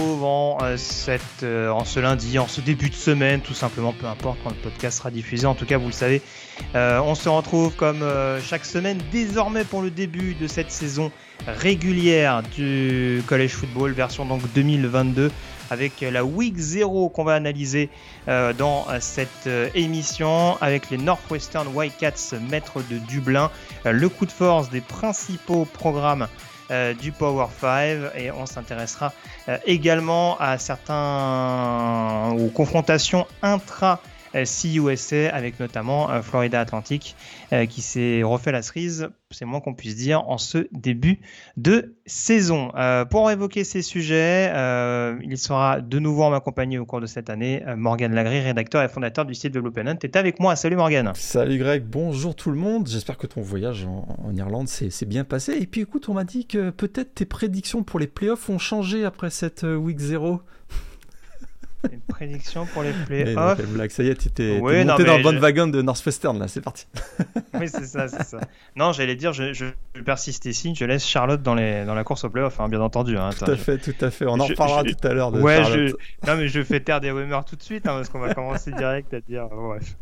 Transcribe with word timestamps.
euh, 0.00 0.76
euh, 1.42 1.70
en 1.70 1.84
ce 1.84 2.00
lundi, 2.00 2.38
en 2.38 2.48
ce 2.48 2.60
début 2.60 2.90
de 2.90 2.94
semaine, 2.94 3.40
tout 3.40 3.54
simplement, 3.54 3.92
peu 3.92 4.06
importe 4.06 4.38
quand 4.42 4.50
le 4.50 4.56
podcast 4.56 4.98
sera 4.98 5.10
diffusé. 5.10 5.46
En 5.46 5.54
tout 5.54 5.66
cas, 5.66 5.78
vous 5.78 5.86
le 5.86 5.92
savez, 5.92 6.22
euh, 6.74 7.00
on 7.00 7.14
se 7.14 7.28
retrouve 7.28 7.74
comme 7.74 8.04
chaque 8.42 8.64
semaine 8.64 8.98
désormais 9.12 9.64
pour 9.64 9.82
le 9.82 9.90
début 9.90 10.34
de 10.34 10.46
cette 10.46 10.70
saison 10.70 11.10
régulière 11.46 12.42
du 12.54 13.22
College 13.26 13.50
Football 13.50 13.92
version 13.92 14.24
donc 14.24 14.40
2022 14.54 15.30
avec 15.70 16.00
la 16.00 16.24
Week 16.24 16.56
0 16.56 17.08
qu'on 17.08 17.24
va 17.24 17.34
analyser 17.34 17.90
dans 18.26 18.86
cette 19.00 19.48
émission 19.74 20.56
avec 20.60 20.90
les 20.90 20.98
Northwestern 20.98 21.66
Wildcats 21.74 22.38
maîtres 22.50 22.80
de 22.90 22.98
Dublin, 22.98 23.50
le 23.84 24.08
coup 24.08 24.26
de 24.26 24.32
force 24.32 24.70
des 24.70 24.80
principaux 24.80 25.64
programmes 25.64 26.28
du 26.70 27.12
Power 27.12 27.46
5 27.60 28.12
et 28.16 28.30
on 28.30 28.46
s'intéressera 28.46 29.12
euh, 29.48 29.58
également 29.66 30.36
à 30.38 30.58
certains 30.58 32.32
aux 32.38 32.48
confrontations 32.48 33.26
intra 33.42 34.00
euh, 34.02 34.13
CUSA 34.34 35.34
avec 35.34 35.60
notamment 35.60 36.10
euh, 36.10 36.22
Florida 36.22 36.60
Atlantic 36.60 37.16
euh, 37.52 37.66
qui 37.66 37.82
s'est 37.82 38.22
refait 38.22 38.52
la 38.52 38.62
cerise, 38.62 39.08
c'est 39.30 39.44
moins 39.44 39.60
qu'on 39.60 39.74
puisse 39.74 39.96
dire, 39.96 40.28
en 40.28 40.38
ce 40.38 40.66
début 40.72 41.20
de 41.56 41.94
saison. 42.06 42.72
Euh, 42.76 43.04
pour 43.04 43.30
évoquer 43.30 43.64
ces 43.64 43.82
sujets, 43.82 44.52
il 45.22 45.38
sera 45.38 45.80
de 45.80 45.98
nouveau 45.98 46.24
en 46.24 46.30
ma 46.30 46.40
compagnie 46.40 46.78
au 46.78 46.86
cours 46.86 47.00
de 47.00 47.06
cette 47.06 47.30
année, 47.30 47.62
Morgan 47.76 48.14
Lagry, 48.14 48.40
rédacteur 48.40 48.82
et 48.82 48.88
fondateur 48.88 49.24
du 49.24 49.34
site 49.34 49.52
de 49.52 49.60
l'Open 49.60 49.98
est 50.02 50.16
avec 50.16 50.40
moi. 50.40 50.56
Salut 50.56 50.76
Morgan. 50.76 51.12
Salut 51.14 51.58
Greg, 51.58 51.84
bonjour 51.84 52.34
tout 52.34 52.50
le 52.50 52.56
monde. 52.56 52.88
J'espère 52.88 53.16
que 53.16 53.26
ton 53.26 53.40
voyage 53.40 53.86
en, 53.86 54.34
Irlande 54.34 54.68
s'est 54.68 55.06
bien 55.06 55.24
passé. 55.24 55.52
Et 55.60 55.66
puis 55.66 55.82
écoute, 55.82 56.08
on 56.08 56.14
m'a 56.14 56.24
dit 56.24 56.46
que 56.46 56.70
peut-être 56.70 57.14
tes 57.14 57.26
prédictions 57.26 57.82
pour 57.82 58.00
les 58.00 58.06
playoffs 58.06 58.48
ont 58.48 58.58
changé 58.58 59.04
après 59.04 59.30
cette 59.30 59.62
week 59.62 59.98
0. 59.98 60.40
Une 61.92 62.00
prédiction 62.00 62.66
pour 62.66 62.82
les 62.82 62.92
playoffs. 63.06 63.58
ça 63.90 64.02
y 64.02 64.08
est, 64.08 64.14
tu 64.14 64.30
t'es 64.30 64.58
Oui, 64.60 64.84
monté 64.84 65.04
dans 65.04 65.16
le 65.18 65.22
bon 65.22 65.38
wagon 65.38 65.66
de 65.66 65.82
Northwestern 65.82 66.38
là, 66.38 66.48
c'est 66.48 66.60
parti. 66.60 66.86
Oui, 67.60 67.68
c'est 67.68 67.84
ça, 67.84 68.08
c'est 68.08 68.24
ça. 68.24 68.40
Non, 68.74 68.90
j'allais 68.92 69.14
dire, 69.14 69.32
je, 69.32 69.52
je, 69.52 69.66
persiste 70.04 70.44
ici, 70.46 70.74
je 70.74 70.84
laisse 70.84 71.06
Charlotte 71.06 71.40
dans, 71.40 71.54
les, 71.54 71.84
dans 71.84 71.94
la 71.94 72.02
course 72.02 72.24
au 72.24 72.30
playoff, 72.30 72.58
hein, 72.58 72.68
bien 72.68 72.80
entendu. 72.80 73.16
hein. 73.16 73.30
Tout 73.38 73.44
à 73.48 73.54
fait, 73.56 73.78
tout 73.78 73.94
à 74.00 74.10
fait. 74.10 74.26
On 74.26 74.40
en 74.40 74.44
reparlera 74.46 74.82
je- 74.84 74.92
tout 74.92 75.06
à 75.06 75.12
l'heure 75.14 75.30
de 75.30 75.40
Ouais, 75.40 75.62
Charlotte. 75.62 75.94
je... 76.24 76.30
non 76.30 76.36
mais 76.36 76.48
je 76.48 76.62
fais 76.64 76.80
taire 76.80 77.00
des 77.00 77.12
rumeurs 77.12 77.44
tout 77.44 77.54
de 77.54 77.62
suite 77.62 77.86
hein, 77.86 77.92
parce 77.94 78.08
qu'on 78.08 78.18
va 78.18 78.34
commencer 78.34 78.72
direct 78.72 79.14
à 79.14 79.20
dire. 79.20 79.46
bon, 79.48 79.68
bref. 79.68 79.96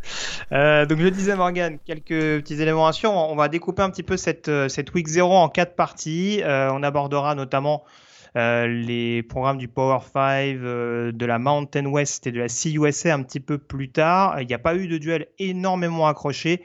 Euh, 0.53 0.87
donc 0.87 0.99
je 0.99 1.09
disais 1.09 1.37
Morgan, 1.37 1.79
quelques 1.85 2.09
petits 2.43 2.61
éléments. 2.61 2.91
On 3.05 3.37
va 3.37 3.49
découper 3.49 3.83
un 3.83 3.91
petit 3.91 4.03
peu 4.03 4.17
cette 4.17 4.49
euh, 4.49 4.69
cette 4.69 4.95
week 4.95 5.06
0 5.09 5.31
en 5.35 5.49
quatre 5.49 5.77
parties. 5.77 6.41
Euh, 6.43 6.71
on 6.73 6.83
abordera 6.83 7.35
notamment 7.35 7.85
les 8.34 9.22
programmes 9.22 9.59
du 9.59 9.69
Power 9.69 9.98
5, 10.12 10.56
euh, 10.56 11.12
de 11.12 11.26
la 11.26 11.38
Mountain 11.38 11.87
West 11.87 12.26
et 12.26 12.32
de 12.32 12.41
la 12.41 12.48
CUSA 12.48 13.15
un 13.15 13.22
petit 13.22 13.41
peu 13.41 13.59
plus 13.59 13.91
tard. 13.91 14.41
Il 14.41 14.47
n'y 14.47 14.54
a 14.54 14.59
pas 14.59 14.75
eu 14.76 14.88
de 14.88 14.98
duel 14.98 15.28
énormément 15.38 16.06
accroché. 16.06 16.62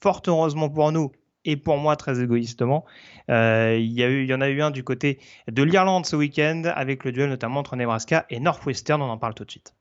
Fort 0.00 0.22
heureusement 0.26 0.68
pour 0.68 0.92
nous 0.92 1.12
et 1.44 1.56
pour 1.56 1.78
moi 1.78 1.96
très 1.96 2.20
égoïstement. 2.20 2.84
Euh, 3.30 3.76
il, 3.78 3.92
y 3.92 4.02
a 4.02 4.08
eu, 4.08 4.24
il 4.24 4.28
y 4.28 4.34
en 4.34 4.40
a 4.40 4.48
eu 4.48 4.60
un 4.60 4.70
du 4.70 4.84
côté 4.84 5.20
de 5.50 5.62
l'Irlande 5.62 6.06
ce 6.06 6.16
week-end 6.16 6.62
avec 6.74 7.04
le 7.04 7.12
duel 7.12 7.30
notamment 7.30 7.60
entre 7.60 7.76
Nebraska 7.76 8.26
et 8.30 8.40
Northwestern. 8.40 9.00
On 9.00 9.08
en 9.08 9.18
parle 9.18 9.34
tout 9.34 9.44
de 9.44 9.50
suite. 9.50 9.74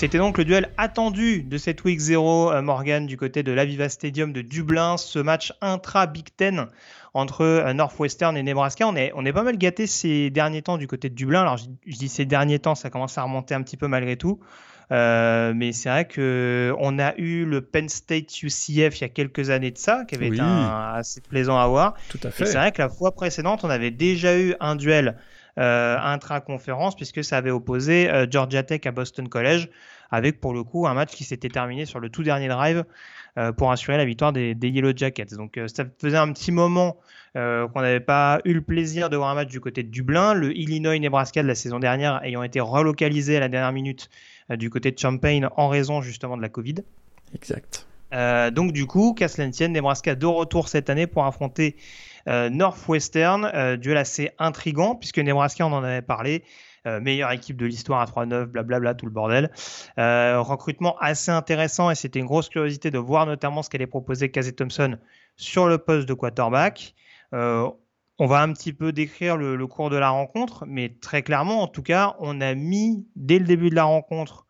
C'était 0.00 0.16
donc 0.16 0.38
le 0.38 0.46
duel 0.46 0.70
attendu 0.78 1.42
de 1.42 1.58
cette 1.58 1.84
week 1.84 1.98
0 1.98 2.52
euh, 2.52 2.62
Morgan 2.62 3.06
du 3.06 3.18
côté 3.18 3.42
de 3.42 3.52
l'Aviva 3.52 3.90
Stadium 3.90 4.32
de 4.32 4.40
Dublin, 4.40 4.96
ce 4.96 5.18
match 5.18 5.52
intra-Big 5.60 6.28
Ten 6.34 6.68
entre 7.12 7.42
euh, 7.42 7.74
Northwestern 7.74 8.34
et 8.34 8.42
Nebraska. 8.42 8.88
On 8.88 8.96
est, 8.96 9.12
on 9.14 9.26
est 9.26 9.32
pas 9.34 9.42
mal 9.42 9.58
gâté 9.58 9.86
ces 9.86 10.30
derniers 10.30 10.62
temps 10.62 10.78
du 10.78 10.86
côté 10.86 11.10
de 11.10 11.14
Dublin. 11.14 11.42
Alors 11.42 11.58
je, 11.58 11.64
je 11.86 11.98
dis 11.98 12.08
ces 12.08 12.24
derniers 12.24 12.60
temps, 12.60 12.74
ça 12.74 12.88
commence 12.88 13.18
à 13.18 13.24
remonter 13.24 13.54
un 13.54 13.60
petit 13.60 13.76
peu 13.76 13.88
malgré 13.88 14.16
tout. 14.16 14.40
Euh, 14.90 15.52
mais 15.54 15.72
c'est 15.72 15.90
vrai 15.90 16.06
que 16.06 16.74
on 16.78 16.98
a 16.98 17.14
eu 17.18 17.44
le 17.44 17.60
Penn 17.60 17.90
State 17.90 18.42
UCF 18.42 18.70
il 18.70 19.00
y 19.02 19.04
a 19.04 19.10
quelques 19.10 19.50
années 19.50 19.70
de 19.70 19.76
ça, 19.76 20.06
qui 20.08 20.14
avait 20.14 20.28
été 20.28 20.40
un- 20.40 20.94
assez 20.94 21.20
plaisant 21.20 21.58
à 21.58 21.66
voir. 21.66 21.92
Tout 22.08 22.18
à 22.24 22.28
Et 22.28 22.32
fait. 22.32 22.46
c'est 22.46 22.56
vrai 22.56 22.72
que 22.72 22.80
la 22.80 22.88
fois 22.88 23.12
précédente, 23.12 23.64
on 23.64 23.68
avait 23.70 23.90
déjà 23.90 24.38
eu 24.38 24.54
un 24.60 24.76
duel 24.76 25.18
intra-conférence, 25.56 26.96
puisque 26.96 27.22
ça 27.24 27.36
avait 27.36 27.50
opposé 27.50 28.10
euh, 28.10 28.26
Georgia 28.30 28.62
Tech 28.62 28.80
à 28.84 28.92
Boston 28.92 29.28
College, 29.28 29.68
avec 30.10 30.40
pour 30.40 30.52
le 30.52 30.64
coup 30.64 30.86
un 30.86 30.94
match 30.94 31.10
qui 31.10 31.24
s'était 31.24 31.48
terminé 31.48 31.86
sur 31.86 32.00
le 32.00 32.08
tout 32.08 32.22
dernier 32.22 32.48
drive 32.48 32.84
euh, 33.38 33.52
pour 33.52 33.70
assurer 33.70 33.96
la 33.96 34.04
victoire 34.04 34.32
des, 34.32 34.54
des 34.54 34.68
Yellow 34.68 34.92
Jackets. 34.94 35.36
Donc 35.36 35.56
euh, 35.56 35.68
ça 35.68 35.84
faisait 36.00 36.16
un 36.16 36.32
petit 36.32 36.50
moment 36.50 36.96
euh, 37.36 37.68
qu'on 37.68 37.80
n'avait 37.80 38.00
pas 38.00 38.40
eu 38.44 38.52
le 38.52 38.60
plaisir 38.60 39.08
de 39.08 39.16
voir 39.16 39.30
un 39.30 39.34
match 39.34 39.48
du 39.48 39.60
côté 39.60 39.82
de 39.84 39.88
Dublin. 39.88 40.34
Le 40.34 40.56
Illinois-Nebraska 40.56 41.42
de 41.42 41.48
la 41.48 41.54
saison 41.54 41.78
dernière 41.78 42.20
ayant 42.24 42.42
été 42.42 42.58
relocalisé 42.60 43.36
à 43.36 43.40
la 43.40 43.48
dernière 43.48 43.72
minute 43.72 44.10
euh, 44.50 44.56
du 44.56 44.68
côté 44.68 44.90
de 44.90 44.98
Champaign 44.98 45.48
en 45.56 45.68
raison 45.68 46.02
justement 46.02 46.36
de 46.36 46.42
la 46.42 46.48
Covid. 46.48 46.76
Exact. 47.34 47.86
Euh, 48.12 48.50
donc 48.50 48.72
du 48.72 48.86
coup, 48.86 49.14
qu'à 49.14 49.28
cela 49.28 49.46
ne 49.46 49.52
tienne, 49.52 49.72
Nebraska 49.72 50.16
de 50.16 50.26
retour 50.26 50.68
cette 50.68 50.90
année 50.90 51.06
pour 51.06 51.24
affronter 51.24 51.76
euh, 51.76 52.09
Northwestern. 52.26 53.50
Euh, 53.54 53.76
duel 53.76 53.96
assez 53.96 54.30
intrigant 54.38 54.94
puisque 54.94 55.18
Nebraska, 55.18 55.66
on 55.66 55.72
en 55.72 55.84
avait 55.84 56.02
parlé, 56.02 56.44
euh, 56.86 57.00
meilleure 57.00 57.30
équipe 57.32 57.56
de 57.56 57.66
l'histoire 57.66 58.00
à 58.00 58.06
3-9, 58.06 58.46
blablabla, 58.46 58.94
tout 58.94 59.06
le 59.06 59.12
bordel. 59.12 59.50
Euh, 59.98 60.40
recrutement 60.40 60.96
assez 60.98 61.30
intéressant 61.30 61.90
et 61.90 61.94
c'était 61.94 62.18
une 62.18 62.26
grosse 62.26 62.48
curiosité 62.48 62.90
de 62.90 62.98
voir 62.98 63.26
notamment 63.26 63.62
ce 63.62 63.70
qu'allait 63.70 63.86
proposer 63.86 64.30
Casey 64.30 64.52
Thompson 64.52 64.98
sur 65.36 65.68
le 65.68 65.78
poste 65.78 66.08
de 66.08 66.14
quarterback. 66.14 66.94
Euh, 67.34 67.68
on 68.18 68.26
va 68.26 68.42
un 68.42 68.52
petit 68.52 68.72
peu 68.72 68.92
décrire 68.92 69.36
le, 69.36 69.66
cours 69.66 69.88
de 69.88 69.96
la 69.96 70.10
rencontre, 70.10 70.64
mais 70.66 70.94
très 71.00 71.22
clairement, 71.22 71.62
en 71.62 71.68
tout 71.68 71.82
cas, 71.82 72.16
on 72.18 72.40
a 72.40 72.54
mis 72.54 73.06
dès 73.16 73.38
le 73.38 73.46
début 73.46 73.70
de 73.70 73.74
la 73.74 73.84
rencontre, 73.84 74.46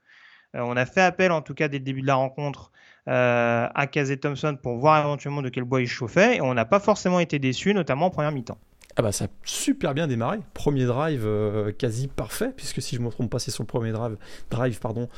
euh, 0.57 0.61
on 0.61 0.77
a 0.77 0.87
fait 0.87 1.03
appel 1.03 1.31
en 1.31 1.43
tout 1.43 1.55
cas 1.55 1.69
dès 1.69 1.79
le 1.79 1.85
début 1.85 2.03
de 2.03 2.09
la 2.09 2.17
rencontre 2.17 2.73
euh, 2.73 2.75
à 3.07 3.87
Casey 3.91 4.17
Thompson 4.19 4.57
pour 4.63 4.79
voir 4.79 5.05
éventuellement 5.05 5.43
de 5.43 5.49
quel 5.49 5.65
bois 5.65 5.81
il 5.81 5.89
chauffait. 5.89 6.37
Et 6.37 6.41
on 6.41 6.55
n'a 6.55 6.65
pas 6.65 6.81
forcément 6.81 7.21
été 7.21 7.39
déçus, 7.39 7.75
notamment 7.75 8.07
en 8.07 8.11
première 8.11 8.33
mi-temps. 8.33 8.59
Ah 9.01 9.03
bah 9.03 9.13
ça 9.13 9.25
a 9.25 9.29
super 9.45 9.95
bien 9.95 10.07
démarré. 10.07 10.41
Premier 10.53 10.85
drive 10.85 11.23
euh, 11.25 11.73
quasi 11.73 12.07
parfait, 12.07 12.53
puisque 12.55 12.83
si 12.83 12.97
je 12.97 13.01
ne 13.01 13.07
me 13.07 13.11
trompe 13.11 13.31
pas, 13.31 13.39
c'est 13.39 13.51
sur 13.51 13.63
le 13.63 13.67
premier 13.67 13.93
drive, 13.93 14.19
drive 14.51 14.79
pardon, 14.79 15.09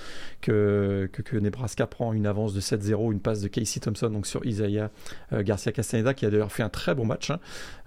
que, 0.40 1.10
que, 1.12 1.36
Nebraska 1.36 1.88
prend 1.88 2.12
une 2.12 2.28
avance 2.28 2.54
de 2.54 2.60
7-0, 2.60 3.10
une 3.10 3.18
passe 3.18 3.40
de 3.40 3.48
Casey 3.48 3.80
Thompson 3.80 4.08
donc 4.10 4.28
sur 4.28 4.46
Isaiah 4.46 4.92
euh, 5.32 5.42
Garcia 5.42 5.72
Castaneda, 5.72 6.14
qui 6.14 6.24
a 6.24 6.30
d'ailleurs 6.30 6.52
fait 6.52 6.62
un 6.62 6.68
très 6.68 6.94
bon 6.94 7.06
match, 7.06 7.32
hein, 7.32 7.40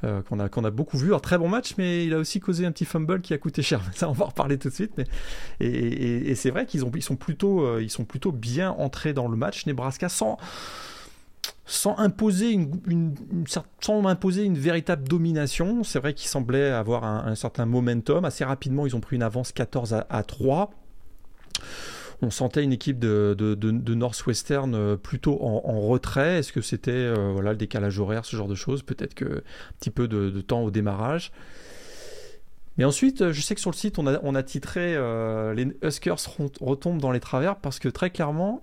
euh, 0.03 0.21
qu'on 0.21 0.42
a, 0.42 0.68
a 0.68 0.69
beaucoup 0.69 0.97
vu. 0.97 1.15
Un 1.15 1.19
très 1.19 1.38
bon 1.38 1.47
match, 1.47 1.75
mais 1.77 2.06
il 2.06 2.13
a 2.13 2.18
aussi 2.18 2.42
causé 2.42 2.65
un 2.65 2.74
petit 2.74 2.83
fumble 2.83 3.21
qui 3.21 3.33
a 3.33 3.38
coûté 3.38 3.62
cher. 3.62 3.80
Ça, 3.94 4.09
on 4.09 4.12
va 4.12 4.25
en 4.25 4.27
reparler 4.27 4.57
tout 4.57 4.68
de 4.68 4.74
suite. 4.74 4.92
Mais... 4.97 5.06
Et, 5.62 6.36
c'est 6.36 6.50
vrai 6.50 6.65
qu'ils 6.65 6.83
ils 6.94 7.03
sont, 7.03 7.18
sont 7.88 8.06
plutôt 8.06 8.31
bien 8.33 8.71
entrés 8.71 9.13
dans 9.13 9.30
le 9.30 9.38
match. 9.38 9.65
Nebraska 9.65 10.09
sans 10.09 10.38
sans 11.65 11.97
imposer 11.97 12.51
une, 12.51 12.71
une- 12.88 13.15
sans 13.81 14.06
imposer 14.06 14.44
une 14.44 14.57
véritable 14.57 15.07
domination. 15.07 15.83
C'est 15.83 16.00
vrai 16.00 16.13
qu'ils 16.13 16.30
semblaient 16.30 16.69
avoir 16.69 17.03
un, 17.03 17.36
certain 17.36 17.65
momentum. 17.65 18.24
Assez 18.25 18.44
rapidement, 18.44 18.86
ils 18.86 18.95
ont 18.95 19.00
pris 19.00 19.15
une 19.15 19.24
avance 19.24 19.51
14 19.51 19.94
à, 19.94 20.06
à 20.09 20.24
3. 20.24 20.71
On 22.21 22.30
sentait 22.30 22.63
une 22.63 22.71
équipe 22.71 23.00
de, 23.00 23.36
de- 23.38 23.94
Northwestern 23.95 24.74
euh, 24.74 24.95
plutôt 24.95 25.38
en, 25.42 25.80
retrait. 25.81 26.39
Est-ce 26.39 26.53
que 26.53 26.62
c'était 26.62 26.92
euh, 26.92 27.31
voilà, 27.33 27.51
le 27.51 27.57
décalage 27.57 28.00
horaire, 28.00 28.25
ce 28.25 28.36
genre 28.36 28.47
de 28.47 28.56
choses? 28.56 28.83
Peut-être 28.83 29.13
que 29.15 29.25
un 29.25 29.42
petit 29.80 29.89
peu 29.89 30.07
de, 30.07 30.42
temps 30.42 30.62
au 30.62 30.71
démarrage. 30.71 31.31
Mais 32.77 32.83
ensuite, 32.86 33.21
euh, 33.21 33.33
je 33.33 33.42
sais 33.42 33.56
que 33.56 33.62
sur 33.62 33.71
le 33.71 33.75
site, 33.75 34.00
on 34.00 34.07
a, 34.07 34.19
on 34.24 34.36
a 34.36 34.44
titré 34.44 34.94
Les 35.56 35.68
Huskers 35.83 36.19
retombent 36.62 37.01
dans 37.01 37.12
les 37.12 37.19
travers 37.19 37.57
parce 37.57 37.80
que 37.80 37.89
très 37.89 38.12
clairement, 38.12 38.62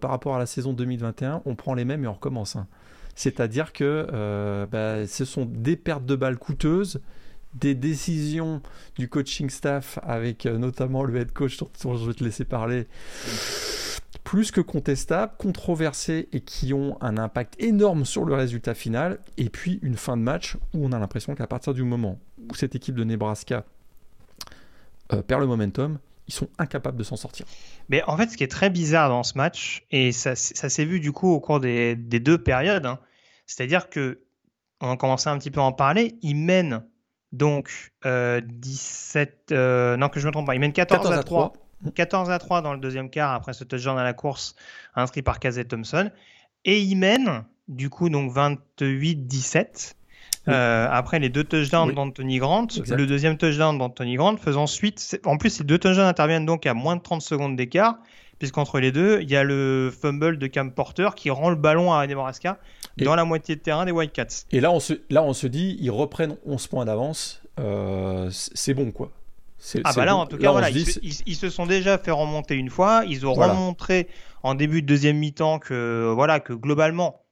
par 0.00 0.10
rapport 0.10 0.36
à 0.36 0.38
la 0.38 0.46
saison 0.46 0.72
2021, 0.72 1.42
on 1.44 1.54
prend 1.54 1.74
les 1.74 1.84
mêmes 1.84 2.04
et 2.04 2.06
on 2.06 2.14
recommence. 2.14 2.56
Hein. 2.56 2.66
C'est-à-dire 3.14 3.72
que 3.72 4.66
bah, 4.70 5.06
ce 5.06 5.24
sont 5.24 5.46
des 5.46 5.76
pertes 5.76 6.04
de 6.04 6.16
balles 6.16 6.38
coûteuses, 6.38 7.00
des 7.54 7.74
décisions 7.74 8.60
du 8.96 9.08
coaching 9.08 9.48
staff 9.48 9.98
avec 10.02 10.44
notamment 10.44 11.02
le 11.02 11.16
head 11.16 11.32
coach 11.32 11.58
dont 11.58 11.96
je 11.96 12.06
vais 12.06 12.14
te 12.14 12.22
laisser 12.22 12.44
parler 12.44 12.86
plus 14.26 14.50
que 14.50 14.60
contestables, 14.60 15.32
controversés 15.38 16.28
et 16.32 16.40
qui 16.40 16.74
ont 16.74 16.98
un 17.00 17.16
impact 17.16 17.54
énorme 17.62 18.04
sur 18.04 18.24
le 18.24 18.34
résultat 18.34 18.74
final. 18.74 19.20
Et 19.36 19.48
puis 19.48 19.78
une 19.82 19.96
fin 19.96 20.16
de 20.16 20.22
match 20.22 20.56
où 20.74 20.84
on 20.84 20.90
a 20.90 20.98
l'impression 20.98 21.36
qu'à 21.36 21.46
partir 21.46 21.74
du 21.74 21.84
moment 21.84 22.18
où 22.50 22.54
cette 22.56 22.74
équipe 22.74 22.96
de 22.96 23.04
Nebraska 23.04 23.64
euh, 25.12 25.22
perd 25.22 25.42
le 25.42 25.46
momentum, 25.46 25.98
ils 26.28 26.34
sont 26.34 26.48
incapables 26.58 26.96
de 26.96 27.04
s'en 27.04 27.16
sortir. 27.16 27.46
Mais 27.88 28.02
en 28.04 28.16
fait, 28.16 28.28
ce 28.28 28.36
qui 28.36 28.44
est 28.44 28.50
très 28.50 28.70
bizarre 28.70 29.08
dans 29.08 29.22
ce 29.22 29.36
match, 29.38 29.84
et 29.90 30.12
ça, 30.12 30.34
s'est 30.34 30.84
vu 30.84 31.00
du 31.00 31.12
coup 31.12 31.30
au 31.30 31.40
cours 31.40 31.60
des, 31.60 31.94
deux 31.96 32.38
périodes, 32.38 32.86
hein, 32.86 32.98
c'est-à-dire 33.46 33.88
que 33.88 34.22
on 34.80 34.90
a 34.90 34.96
commencé 34.96 35.28
un 35.28 35.38
petit 35.38 35.50
peu 35.50 35.60
à 35.60 35.62
en 35.62 35.72
parler, 35.72 36.18
ils 36.22 36.34
mènent 36.34 36.84
donc 37.32 37.92
17, 38.04 39.52
euh, 39.52 39.56
euh, 39.56 39.96
non 39.96 40.08
que 40.08 40.20
je 40.20 40.26
me 40.26 40.32
trompe 40.32 40.46
pas, 40.46 40.54
ils 40.54 40.60
mènent 40.60 40.72
14, 40.72 41.12
à 41.12 41.22
3 41.22 41.52
14 41.94 42.30
à 42.30 42.38
3 42.38 42.62
dans 42.62 42.72
le 42.72 42.80
deuxième 42.80 43.10
quart 43.10 43.32
après 43.32 43.52
ce 43.52 43.64
touchdown 43.64 43.98
à 43.98 44.04
la 44.04 44.14
course 44.14 44.54
inscrit 44.94 45.22
par 45.22 45.38
Kazet 45.38 45.64
Thompson. 45.64 46.10
Et 46.64 46.80
il 46.80 46.96
mène, 46.96 47.44
du 47.68 47.90
coup, 47.90 48.08
donc 48.08 48.32
28-17. 48.32 49.94
Euh, 50.48 50.86
après 50.90 51.18
les 51.18 51.28
deux 51.28 51.44
touchdowns 51.44 51.92
d'Anthony 51.92 52.38
Grant, 52.38 52.68
le 52.88 53.06
deuxième 53.06 53.36
touchdown 53.36 53.76
d'Anthony 53.76 54.14
Grant 54.14 54.36
faisant 54.36 54.66
suite. 54.66 55.20
En 55.24 55.36
plus, 55.38 55.50
ces 55.50 55.64
deux 55.64 55.78
touchdowns 55.78 56.06
interviennent 56.06 56.46
donc 56.46 56.66
à 56.66 56.74
moins 56.74 56.96
de 56.96 57.02
30 57.02 57.20
secondes 57.22 57.56
d'écart, 57.56 57.96
puisqu'entre 58.38 58.78
les 58.78 58.92
deux, 58.92 59.20
il 59.22 59.30
y 59.30 59.36
a 59.36 59.42
le 59.42 59.90
fumble 59.90 60.38
de 60.38 60.46
Cam 60.46 60.70
Porter 60.70 61.10
qui 61.16 61.30
rend 61.30 61.50
le 61.50 61.56
ballon 61.56 61.92
à 61.92 62.06
Nebraska 62.06 62.58
dans 62.98 63.16
la 63.16 63.24
moitié 63.24 63.56
de 63.56 63.60
terrain 63.60 63.84
des 63.84 63.92
Whitecats. 63.92 64.46
Et 64.52 64.60
là 64.60 64.70
on, 64.70 64.80
se, 64.80 64.94
là, 65.10 65.22
on 65.22 65.32
se 65.32 65.46
dit, 65.46 65.76
ils 65.80 65.90
reprennent 65.90 66.36
11 66.46 66.66
points 66.68 66.84
d'avance. 66.84 67.42
Euh, 67.58 68.28
c'est 68.30 68.74
bon, 68.74 68.90
quoi. 68.90 69.10
Ah 69.84 69.92
bah 69.96 70.04
là, 70.04 70.16
en 70.16 70.26
tout 70.26 70.36
cas, 70.36 70.52
voilà, 70.52 70.70
ils, 70.70 71.34
se, 71.34 71.48
sont 71.48 71.66
déjà 71.66 71.98
fait 71.98 72.10
remonter 72.10 72.54
une 72.54 72.70
fois. 72.70 73.02
Ils 73.08 73.26
ont 73.26 73.32
remontré 73.32 74.06
en 74.42 74.54
début 74.54 74.82
de 74.82 74.86
deuxième 74.86 75.16
mi-temps 75.16 75.58
que, 75.58 76.12
voilà, 76.14 76.40
que 76.40 76.52
globalement, 76.52 77.22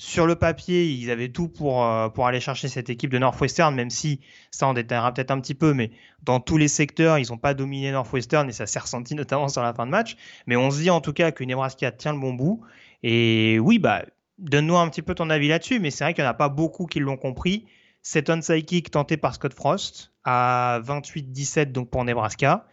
sur 0.00 0.26
le 0.26 0.34
papier, 0.34 0.86
ils 0.86 1.10
avaient 1.10 1.28
tout 1.28 1.48
pour, 1.48 1.84
euh, 1.84 2.08
pour 2.08 2.26
aller 2.26 2.40
chercher 2.40 2.68
cette 2.68 2.88
équipe 2.88 3.10
de 3.10 3.18
Northwestern, 3.18 3.74
même 3.74 3.90
si 3.90 4.20
ça 4.50 4.66
en 4.66 4.72
détaillera 4.72 5.12
peut-être 5.12 5.30
un 5.30 5.38
petit 5.42 5.52
peu, 5.52 5.74
mais 5.74 5.90
dans 6.22 6.40
tous 6.40 6.56
les 6.56 6.68
secteurs, 6.68 7.18
ils 7.18 7.28
n'ont 7.28 7.36
pas 7.36 7.52
dominé 7.52 7.92
Northwestern 7.92 8.48
et 8.48 8.52
ça 8.52 8.66
s'est 8.66 8.78
ressenti 8.78 9.14
notamment 9.14 9.48
sur 9.48 9.62
la 9.62 9.74
fin 9.74 9.84
de 9.84 9.90
match. 9.90 10.16
Mais 10.46 10.56
on 10.56 10.70
se 10.70 10.80
dit 10.80 10.88
en 10.88 11.02
tout 11.02 11.12
cas 11.12 11.32
que 11.32 11.44
Nebraska 11.44 11.92
tient 11.92 12.14
le 12.14 12.18
bon 12.18 12.32
bout. 12.32 12.62
Et 13.02 13.58
oui, 13.60 13.78
bah, 13.78 14.06
donne-nous 14.38 14.78
un 14.78 14.88
petit 14.88 15.02
peu 15.02 15.14
ton 15.14 15.28
avis 15.28 15.48
là-dessus, 15.48 15.80
mais 15.80 15.90
c'est 15.90 16.04
vrai 16.04 16.14
qu'il 16.14 16.24
n'y 16.24 16.28
en 16.28 16.30
a 16.30 16.34
pas 16.34 16.48
beaucoup 16.48 16.86
qui 16.86 16.98
l'ont 16.98 17.18
compris. 17.18 17.66
Cet 18.00 18.30
onside 18.30 18.64
kick 18.64 18.90
tenté 18.90 19.18
par 19.18 19.34
Scott 19.34 19.52
Frost 19.52 20.12
à 20.24 20.80
28-17 20.82 21.72
donc 21.72 21.90
pour 21.90 22.06
Nebraska, 22.06 22.66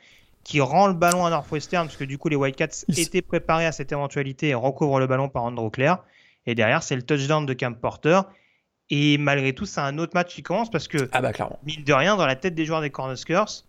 qui 0.45 0.61
rend 0.61 0.87
le 0.87 0.93
ballon 0.93 1.25
à 1.25 1.29
Northwestern 1.29 1.87
parce 1.87 1.97
que 1.97 2.05
du 2.05 2.17
coup 2.17 2.29
les 2.29 2.37
Whitecats 2.37 2.85
étaient 2.87 3.21
préparés 3.21 3.65
à 3.65 3.73
cette 3.73 3.91
éventualité 3.91 4.47
et 4.47 4.53
recouvrent 4.53 5.01
le 5.01 5.07
ballon 5.07 5.27
par 5.27 5.43
Andrew 5.43 5.69
Claire. 5.69 6.05
Et 6.47 6.55
derrière 6.55 6.81
c'est 6.81 6.95
le 6.95 7.03
touchdown 7.03 7.45
de 7.45 7.53
Camp 7.53 7.77
Porter. 7.79 8.21
Et 8.89 9.17
malgré 9.17 9.53
tout, 9.53 9.65
c'est 9.65 9.81
un 9.81 9.97
autre 9.97 10.13
match 10.15 10.33
qui 10.33 10.43
commence 10.43 10.71
parce 10.71 10.87
que, 10.87 11.09
ah 11.11 11.21
bah, 11.21 11.31
mine 11.65 11.83
de 11.83 11.93
rien, 11.93 12.15
dans 12.15 12.25
la 12.25 12.37
tête 12.37 12.55
des 12.55 12.65
joueurs 12.65 12.81
des 12.81 12.89
Cornhuskers, 12.89 13.65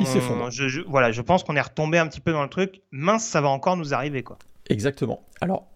il 0.00 0.06
s'effondre. 0.06 0.50
Je, 0.50 0.80
voilà, 0.80 1.12
je 1.12 1.22
pense 1.22 1.44
qu'on 1.44 1.56
est 1.56 1.60
retombé 1.60 1.98
un 1.98 2.06
petit 2.06 2.20
peu 2.20 2.32
dans 2.32 2.42
le 2.42 2.48
truc. 2.48 2.80
Mince, 2.90 3.24
ça 3.24 3.40
va 3.40 3.48
encore 3.48 3.76
nous 3.76 3.94
arriver, 3.94 4.22
quoi. 4.22 4.38
Exactement. 4.68 5.22
Alors, 5.40 5.66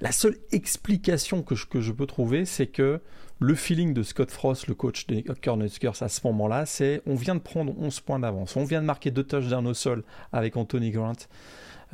la 0.00 0.12
seule 0.12 0.36
explication 0.52 1.42
que 1.42 1.54
je, 1.54 1.66
que 1.66 1.80
je 1.80 1.92
peux 1.92 2.06
trouver, 2.06 2.44
c'est 2.44 2.66
que 2.66 3.00
le 3.38 3.54
feeling 3.54 3.92
de 3.92 4.02
Scott 4.02 4.30
Frost, 4.30 4.66
le 4.66 4.74
coach 4.74 5.06
des 5.06 5.22
Cornhuskers 5.22 6.02
à 6.02 6.08
ce 6.08 6.20
moment-là, 6.26 6.66
c'est 6.66 7.02
on 7.06 7.14
vient 7.14 7.34
de 7.34 7.40
prendre 7.40 7.74
11 7.78 8.00
points 8.00 8.18
d'avance, 8.18 8.56
on 8.56 8.64
vient 8.64 8.80
de 8.80 8.86
marquer 8.86 9.10
deux 9.10 9.24
touchdowns 9.24 9.66
au 9.66 9.74
sol 9.74 10.04
avec 10.32 10.56
Anthony 10.56 10.90
Grant. 10.90 11.12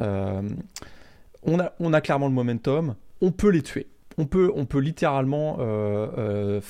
Euh, 0.01 0.43
on, 1.43 1.59
a, 1.59 1.73
on 1.81 1.93
a 1.93 2.01
clairement 2.01 2.29
le 2.29 2.35
momentum, 2.35 2.95
on 3.21 3.33
peut 3.33 3.51
les 3.51 3.63
tuer. 3.63 3.87
On 4.19 4.27
peut, 4.27 4.51
on 4.55 4.67
peut 4.67 4.81
littéralement 4.81 5.59
euh, 5.61 6.07
euh, 6.19 6.61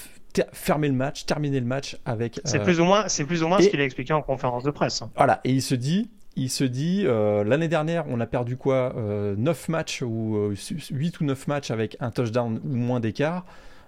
fermer 0.52 0.88
le 0.88 0.94
match, 0.94 1.26
terminer 1.26 1.58
le 1.58 1.66
match 1.66 1.96
avec. 2.04 2.40
C'est 2.44 2.62
plus 2.62 2.80
ou 2.80 2.84
moins, 2.84 3.08
c'est 3.08 3.24
plus 3.24 3.42
ou 3.42 3.48
moins 3.48 3.60
ce 3.60 3.68
qu'il 3.68 3.80
a 3.80 3.84
expliqué 3.84 4.12
en 4.12 4.22
conférence 4.22 4.62
de 4.62 4.70
presse. 4.70 5.02
Voilà, 5.16 5.40
et 5.44 5.50
il 5.50 5.62
se 5.62 5.74
dit, 5.74 6.10
il 6.36 6.50
se 6.50 6.64
dit 6.64 7.04
l'année 7.04 7.68
dernière, 7.68 8.04
on 8.08 8.20
a 8.20 8.26
perdu 8.26 8.56
quoi 8.56 8.94
9 8.96 9.68
matchs 9.68 10.02
ou 10.02 10.52
8 10.90 11.20
ou 11.20 11.24
9 11.24 11.48
matchs 11.48 11.70
avec 11.70 11.96
un 11.98 12.10
touchdown 12.10 12.60
ou 12.62 12.76
moins 12.76 13.00
d'écart. 13.00 13.44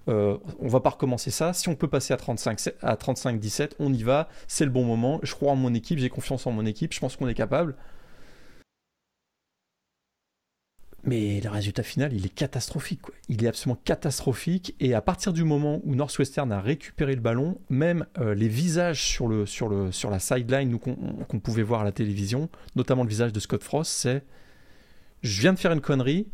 Euh, 0.09 0.37
on 0.59 0.69
va 0.69 0.81
pas 0.81 0.91
recommencer 0.91 1.31
ça. 1.31 1.53
Si 1.53 1.69
on 1.69 1.75
peut 1.75 1.89
passer 1.89 2.13
à 2.13 2.17
35, 2.17 2.59
à 2.83 3.33
17 3.33 3.77
on 3.79 3.93
y 3.93 4.03
va. 4.03 4.29
C'est 4.49 4.65
le 4.65 4.71
bon 4.71 4.85
moment. 4.85 5.21
Je 5.23 5.35
crois 5.35 5.53
en 5.53 5.57
mon 5.57 5.75
équipe, 5.75 5.99
j'ai 5.99 6.09
confiance 6.09 6.47
en 6.47 6.53
mon 6.53 6.67
équipe. 6.67 6.93
Je 6.93 7.01
pense 7.01 7.17
qu'on 7.17 7.29
est 7.29 7.35
capable. 7.35 7.75
Mais 11.05 11.41
le 11.41 11.51
résultat 11.51 11.83
final, 11.83 12.13
il 12.13 12.25
est 12.25 12.35
catastrophique. 12.35 13.01
Il 13.29 13.45
est 13.45 13.49
absolument 13.49 13.81
catastrophique. 13.85 14.75
Et 14.79 14.95
à 14.95 15.01
partir 15.01 15.33
du 15.33 15.43
moment 15.43 15.81
où 15.85 15.95
Northwestern 15.97 16.53
a 16.53 16.61
récupéré 16.61 17.15
le 17.17 17.21
ballon, 17.21 17.59
même 17.71 18.07
euh, 18.19 18.35
les 18.35 18.49
visages 18.49 19.03
sur 19.03 19.29
la 19.29 20.19
sideline 20.21 20.79
qu'on 20.79 21.41
pouvait 21.41 21.65
voir 21.65 21.81
à 21.81 21.85
la 21.85 21.93
télévision, 21.93 22.49
notamment 22.77 23.03
le 23.03 23.09
visage 23.09 23.33
de 23.33 23.41
Scott 23.41 23.65
Frost, 23.65 23.91
c'est 23.91 24.23
je 25.23 25.41
viens 25.41 25.53
de 25.53 25.59
faire 25.59 25.73
une 25.73 25.81
connerie, 25.81 26.27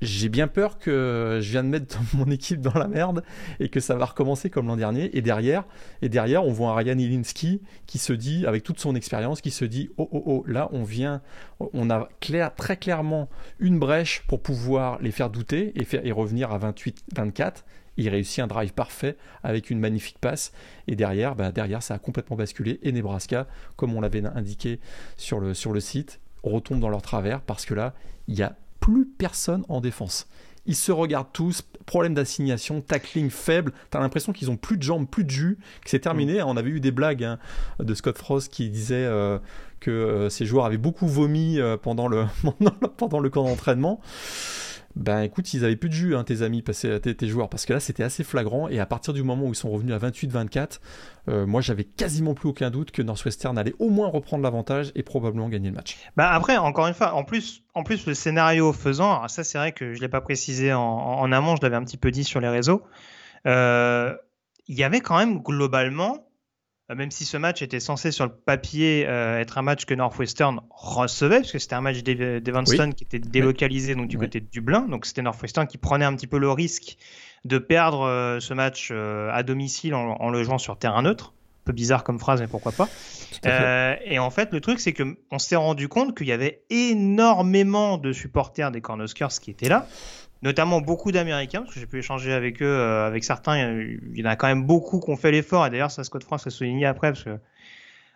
j'ai 0.00 0.28
bien 0.28 0.48
peur 0.48 0.78
que 0.78 1.38
je 1.42 1.50
viens 1.50 1.62
de 1.62 1.68
mettre 1.68 1.98
mon 2.14 2.30
équipe 2.30 2.60
dans 2.60 2.78
la 2.78 2.88
merde 2.88 3.22
et 3.58 3.68
que 3.68 3.80
ça 3.80 3.94
va 3.96 4.06
recommencer 4.06 4.50
comme 4.50 4.66
l'an 4.66 4.76
dernier. 4.76 5.16
Et 5.16 5.22
derrière, 5.22 5.64
et 6.02 6.08
derrière, 6.08 6.44
on 6.44 6.52
voit 6.52 6.70
un 6.70 6.74
Ryan 6.74 6.98
Ilinski 6.98 7.60
qui 7.86 7.98
se 7.98 8.12
dit, 8.12 8.46
avec 8.46 8.62
toute 8.62 8.80
son 8.80 8.94
expérience, 8.94 9.40
qui 9.40 9.50
se 9.50 9.64
dit 9.64 9.90
oh 9.96 10.08
oh 10.12 10.22
oh, 10.26 10.44
là 10.46 10.68
on 10.72 10.82
vient, 10.82 11.22
on 11.58 11.90
a 11.90 12.08
très 12.56 12.76
clairement 12.76 13.28
une 13.58 13.78
brèche 13.78 14.22
pour 14.26 14.40
pouvoir 14.40 15.00
les 15.00 15.10
faire 15.10 15.30
douter 15.30 15.72
et, 15.74 15.84
faire, 15.84 16.04
et 16.04 16.12
revenir 16.12 16.50
à 16.52 16.58
28-24. 16.58 17.64
Il 17.96 18.08
réussit 18.08 18.38
un 18.38 18.46
drive 18.46 18.72
parfait 18.72 19.16
avec 19.42 19.68
une 19.68 19.78
magnifique 19.78 20.18
passe. 20.18 20.52
Et 20.86 20.96
derrière, 20.96 21.34
bah 21.34 21.52
derrière, 21.52 21.82
ça 21.82 21.94
a 21.94 21.98
complètement 21.98 22.36
basculé. 22.36 22.78
Et 22.82 22.92
Nebraska, 22.92 23.46
comme 23.76 23.94
on 23.94 24.00
l'avait 24.00 24.24
indiqué 24.24 24.80
sur 25.16 25.40
le, 25.40 25.52
sur 25.52 25.72
le 25.72 25.80
site, 25.80 26.20
retombe 26.42 26.80
dans 26.80 26.88
leur 26.88 27.02
travers 27.02 27.42
parce 27.42 27.66
que 27.66 27.74
là, 27.74 27.94
il 28.26 28.38
y 28.38 28.42
a 28.42 28.56
plus 28.80 29.06
personne 29.06 29.64
en 29.68 29.80
défense. 29.80 30.26
Ils 30.66 30.76
se 30.76 30.92
regardent 30.92 31.32
tous, 31.32 31.62
problème 31.86 32.14
d'assignation, 32.14 32.80
tackling 32.80 33.30
faible. 33.30 33.72
T'as 33.90 34.00
l'impression 34.00 34.32
qu'ils 34.32 34.50
ont 34.50 34.56
plus 34.56 34.76
de 34.76 34.82
jambes, 34.82 35.08
plus 35.08 35.24
de 35.24 35.30
jus, 35.30 35.58
que 35.82 35.90
c'est 35.90 36.00
terminé. 36.00 36.40
Mm. 36.40 36.46
On 36.46 36.56
avait 36.56 36.70
eu 36.70 36.80
des 36.80 36.90
blagues 36.90 37.24
hein, 37.24 37.38
de 37.78 37.94
Scott 37.94 38.18
Frost 38.18 38.52
qui 38.52 38.68
disait 38.68 39.04
euh, 39.04 39.38
que 39.80 39.90
euh, 39.90 40.28
ces 40.28 40.44
joueurs 40.44 40.66
avaient 40.66 40.76
beaucoup 40.76 41.06
vomi 41.06 41.58
euh, 41.58 41.76
pendant, 41.76 42.08
le, 42.08 42.26
pendant 42.96 43.20
le 43.20 43.30
camp 43.30 43.44
d'entraînement 43.44 44.00
ben 44.96 45.22
écoute, 45.22 45.54
ils 45.54 45.64
avaient 45.64 45.76
plus 45.76 45.88
de 45.88 45.94
jus, 45.94 46.16
hein, 46.16 46.24
tes 46.24 46.42
amis, 46.42 46.64
tes, 46.64 47.14
tes, 47.14 47.28
joueurs, 47.28 47.48
parce 47.48 47.64
que 47.64 47.72
là 47.72 47.80
c'était 47.80 48.02
assez 48.02 48.24
flagrant. 48.24 48.68
Et 48.68 48.80
à 48.80 48.86
partir 48.86 49.14
du 49.14 49.22
moment 49.22 49.46
où 49.46 49.50
ils 49.50 49.56
sont 49.56 49.70
revenus 49.70 49.94
à 49.94 49.98
28-24, 49.98 50.80
euh, 51.28 51.46
moi 51.46 51.60
j'avais 51.60 51.84
quasiment 51.84 52.34
plus 52.34 52.48
aucun 52.48 52.70
doute 52.70 52.90
que 52.90 53.02
Northwestern 53.02 53.56
allait 53.56 53.74
au 53.78 53.90
moins 53.90 54.08
reprendre 54.08 54.42
l'avantage 54.42 54.90
et 54.96 55.02
probablement 55.02 55.48
gagner 55.48 55.68
le 55.68 55.76
match. 55.76 55.96
Bah 56.16 56.30
après, 56.32 56.56
encore 56.56 56.88
une 56.88 56.94
fois, 56.94 57.14
en 57.14 57.24
plus, 57.24 57.62
en 57.74 57.84
plus 57.84 58.06
le 58.06 58.14
scénario 58.14 58.72
faisant, 58.72 59.26
ça 59.28 59.44
c'est 59.44 59.58
vrai 59.58 59.72
que 59.72 59.94
je 59.94 60.00
l'ai 60.00 60.08
pas 60.08 60.20
précisé 60.20 60.72
en, 60.72 61.30
amont, 61.30 61.54
je 61.56 61.62
l'avais 61.62 61.76
un 61.76 61.84
petit 61.84 61.96
peu 61.96 62.10
dit 62.10 62.24
sur 62.24 62.40
les 62.40 62.48
réseaux. 62.48 62.82
Euh, 63.46 64.14
il 64.66 64.76
y 64.76 64.84
avait 64.84 65.00
quand 65.00 65.18
même 65.18 65.40
globalement 65.40 66.16
euh, 66.16 66.29
même 66.94 67.10
si 67.10 67.24
ce 67.24 67.36
match 67.36 67.62
était 67.62 67.80
censé 67.80 68.10
sur 68.10 68.24
le 68.24 68.32
papier 68.32 69.06
euh, 69.06 69.38
être 69.38 69.58
un 69.58 69.62
match 69.62 69.84
que 69.84 69.94
Northwestern 69.94 70.60
recevait, 70.70 71.40
parce 71.40 71.52
que 71.52 71.58
c'était 71.58 71.74
un 71.74 71.80
match 71.80 72.02
d'Evanston 72.02 72.92
qui 72.96 73.04
était 73.04 73.18
délocalisé 73.18 73.94
donc 73.94 74.08
du 74.08 74.18
côté 74.18 74.40
de 74.40 74.46
Dublin, 74.46 74.82
donc 74.82 75.06
c'était 75.06 75.22
Northwestern 75.22 75.66
qui 75.66 75.78
prenait 75.78 76.04
un 76.04 76.14
petit 76.14 76.26
peu 76.26 76.38
le 76.38 76.50
risque 76.50 76.96
de 77.44 77.58
perdre 77.58 78.02
euh, 78.02 78.40
ce 78.40 78.54
match 78.54 78.90
à 78.90 79.42
domicile 79.42 79.94
en, 79.94 80.30
le 80.30 80.42
jouant 80.42 80.58
sur 80.58 80.78
terrain 80.78 81.02
neutre. 81.02 81.32
Un 81.62 81.66
peu 81.66 81.72
bizarre 81.72 82.04
comme 82.04 82.18
phrase, 82.18 82.40
mais 82.40 82.48
pourquoi 82.48 82.72
pas. 82.72 82.88
et 84.04 84.18
en 84.18 84.30
fait, 84.30 84.50
le 84.50 84.60
truc, 84.62 84.80
c'est 84.80 84.94
qu'on 84.94 85.38
s'est 85.38 85.56
rendu 85.56 85.88
compte 85.88 86.16
qu'il 86.16 86.26
y 86.26 86.32
avait 86.32 86.62
énormément 86.70 87.98
de 87.98 88.12
supporters 88.12 88.70
des 88.70 88.80
Cornhuskers 88.80 89.28
qui 89.40 89.50
étaient 89.50 89.68
là 89.68 89.86
notamment 90.42 90.80
beaucoup 90.80 91.12
d'Américains, 91.12 91.62
parce 91.62 91.74
que 91.74 91.80
j'ai 91.80 91.86
pu 91.86 91.98
échanger 91.98 92.32
avec 92.32 92.62
eux, 92.62 92.66
euh, 92.66 93.06
avec 93.06 93.24
certains, 93.24 93.58
il 93.58 94.18
y 94.18 94.22
en 94.22 94.30
a 94.30 94.36
quand 94.36 94.46
même 94.46 94.64
beaucoup 94.64 95.00
qui 95.00 95.10
ont 95.10 95.16
fait 95.16 95.30
l'effort, 95.30 95.66
et 95.66 95.70
d'ailleurs 95.70 95.90
ça 95.90 96.04
Scott 96.04 96.24
France 96.24 96.46
a 96.46 96.50
souligné 96.50 96.86
après, 96.86 97.12
parce 97.12 97.24
que 97.24 97.38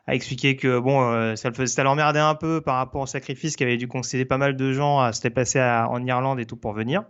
a 0.07 0.15
expliqué 0.15 0.57
que 0.57 0.79
bon, 0.79 1.03
euh, 1.03 1.35
ça, 1.37 1.51
ça 1.67 1.83
l'emmerdait 1.83 2.19
un 2.21 2.35
peu 2.35 2.61
par 2.61 2.77
rapport 2.77 3.03
au 3.03 3.07
sacrifice 3.07 3.57
qu'avait 3.57 3.79
dû 3.79 3.89
concéder 3.89 4.25
pas 4.25 4.39
mal 4.39 4.57
de 4.57 4.73
gens 4.73 5.01
à 5.01 5.13
se 5.13 5.23
déplacer 5.23 5.61
en 5.61 6.05
Irlande 6.05 6.41
et 6.41 6.45
tout 6.45 6.57
pour 6.57 6.75
venir. 6.75 7.05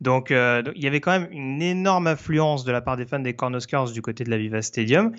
Donc, 0.00 0.30
euh, 0.30 0.62
il 0.74 0.84
y 0.84 0.86
avait 0.86 1.00
quand 1.00 1.12
même 1.12 1.28
une 1.30 1.62
énorme 1.62 2.06
affluence 2.06 2.64
de 2.64 2.72
la 2.72 2.82
part 2.82 2.96
des 2.96 3.06
fans 3.06 3.18
des 3.18 3.34
Cornhuskers 3.34 3.92
du 3.92 4.02
côté 4.02 4.24
de 4.24 4.30
la 4.30 4.36
Viva 4.36 4.60
Stadium. 4.60 5.14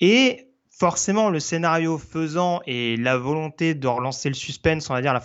Et 0.00 0.48
forcément, 0.70 1.30
le 1.30 1.38
scénario 1.38 1.98
faisant 1.98 2.60
et 2.66 2.96
la 2.96 3.16
volonté 3.16 3.74
de 3.74 3.86
relancer 3.86 4.28
le 4.28 4.34
suspense, 4.34 4.90
on 4.90 4.94
va 4.94 5.02
dire, 5.02 5.18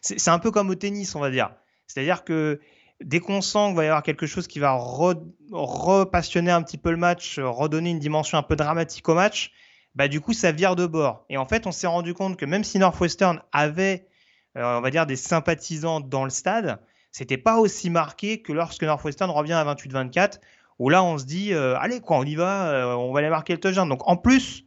c'est 0.00 0.30
un 0.30 0.40
peu 0.40 0.50
comme 0.50 0.70
au 0.70 0.74
tennis, 0.74 1.14
on 1.14 1.20
va 1.20 1.30
dire. 1.30 1.50
C'est-à-dire 1.88 2.24
que 2.24 2.60
dès 3.02 3.20
qu'on 3.20 3.40
sent 3.40 3.66
qu'il 3.68 3.76
va 3.76 3.84
y 3.84 3.86
avoir 3.86 4.02
quelque 4.02 4.26
chose 4.26 4.46
qui 4.46 4.58
va 4.58 4.72
repassionner 4.72 6.50
un 6.50 6.62
petit 6.62 6.78
peu 6.78 6.90
le 6.90 6.96
match, 6.96 7.38
redonner 7.38 7.90
une 7.90 7.98
dimension 7.98 8.38
un 8.38 8.42
peu 8.42 8.56
dramatique 8.56 9.08
au 9.08 9.14
match, 9.14 9.52
bah 9.94 10.08
du 10.08 10.20
coup 10.20 10.32
ça 10.32 10.52
vire 10.52 10.76
de 10.76 10.86
bord. 10.86 11.24
Et 11.28 11.36
en 11.36 11.44
fait, 11.44 11.66
on 11.66 11.72
s'est 11.72 11.86
rendu 11.86 12.14
compte 12.14 12.36
que 12.36 12.44
même 12.44 12.64
si 12.64 12.78
Northwestern 12.78 13.40
avait, 13.52 14.06
euh, 14.56 14.78
on 14.78 14.80
va 14.80 14.90
dire, 14.90 15.06
des 15.06 15.16
sympathisants 15.16 16.00
dans 16.00 16.24
le 16.24 16.30
stade, 16.30 16.80
c'était 17.10 17.38
pas 17.38 17.58
aussi 17.58 17.90
marqué 17.90 18.42
que 18.42 18.52
lorsque 18.52 18.84
Northwestern 18.84 19.30
revient 19.30 19.54
à 19.54 19.64
28-24, 19.64 20.40
où 20.78 20.88
là 20.90 21.02
on 21.02 21.18
se 21.18 21.24
dit, 21.24 21.52
euh, 21.52 21.76
allez 21.78 22.00
quoi, 22.00 22.18
on 22.18 22.24
y 22.24 22.36
va, 22.36 22.70
euh, 22.70 22.94
on 22.94 23.12
va 23.12 23.20
aller 23.20 23.30
marquer 23.30 23.54
le 23.54 23.60
touchdown. 23.60 23.88
Donc 23.88 24.06
en 24.06 24.16
plus, 24.16 24.64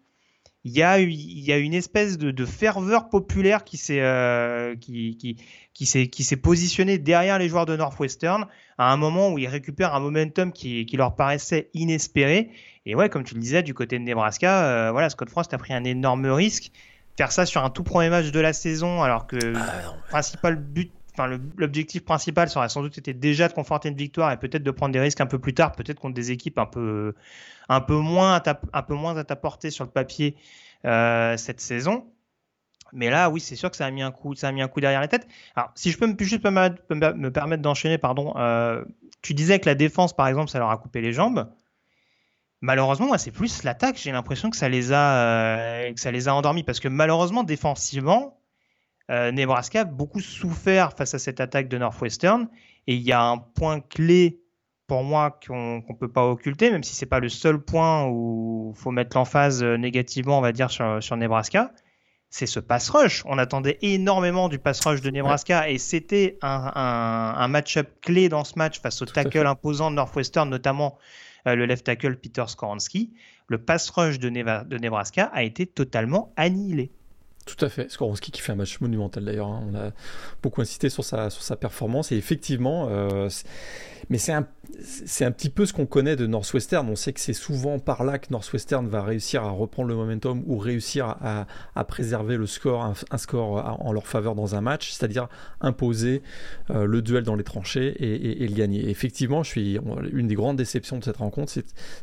il 0.64 0.72
y 0.72 0.84
a, 0.84 1.00
il 1.00 1.40
y 1.40 1.52
a 1.52 1.58
une 1.58 1.74
espèce 1.74 2.18
de, 2.18 2.46
ferveur 2.46 3.10
populaire 3.10 3.64
qui 3.64 3.78
s'est 3.78 4.02
euh, 4.02 4.76
qui, 4.76 5.18
qui, 5.18 5.38
qui 5.74 5.86
s'est 5.86 6.08
qui 6.08 6.24
s'est 6.24 6.38
positionné 6.38 7.00
derrière 7.00 7.40
les 7.40 7.50
joueurs 7.50 7.66
de 7.66 7.76
Northwestern 7.76 8.46
à 8.78 8.92
un 8.92 8.98
moment 8.98 9.32
où 9.32 9.40
ils 9.40 9.48
récupèrent 9.48 9.96
un 9.96 10.00
momentum 10.00 10.52
qui, 10.52 10.86
qui 10.86 10.98
leur 10.98 11.16
paraissait 11.16 11.70
inespéré. 11.74 12.52
Et 12.86 12.96
ouais, 12.96 13.10
comme 13.10 13.24
tu 13.24 13.36
le 13.36 13.40
disais, 13.40 13.64
du 13.64 13.74
côté 13.74 14.00
de 14.00 14.04
Nebraska, 14.04 14.66
euh, 14.66 14.92
voilà, 14.92 15.10
Scott 15.10 15.30
Frost 15.30 15.54
a 15.54 15.58
pris 15.58 15.74
un 15.74 15.84
énorme 15.84 16.26
risque. 16.28 16.72
Faire 17.18 17.32
ça 17.32 17.46
sur 17.46 17.64
un 17.64 17.70
tout 17.70 17.84
premier 17.84 18.10
match 18.10 18.32
de 18.32 18.40
la 18.40 18.54
saison, 18.54 19.04
alors 19.04 19.28
que 19.28 19.36
ah, 19.36 19.40
le 19.46 20.10
principal 20.10 20.56
but 20.56 20.92
L'objectif 21.58 22.04
principal 22.04 22.50
serait 22.50 22.70
sans 22.70 22.82
doute 22.82 22.98
été 22.98 23.14
déjà 23.14 23.48
de 23.48 23.54
conforter 23.54 23.90
une 23.90 23.96
victoire 23.96 24.32
et 24.32 24.38
peut-être 24.38 24.64
de 24.64 24.72
prendre 24.72 24.94
des 24.94 25.00
risques 25.00 25.22
un 25.22 25.26
peu 25.26 25.40
plus 25.40 25.54
tard, 25.54 25.74
peut-être 25.74 26.00
contre 26.00 26.14
des 26.14 26.32
équipes 26.32 26.58
un 26.58 26.66
peu, 26.66 27.14
un 27.70 27.82
peu 27.82 27.96
moins, 27.96 28.36
à 28.36 28.60
un 28.74 28.84
peu 28.84 28.94
moins 28.94 29.18
à 29.18 29.24
ta 29.24 29.36
portée 29.36 29.70
sur 29.70 29.84
le 29.86 29.92
papier 29.92 30.36
euh, 30.86 31.38
cette 31.38 31.62
saison. 31.62 32.06
Mais 32.94 33.10
là, 33.10 33.30
oui, 33.30 33.40
c'est 33.40 33.56
sûr 33.56 33.72
que 33.72 33.78
ça 33.78 33.86
a 33.86 33.92
mis 33.92 34.02
un 34.02 34.12
coup, 34.12 34.36
ça 34.36 34.50
a 34.50 34.52
mis 34.52 34.62
un 34.62 34.68
coup 34.68 34.82
derrière 34.82 35.00
la 35.00 35.08
tête. 35.08 35.28
Alors, 35.56 35.72
si 35.76 35.92
je 35.92 35.98
peux 35.98 36.08
me, 36.08 36.16
juste 36.20 36.44
me 36.44 37.30
permettre 37.30 37.62
d'enchaîner, 37.62 37.98
pardon, 37.98 38.34
euh, 38.36 38.84
tu 39.22 39.34
disais 39.34 39.60
que 39.60 39.68
la 39.68 39.76
défense, 39.76 40.14
par 40.14 40.28
exemple, 40.28 40.50
ça 40.50 40.60
leur 40.60 40.70
a 40.70 40.78
coupé 40.78 41.02
les 41.02 41.14
jambes. 41.14 41.50
Malheureusement, 42.60 43.18
c'est 43.18 43.32
plus 43.32 43.64
l'attaque. 43.64 43.98
J'ai 43.98 44.12
l'impression 44.12 44.50
que 44.50 44.58
ça 44.58 44.68
euh, 44.68 45.94
que 45.94 46.00
ça 46.00 46.12
les 46.12 46.28
a 46.28 46.36
endormis 46.36 46.64
parce 46.64 46.80
que 46.80 46.88
malheureusement, 46.88 47.44
défensivement, 47.44 48.41
euh, 49.12 49.32
Nebraska 49.32 49.82
a 49.82 49.84
beaucoup 49.84 50.22
souffert 50.22 50.94
face 50.94 51.14
à 51.14 51.20
cette 51.20 51.40
attaque 51.40 51.68
de 51.68 51.78
Northwestern. 51.78 52.48
Et 52.88 52.96
il 52.96 53.02
y 53.02 53.12
a 53.12 53.22
un 53.22 53.38
point 53.38 53.82
clé 53.82 54.40
pour 54.88 55.04
moi 55.04 55.38
qu'on 55.46 55.84
ne 55.88 55.96
peut 56.00 56.12
pas 56.12 56.26
occulter, 56.26 56.72
même 56.72 56.84
si 56.84 56.96
c'est 56.96 57.06
pas 57.06 57.20
le 57.20 57.30
seul 57.30 57.60
point 57.60 58.06
où 58.08 58.74
il 58.76 58.82
faut 58.82 58.92
mettre 58.92 59.18
l'emphase 59.18 59.64
euh, 59.64 59.78
négativement, 59.78 60.38
on 60.38 60.42
va 60.42 60.52
dire, 60.52 60.70
sur, 60.72 61.18
Nebraska. 61.18 61.72
C'est 62.30 62.46
ce 62.46 62.62
pass 62.62 62.90
rush. 62.90 63.24
On 63.26 63.38
attendait 63.38 63.78
énormément 63.82 64.48
du 64.48 64.58
pass 64.58 64.80
rush 64.86 65.02
de 65.02 65.10
Nebraska 65.10 65.70
et 65.70 65.78
c'était 65.78 66.38
un, 66.42 67.48
match-up 67.50 67.90
clé 68.02 68.30
dans 68.30 68.46
ce 68.46 68.54
match 68.58 68.80
face 68.80 69.02
au 69.02 69.06
tackle 69.06 69.46
imposant 69.46 69.92
de 69.92 69.98
Northwestern, 69.98 70.50
notamment 70.50 70.98
euh, 71.48 71.56
le 71.56 71.66
left 71.66 71.86
tackle 71.86 72.16
Peter 72.16 72.46
Skoransky. 72.48 73.12
Le 73.48 73.58
pass 73.58 73.90
rush 73.90 74.18
de 74.18 74.30
Nebraska 74.30 75.30
a 75.34 75.44
été 75.44 75.66
totalement 75.66 76.32
annihilé. 76.38 76.94
Tout 77.46 77.66
à 77.66 77.70
fait. 77.70 77.90
Skoronski 77.90 78.32
qui 78.32 78.42
fait 78.42 78.52
un 78.52 78.56
match 78.56 78.80
monumental 78.82 79.26
d'ailleurs. 79.26 79.48
Hein. 79.48 79.64
On 79.72 79.76
a 79.76 79.92
beaucoup 80.44 80.62
insisté 80.62 80.90
sur 80.90 81.04
sa, 81.04 81.30
sur 81.30 81.42
sa 81.42 81.56
performance 81.56 82.12
et 82.12 82.18
effectivement, 82.18 82.88
euh, 82.90 83.30
mais 84.10 84.18
c'est 84.18 84.34
un, 84.34 84.48
c'est 84.84 85.26
un 85.26 85.32
petit 85.32 85.50
peu 85.50 85.66
ce 85.66 85.74
qu'on 85.74 85.88
connaît 85.88 86.16
de 86.16 86.28
Northwestern. 86.28 86.88
On 86.88 86.96
sait 86.96 87.14
que 87.14 87.20
c'est 87.20 87.34
souvent 87.34 87.80
par 87.80 88.04
là 88.04 88.20
que 88.20 88.28
Northwestern 88.32 88.88
va 88.88 89.02
réussir 89.02 89.44
à 89.44 89.50
reprendre 89.50 89.90
le 89.90 89.96
momentum 89.96 90.44
ou 90.46 90.58
réussir 90.58 91.18
à, 91.22 91.84
préserver 91.86 92.38
le 92.38 92.46
score, 92.46 92.84
un, 92.84 93.18
score 93.18 93.82
en 93.82 93.92
leur 93.92 94.08
faveur 94.08 94.36
dans 94.36 94.56
un 94.56 94.62
match, 94.62 94.92
c'est-à-dire 94.92 95.28
imposer 95.62 96.22
euh, 96.70 96.86
le 96.86 97.02
duel 97.02 97.24
dans 97.24 97.36
les 97.36 97.44
tranchées 97.44 97.96
et, 98.00 98.48
le 98.48 98.54
gagner. 98.54 98.90
effectivement, 98.90 99.44
je 99.44 99.50
suis 99.50 99.80
une 100.12 100.28
des 100.28 100.36
grandes 100.36 100.58
déceptions 100.58 101.00
de 101.00 101.04
cette 101.04 101.18
rencontre, 101.18 101.52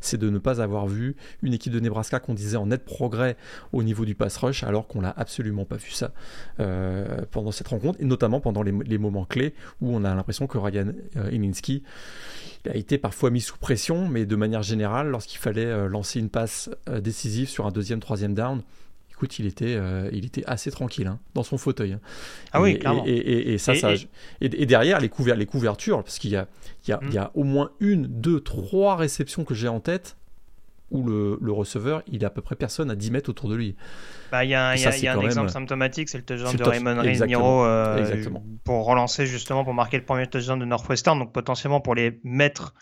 c'est, 0.00 0.18
de 0.18 0.30
ne 0.30 0.38
pas 0.38 0.60
avoir 0.60 0.88
vu 0.88 1.14
une 1.42 1.54
équipe 1.54 1.72
de 1.72 1.80
Nebraska 1.80 2.18
qu'on 2.18 2.34
disait 2.34 2.56
en 2.56 2.66
net 2.66 2.84
progrès 2.84 3.36
au 3.72 3.82
niveau 3.82 4.04
du 4.04 4.14
pass 4.14 4.36
rush, 4.36 4.64
alors 4.64 4.88
qu'on 4.88 5.00
l'a 5.00 5.14
absolument 5.16 5.64
pas 5.64 5.76
vu 5.76 5.90
ça 5.90 6.12
euh, 6.58 7.22
pendant 7.30 7.52
cette 7.52 7.68
rencontre, 7.68 8.00
et 8.00 8.04
notamment 8.04 8.40
pendant 8.40 8.62
les, 8.62 8.98
moments 8.98 9.24
clés 9.24 9.54
où 9.80 9.94
on 9.94 10.04
a 10.04 10.12
l'impression 10.14 10.48
que 10.48 10.58
Ryan 10.58 10.88
euh, 11.16 11.30
Ininski 11.30 11.84
il 12.57 12.57
a 12.68 12.76
été 12.76 12.98
parfois 12.98 13.30
mis 13.30 13.40
sous 13.40 13.58
pression, 13.58 14.08
mais 14.08 14.26
de 14.26 14.36
manière 14.36 14.62
générale, 14.62 15.08
lorsqu'il 15.08 15.38
fallait 15.38 15.64
euh, 15.64 15.88
lancer 15.88 16.18
une 16.20 16.28
passe 16.28 16.70
euh, 16.88 17.00
décisive 17.00 17.48
sur 17.48 17.66
un 17.66 17.70
deuxième, 17.70 18.00
troisième 18.00 18.34
down, 18.34 18.62
écoute, 19.10 19.38
il 19.38 19.46
était, 19.46 19.74
euh, 19.76 20.08
il 20.12 20.24
était 20.24 20.44
assez 20.46 20.70
tranquille 20.70 21.06
hein, 21.06 21.18
dans 21.34 21.42
son 21.42 21.58
fauteuil. 21.58 21.94
Hein. 21.94 22.00
Ah 22.52 22.62
oui, 22.62 22.78
clairement. 22.78 23.04
Et, 23.06 23.58
ça, 23.58 23.74
ça 23.74 23.92
et, 24.40 24.66
derrière 24.66 25.00
les, 25.00 25.10
les 25.36 25.46
couvertures, 25.46 26.04
parce 26.04 26.18
qu'il 26.18 26.30
y 26.30 26.36
a, 26.36 26.46
il 26.86 26.90
y, 26.90 26.92
a, 26.92 27.00
il 27.02 27.12
y 27.12 27.18
a 27.18 27.30
au 27.34 27.42
moins 27.42 27.72
une, 27.80 28.06
deux, 28.06 28.40
trois 28.40 28.96
réceptions 28.96 29.44
que 29.44 29.54
j'ai 29.54 29.68
en 29.68 29.80
tête 29.80 30.16
où 30.90 31.04
le, 31.04 31.38
le, 31.40 31.52
receveur, 31.52 32.02
il 32.06 32.24
a 32.24 32.28
à 32.28 32.30
peu 32.30 32.40
près 32.40 32.56
personne 32.56 32.90
à 32.90 32.96
10 32.96 33.10
mètres 33.10 33.30
autour 33.30 33.48
de 33.48 33.54
lui. 33.54 33.76
Bah, 34.32 34.44
il 34.44 34.50
y 34.50 34.54
a, 34.54 34.76
y 34.76 34.86
a, 34.86 34.96
y 34.96 35.06
a 35.06 35.14
un 35.14 35.20
exemple 35.20 35.50
symptomatique, 35.50 36.08
c'est 36.08 36.18
le 36.18 36.24
touchdown 36.24 36.56
de 36.56 36.62
Raymond 36.62 37.00
Reyniro 37.00 37.64
euh, 37.64 38.24
pour 38.64 38.86
relancer 38.86 39.26
justement, 39.26 39.64
pour 39.64 39.74
marquer 39.74 39.98
le 39.98 40.04
premier 40.04 40.26
touchdown 40.26 40.58
de 40.58 40.64
Northwestern, 40.64 41.18
donc 41.18 41.32
potentiellement 41.32 41.80
pour 41.80 41.94
les 41.94 42.20
mettre, 42.24 42.74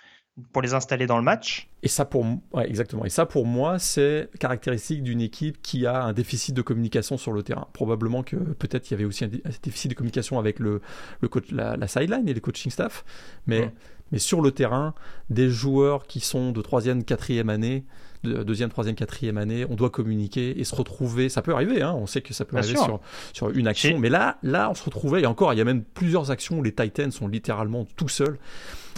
pour 0.53 0.63
les 0.63 0.75
installer 0.75 1.07
dans 1.07 1.17
le 1.17 1.23
match. 1.23 1.69
Et 1.83 1.89
ça 1.89 2.05
pour, 2.05 2.25
ouais, 2.53 2.69
exactement. 2.69 3.05
Et 3.05 3.09
ça 3.09 3.27
pour 3.27 3.47
moi, 3.47 3.79
c'est 3.79 4.29
caractéristique 4.39 5.03
d'une 5.03 5.21
équipe 5.21 5.63
qui 5.63 5.87
a 5.87 6.03
un 6.03 6.13
déficit 6.13 6.55
de 6.55 6.63
communication 6.63 7.17
sur 7.17 7.33
le 7.33 7.43
terrain. 7.43 7.69
Probablement 7.73 8.23
que 8.23 8.37
peut-être 8.37 8.91
il 8.91 8.93
y 8.93 8.95
avait 8.95 9.05
aussi 9.05 9.25
un, 9.25 9.31
déficit 9.63 9.91
de 9.91 9.95
communication 9.95 10.39
avec 10.39 10.59
le, 10.59 10.81
le 11.21 11.29
coach, 11.29 11.51
la, 11.51 11.77
la 11.77 11.89
sideline 11.89 12.29
et 12.29 12.35
les 12.35 12.41
coaching 12.41 12.71
staff, 12.71 13.05
mais 13.47 13.73
mais 14.13 14.19
sur 14.19 14.41
le 14.41 14.53
terrain, 14.53 14.95
des 15.31 15.51
joueurs 15.51 16.07
qui 16.07 16.21
sont 16.21 16.53
de 16.53 16.63
troisième, 16.63 17.05
quatrième 17.05 17.51
année, 17.51 17.85
de 18.25 18.43
deuxième, 18.43 18.71
troisième, 18.71 18.97
quatrième 18.97 19.39
année, 19.39 19.67
on 19.69 19.75
doit 19.75 19.91
communiquer 19.91 20.59
et 20.59 20.65
se 20.65 20.75
retrouver. 20.75 21.29
Ça 21.29 21.43
peut 21.43 21.53
arriver, 21.53 21.83
hein, 21.83 21.95
on 21.95 22.07
sait 22.07 22.21
que 22.21 22.35
ça 22.35 22.45
peut 22.45 22.57
arriver 22.57 22.77
sur, 22.77 23.01
sur, 23.33 23.51
une 23.51 23.69
action, 23.69 23.99
mais 23.99 24.09
là, 24.09 24.39
là, 24.43 24.71
on 24.71 24.75
se 24.75 24.85
retrouvait, 24.85 25.23
et 25.23 25.27
encore, 25.27 25.53
il 25.53 25.59
y 25.59 25.61
a 25.61 25.65
même 25.65 25.83
plusieurs 25.83 26.31
actions 26.31 26.59
où 26.59 26.63
les 26.63 26.73
Titans 26.73 27.11
sont 27.11 27.29
littéralement 27.29 27.87
tout 27.97 28.09
seuls. 28.09 28.39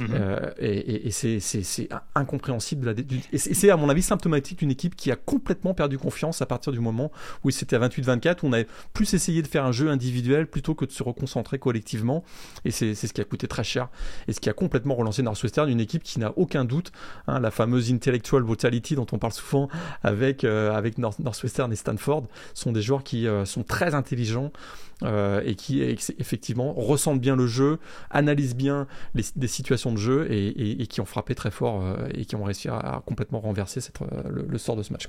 Mhm. 0.01 0.09
Euh, 0.13 0.51
et, 0.59 1.09
et, 1.09 1.11
c'est 1.11 1.89
incompréhensible. 2.15 2.95
Et 3.33 3.39
c'est, 3.39 3.71
à 3.71 3.77
mon 3.77 3.89
avis, 3.89 4.03
symptomatique 4.03 4.61
d'une 4.61 4.71
équipe 4.71 4.97
qui 4.97 5.11
a 5.11 5.17
complètement 5.17 5.75
perdu 5.75 5.99
confiance 5.99 6.43
à 6.43 6.47
partir 6.47 6.73
du 6.73 6.81
moment 6.81 7.11
où 7.45 7.51
c'était 7.51 7.77
à 7.77 7.81
28-24, 7.81 8.39
où 8.43 8.49
on 8.49 8.53
avait 8.53 8.67
plus 8.93 9.15
essayé 9.15 9.43
de 9.43 9.47
faire 9.47 9.65
un 9.65 9.73
jeu 9.73 9.89
individuel 9.89 10.47
plutôt 10.47 10.75
que 10.75 10.85
de 10.85 10.93
se 10.93 11.03
reconcentrer 11.03 11.59
collectivement. 11.59 12.25
Et 12.65 12.71
c'est 12.71 12.95
ce 12.95 13.13
qui 13.13 13.21
a 13.21 13.25
coûté 13.25 13.49
très 13.49 13.65
cher 13.65 13.89
et 14.27 14.33
ce 14.33 14.41
qui 14.41 14.49
a 14.49 14.53
complètement 14.53 14.95
relancé 14.95 15.23
Northwestern, 15.23 15.69
une 15.69 15.81
équipe 15.81 16.03
qui 16.03 16.19
n'a 16.21 16.33
aucun 16.37 16.65
doute, 16.65 16.93
hein, 17.27 17.41
la 17.41 17.51
fameuse 17.51 17.93
intellectual 17.93 18.43
brutality 18.43 18.95
dont 18.95 19.07
on 19.13 19.19
parle 19.19 19.33
souvent 19.33 19.69
avec, 20.03 20.45
euh, 20.45 20.81
Northwestern 20.99 21.73
et 21.73 21.77
Stanford, 21.77 22.27
sont 22.55 22.73
des 22.73 22.83
joueurs 22.83 23.03
qui 23.03 23.27
euh, 23.27 23.45
sont 23.45 23.63
très 23.63 23.95
intelligents. 23.95 24.53
Euh, 25.05 25.43
et 25.45 25.55
qui 25.55 25.81
effectivement 25.81 26.73
ressentent 26.73 27.21
bien 27.21 27.37
le 27.37 27.47
jeu, 27.47 27.79
analysent 28.11 28.57
bien 28.57 28.89
les, 29.15 29.23
des 29.37 29.47
situations 29.47 29.93
de 29.93 29.97
jeu 29.97 30.27
et, 30.29 30.89
qui 30.89 31.01
ont 31.01 31.05
frappé 31.05 31.37
très 31.37 31.53
fort 31.53 31.85
et 32.13 32.25
qui 32.25 32.35
ont 32.35 32.43
réussi 32.43 32.69
à, 32.69 33.01
complètement 33.07 33.39
renverser 33.39 33.81
le, 34.29 34.59
sort 34.59 34.75
de 34.75 34.83
ce 34.83 34.93
match. 34.93 35.07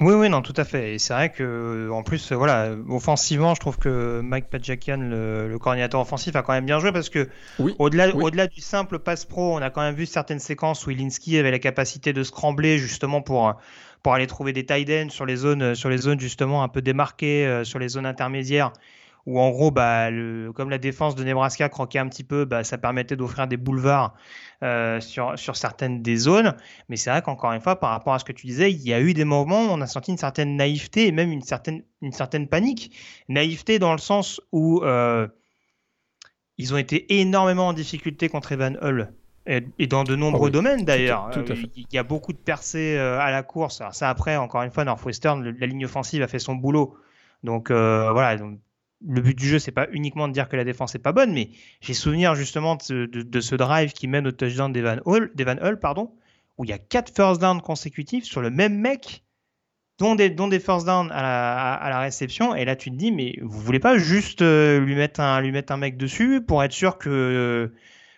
Oui, 0.00 0.12
oui, 0.12 0.28
non, 0.28 0.42
tout 0.42 0.52
à 0.56 0.64
fait. 0.64 0.94
Et 0.94 0.98
c'est 0.98 1.14
vrai 1.14 1.32
que, 1.32 1.88
en 1.90 2.02
plus, 2.02 2.32
voilà, 2.32 2.74
offensivement, 2.88 3.54
je 3.54 3.60
trouve 3.60 3.78
que 3.78 4.20
Mike 4.22 4.50
Pajakian, 4.50 4.98
le, 4.98 5.48
le, 5.48 5.58
coordinateur 5.58 6.00
offensif, 6.00 6.36
a 6.36 6.42
quand 6.42 6.52
même 6.52 6.66
bien 6.66 6.78
joué 6.80 6.92
parce 6.92 7.08
que, 7.08 7.28
au-delà, 7.78 8.14
au-delà 8.14 8.46
du 8.46 8.60
simple 8.60 8.98
pass 8.98 9.24
pro, 9.24 9.56
on 9.56 9.62
a 9.62 9.70
quand 9.70 9.80
même 9.80 9.94
vu 9.94 10.04
certaines 10.04 10.38
séquences 10.38 10.86
où 10.86 10.90
Ilinski 10.90 11.38
avait 11.38 11.50
la 11.50 11.58
capacité 11.58 12.12
de 12.12 12.22
scrambler 12.22 12.78
justement 12.78 13.22
pour 13.22 13.54
pour 14.02 14.14
aller 14.14 14.26
trouver 14.26 14.52
des 14.52 14.64
tight 14.64 14.88
ends 14.90 15.08
sur 15.08 15.26
les 15.26 15.36
zones, 15.36 15.74
sur 15.74 15.88
les 15.88 15.98
zones 15.98 16.20
justement 16.20 16.62
un 16.62 16.68
peu 16.68 16.82
démarquées, 16.82 17.62
sur 17.64 17.78
les 17.78 17.88
zones 17.88 18.06
intermédiaires 18.06 18.72
où 19.26 19.40
en 19.40 19.50
gros, 19.50 19.72
bah, 19.72 20.08
comme 20.54 20.70
la 20.70 20.78
défense 20.78 21.16
de 21.16 21.24
Nebraska 21.24 21.68
croquait 21.68 21.98
un 21.98 22.08
petit 22.08 22.22
peu, 22.22 22.44
bah, 22.44 22.62
ça 22.62 22.78
permettait 22.78 23.16
d'offrir 23.16 23.48
des 23.48 23.56
boulevards 23.56 24.14
euh, 24.62 25.00
sur, 25.00 25.36
sur 25.36 25.56
certaines 25.56 26.00
des 26.00 26.16
zones. 26.16 26.54
Mais 26.88 26.96
c'est 26.96 27.10
vrai 27.10 27.22
qu'encore 27.22 27.52
une 27.52 27.60
fois, 27.60 27.80
par 27.80 27.90
rapport 27.90 28.14
à 28.14 28.20
ce 28.20 28.24
que 28.24 28.32
tu 28.32 28.46
disais, 28.46 28.70
il 28.70 28.82
y 28.82 28.94
a 28.94 29.00
eu 29.00 29.14
des 29.14 29.24
moments 29.24 29.64
où 29.64 29.68
on 29.70 29.80
a 29.80 29.86
senti 29.88 30.12
une 30.12 30.16
certaine 30.16 30.56
naïveté 30.56 31.08
et 31.08 31.12
même 31.12 31.32
une 31.32 31.42
certaine, 31.42 31.82
une 32.02 32.12
certaine 32.12 32.46
panique. 32.46 32.96
Naïveté 33.28 33.80
dans 33.80 33.92
le 33.92 33.98
sens 33.98 34.40
où 34.52 34.80
euh, 34.84 35.26
ils 36.56 36.72
ont 36.72 36.78
été 36.78 37.20
énormément 37.20 37.68
en 37.68 37.72
difficulté 37.72 38.28
contre 38.28 38.52
Evan 38.52 38.78
Hull. 38.80 39.12
Et, 39.48 39.86
dans 39.86 40.02
de 40.02 40.16
nombreux 40.16 40.48
ah 40.48 40.52
domaines 40.52 40.84
d'ailleurs. 40.84 41.30
Il 41.76 41.86
y 41.92 41.98
a 41.98 42.02
beaucoup 42.02 42.32
de 42.32 42.38
percées 42.38 42.96
euh, 42.96 43.20
à 43.20 43.30
la 43.30 43.44
course. 43.44 43.80
Alors 43.80 43.94
ça 43.94 44.10
après, 44.10 44.36
encore 44.36 44.62
une 44.62 44.72
fois, 44.72 44.84
Northwestern, 44.84 45.56
la 45.56 45.66
ligne 45.66 45.84
offensive 45.84 46.22
a 46.22 46.28
fait 46.28 46.40
son 46.40 46.56
boulot. 46.56 46.96
Donc 47.44 47.70
voilà, 47.70 48.36
donc, 48.36 48.58
le 49.04 49.20
but 49.20 49.36
du 49.36 49.46
jeu, 49.46 49.58
c'est 49.58 49.72
pas 49.72 49.86
uniquement 49.92 50.28
de 50.28 50.32
dire 50.32 50.48
que 50.48 50.56
la 50.56 50.64
défense 50.64 50.94
est 50.94 51.00
pas 51.00 51.12
bonne, 51.12 51.32
mais 51.32 51.50
j'ai 51.80 51.94
souvenir 51.94 52.34
justement 52.34 52.76
de, 52.88 53.40
ce 53.40 53.54
drive 53.54 53.92
qui 53.92 54.08
mène 54.08 54.26
au 54.26 54.32
touchdown 54.32 54.72
d'Evan 54.72 55.00
Hull, 55.04 55.32
Hull 55.62 55.78
pardon, 55.78 56.12
où 56.58 56.64
il 56.64 56.70
y 56.70 56.72
a 56.72 56.78
quatre 56.78 57.14
first 57.14 57.40
downs 57.40 57.60
consécutifs 57.60 58.24
sur 58.24 58.40
le 58.40 58.50
même 58.50 58.78
mec 58.78 59.22
dont 59.98 60.14
des, 60.14 60.60
first 60.60 60.86
down 60.86 61.10
à 61.10 61.88
la, 61.88 62.00
réception. 62.00 62.54
Et 62.54 62.64
là, 62.64 62.76
tu 62.76 62.90
te 62.90 62.96
dis, 62.96 63.12
mais 63.12 63.38
vous 63.42 63.60
voulez 63.60 63.78
pas 63.78 63.96
juste 63.96 64.42
euh, 64.42 64.78
lui, 64.80 64.94
mettre 64.94 65.20
un, 65.20 65.40
lui 65.40 65.52
mettre 65.52 65.72
un 65.72 65.78
mec 65.78 65.96
dessus 65.96 66.42
pour 66.42 66.62
être 66.62 66.72
sûr 66.72 66.98
que 66.98 67.72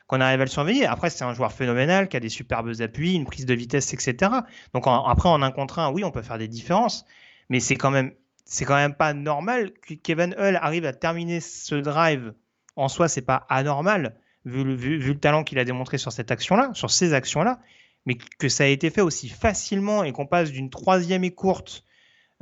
qu'on 0.08 0.22
arrive 0.22 0.40
à 0.40 0.44
le 0.44 0.50
surveiller? 0.50 0.86
Après, 0.86 1.10
c'est 1.10 1.24
un 1.24 1.34
joueur 1.34 1.52
phénoménal 1.52 2.08
qui 2.08 2.16
a 2.16 2.20
des 2.20 2.30
superbes 2.30 2.72
appuis, 2.80 3.14
une 3.14 3.26
prise 3.26 3.44
de 3.44 3.54
vitesse, 3.54 3.92
etc. 3.92 4.32
Donc 4.72 4.84
après, 4.86 5.28
en 5.28 5.42
un 5.42 5.50
contre 5.50 5.78
un, 5.80 5.92
oui, 5.92 6.02
on 6.02 6.10
peut 6.10 6.22
faire 6.22 6.38
des 6.38 6.48
différences, 6.48 7.04
mais 7.50 7.60
c'est 7.60 7.76
quand 7.76 7.90
même 7.90 8.12
c'est 8.48 8.64
quand 8.64 8.74
même 8.74 8.94
pas 8.94 9.14
normal 9.14 9.70
que 9.86 9.94
Kevin 9.94 10.34
Hull 10.36 10.56
arrive 10.56 10.84
à 10.84 10.92
terminer 10.92 11.38
ce 11.38 11.76
drive. 11.76 12.34
En 12.74 12.88
soi, 12.88 13.06
c'est 13.08 13.22
pas 13.22 13.46
anormal 13.48 14.16
vu 14.44 14.64
le, 14.64 14.74
vu, 14.74 14.98
vu 14.98 15.12
le 15.12 15.18
talent 15.20 15.44
qu'il 15.44 15.58
a 15.60 15.64
démontré 15.64 15.98
sur 15.98 16.10
cette 16.10 16.30
action-là, 16.30 16.70
sur 16.74 16.90
ces 16.90 17.14
actions-là 17.14 17.60
mais 18.08 18.16
que 18.38 18.48
ça 18.48 18.64
a 18.64 18.66
été 18.68 18.88
fait 18.88 19.02
aussi 19.02 19.28
facilement 19.28 20.02
et 20.02 20.12
qu'on 20.12 20.26
passe 20.26 20.50
d'une 20.50 20.70
troisième 20.70 21.24
et 21.24 21.30
courte 21.30 21.84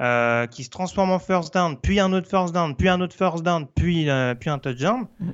euh, 0.01 0.47
qui 0.47 0.63
se 0.63 0.71
transforme 0.71 1.11
en 1.11 1.19
first 1.19 1.53
down, 1.53 1.77
puis 1.77 1.99
un 1.99 2.13
autre 2.13 2.29
first 2.29 2.55
down, 2.55 2.77
puis 2.77 2.89
un 2.89 3.01
autre 3.01 3.17
first 3.17 3.43
down, 3.43 3.67
puis, 3.67 4.09
euh, 4.09 4.35
puis 4.37 4.49
un 4.49 4.61
touchdown. 4.61 5.09
Mm. 5.19 5.31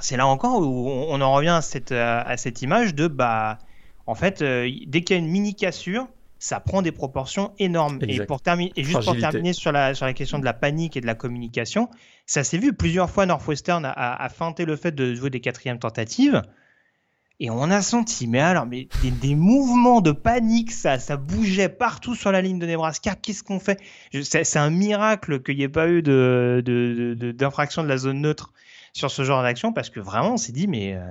C'est 0.00 0.16
là 0.16 0.28
encore 0.28 0.60
où 0.60 0.88
on, 0.88 1.20
en 1.20 1.32
revient 1.32 1.48
à 1.48 1.62
cette, 1.62 1.90
euh, 1.90 2.22
à 2.24 2.36
cette 2.36 2.62
image 2.62 2.94
de 2.94 3.08
bah 3.08 3.58
en 4.06 4.14
fait 4.14 4.42
dès 4.42 5.02
qu'il 5.02 5.16
y 5.16 5.18
a 5.18 5.22
une 5.22 5.30
mini 5.30 5.54
cassure, 5.54 6.06
ça 6.44 6.60
prend 6.60 6.82
des 6.82 6.92
proportions 6.92 7.54
énormes. 7.58 7.98
Et, 8.06 8.20
pour 8.26 8.42
terminer, 8.42 8.70
et 8.76 8.84
juste 8.84 9.02
pour 9.02 9.16
terminer 9.16 9.54
sur 9.54 9.72
la, 9.72 9.94
sur 9.94 10.04
la 10.04 10.12
question 10.12 10.38
de 10.38 10.44
la 10.44 10.52
panique 10.52 10.94
et 10.94 11.00
de 11.00 11.06
la 11.06 11.14
communication, 11.14 11.88
ça 12.26 12.44
s'est 12.44 12.58
vu 12.58 12.74
plusieurs 12.74 13.08
fois. 13.08 13.24
Northwestern 13.24 13.82
a, 13.86 13.90
a, 13.90 14.28
feinté 14.28 14.66
le 14.66 14.76
fait 14.76 14.94
de 14.94 15.14
jouer 15.14 15.30
des 15.30 15.40
quatrièmes 15.40 15.78
tentatives. 15.78 16.42
Et 17.40 17.48
on 17.48 17.70
a 17.70 17.80
senti, 17.80 18.26
mais 18.26 18.40
alors, 18.40 18.66
mais 18.66 18.88
des, 19.22 19.34
mouvements 19.34 20.02
de 20.02 20.12
panique, 20.12 20.70
ça, 20.70 20.98
ça 20.98 21.16
bougeait 21.16 21.70
partout 21.70 22.14
sur 22.14 22.30
la 22.30 22.42
ligne 22.42 22.58
de 22.58 22.66
Nebraska. 22.66 23.14
Qu'est-ce 23.14 23.42
qu'on 23.42 23.58
fait? 23.58 23.80
C'est 24.12 24.58
un 24.58 24.70
miracle 24.70 25.42
qu'il 25.42 25.56
n'y 25.56 25.62
ait 25.62 25.68
pas 25.70 25.88
eu 25.88 26.02
d'infraction 26.02 27.82
de, 27.84 27.86
de, 27.86 27.88
de, 27.88 27.94
la 27.94 27.96
zone 27.96 28.20
neutre 28.20 28.52
sur 28.92 29.10
ce 29.10 29.24
genre 29.24 29.42
d'action, 29.42 29.72
parce 29.72 29.88
que 29.88 29.98
vraiment, 29.98 30.34
on 30.34 30.36
s'est 30.36 30.52
dit, 30.52 30.68
mais 30.68 30.94
euh, 30.94 31.10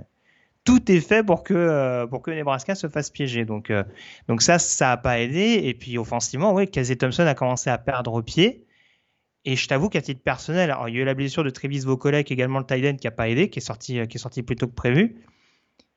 tout 0.64 0.92
est 0.92 1.02
fait 1.02 1.24
pour 1.24 1.44
que, 1.44 1.54
euh, 1.54 2.08
pour 2.08 2.22
que 2.22 2.32
Nebraska 2.32 2.76
se 2.76 2.88
fasse 2.88 3.10
piéger. 3.10 3.46
Donc, 3.46 3.70
euh, 3.70 3.84
ça, 4.40 4.60
ça 4.60 4.88
n'a 4.88 4.98
pas 4.98 5.20
aidé. 5.20 5.62
Et 5.64 5.74
puis, 5.74 5.98
offensivement, 5.98 6.54
oui, 6.54 6.70
Casey 6.70 6.96
Thompson 6.96 7.26
a 7.26 7.36
commencé 7.36 7.70
à 7.70 7.78
perdre 7.78 8.22
pied. 8.22 8.66
Et 9.46 9.58
je 9.58 9.68
t'avoue 9.68 9.90
qu'à 9.90 10.02
titre 10.02 10.22
personnel, 10.24 10.74
il 10.88 10.96
y 10.96 11.00
a 11.00 11.02
eu 11.02 11.06
la 11.06 11.14
blessure 11.14 11.44
de 11.44 11.50
Travis 11.50 11.80
Vokolek, 11.80 12.32
également 12.32 12.60
le 12.60 12.66
Titan 12.66 12.96
qui 12.96 13.08
n'a 13.08 13.12
pas 13.12 13.28
aidé, 13.28 13.50
qui 13.50 13.60
est 13.60 13.62
sorti, 13.62 14.08
qui 14.08 14.18
est 14.18 14.20
sorti 14.20 14.42
plus 14.42 14.56
tôt 14.56 14.68
que 14.68 14.74
prévu. 14.74 15.18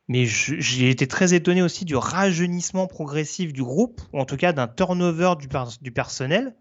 Mais 0.08 0.24
j'ai 0.24 0.90
été 0.90 1.06
très 1.06 1.34
étonné 1.34 1.62
aussi 1.62 1.84
du 1.84 1.96
rajeunissement 1.96 2.86
progressif 2.86 3.52
du 3.52 3.62
groupe, 3.62 4.00
ou 4.12 4.20
en 4.20 4.24
tout 4.24 4.36
cas 4.36 4.52
d'un 4.52 4.68
turnover 4.68 5.34
du, 5.38 5.48
du, 5.80 5.90
personnel, 5.92 6.56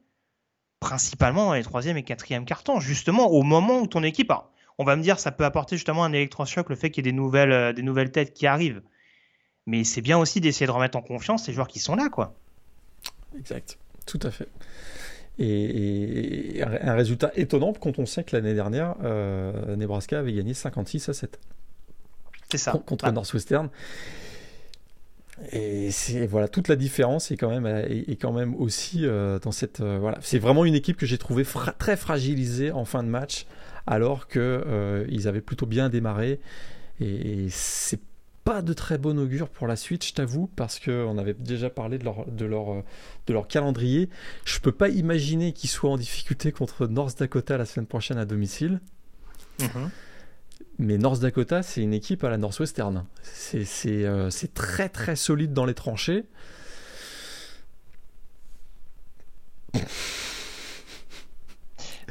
principalement 0.79 1.45
dans 1.45 1.53
les 1.53 1.63
troisième 1.63 1.97
et 1.97 2.03
quatrième 2.03 2.45
cartons, 2.45 2.79
justement 2.79 3.29
au 3.31 3.43
moment 3.43 3.79
où 3.79 3.87
ton 3.87 4.03
équipe, 4.03 4.31
on 4.77 4.83
va 4.83 4.95
me 4.95 5.01
dire, 5.01 5.19
ça 5.19 5.31
peut 5.31 5.45
apporter 5.45 5.77
justement 5.77 6.03
un 6.03 6.13
électrochoc 6.13 6.69
le 6.69 6.75
fait 6.75 6.89
qu'il 6.89 7.05
y 7.05 7.09
ait 7.09 7.11
des 7.11 7.15
nouvelles, 7.15 7.51
euh, 7.51 7.73
des 7.73 7.81
nouvelles 7.81 8.11
têtes 8.11 8.33
qui 8.33 8.47
arrivent. 8.47 8.81
Mais 9.65 9.83
c'est 9.83 10.01
bien 10.01 10.17
aussi 10.17 10.41
d'essayer 10.41 10.67
de 10.67 10.71
remettre 10.71 10.97
en 10.97 11.01
confiance 11.01 11.45
ces 11.45 11.53
joueurs 11.53 11.67
qui 11.67 11.79
sont 11.79 11.95
là, 11.95 12.09
quoi. 12.09 12.35
Exact, 13.37 13.77
tout 14.05 14.19
à 14.21 14.31
fait. 14.31 14.47
Et, 15.37 16.61
un 16.63 16.93
résultat 16.93 17.31
étonnant 17.35 17.73
quand 17.73 17.99
on 17.99 18.05
sait 18.05 18.23
que 18.23 18.35
l'année 18.35 18.53
dernière, 18.53 18.95
euh, 19.03 19.75
Nebraska 19.75 20.19
avait 20.19 20.33
gagné 20.33 20.53
56 20.53 21.09
à 21.09 21.13
7. 21.13 21.39
C'est 22.51 22.57
ça. 22.57 22.71
Contre 22.85 23.11
Northwestern. 23.11 23.69
Et 25.51 25.91
c'est 25.91 26.27
voilà 26.27 26.47
toute 26.47 26.69
la 26.69 26.77
différence 26.77 27.29
est 27.29 27.35
quand 27.35 27.49
même 27.49 27.65
est, 27.65 28.15
quand 28.15 28.31
même 28.31 28.55
aussi 28.55 29.05
euh, 29.05 29.37
dans 29.39 29.51
cette 29.51 29.81
euh, 29.81 29.97
voilà 29.99 30.17
c'est 30.21 30.39
vraiment 30.39 30.63
une 30.63 30.75
équipe 30.75 30.95
que 30.95 31.05
j'ai 31.05 31.17
trouvé 31.17 31.43
très 31.77 31.97
fragilisée 31.97 32.71
en 32.71 32.85
fin 32.85 33.03
de 33.03 33.09
match 33.09 33.45
alors 33.87 34.27
que 34.27 34.39
euh, 34.39 35.05
ils 35.09 35.27
avaient 35.27 35.41
plutôt 35.41 35.65
bien 35.65 35.89
démarré 35.89 36.39
et, 36.99 37.47
c'est 37.49 37.99
pas 38.43 38.61
de 38.61 38.73
très 38.73 38.99
bon 38.99 39.17
augure 39.17 39.49
pour 39.49 39.65
la 39.65 39.75
suite 39.75 40.05
je 40.05 40.13
t'avoue 40.13 40.47
parce 40.55 40.77
que 40.77 41.03
on 41.05 41.17
avait 41.17 41.33
déjà 41.33 41.71
parlé 41.71 41.97
de 41.97 42.03
leur 42.03 42.27
de 42.27 42.45
leur 42.45 42.83
de 43.25 43.33
leur 43.33 43.47
calendrier 43.47 44.07
je 44.45 44.59
peux 44.59 44.71
pas 44.71 44.89
imaginer 44.89 45.51
qu'ils 45.51 45.69
soient 45.69 45.89
en 45.89 45.97
difficulté 45.97 46.51
contre 46.51 46.85
North 46.85 47.17
Dakota 47.17 47.57
la 47.57 47.65
semaine 47.65 47.87
prochaine 47.87 48.19
à 48.19 48.25
domicile 48.25 48.81
mm-hmm. 49.59 49.89
Mais 50.77 50.97
North 50.97 51.21
Dakota, 51.21 51.63
c'est 51.63 51.81
une 51.81 51.93
équipe 51.93 52.23
à 52.23 52.29
la 52.29 52.37
Northwestern. 52.37 53.05
Euh, 53.85 54.29
c'est 54.29 54.53
très 54.53 54.89
très 54.89 55.15
solide 55.15 55.53
dans 55.53 55.65
les 55.65 55.73
tranchées. 55.73 56.25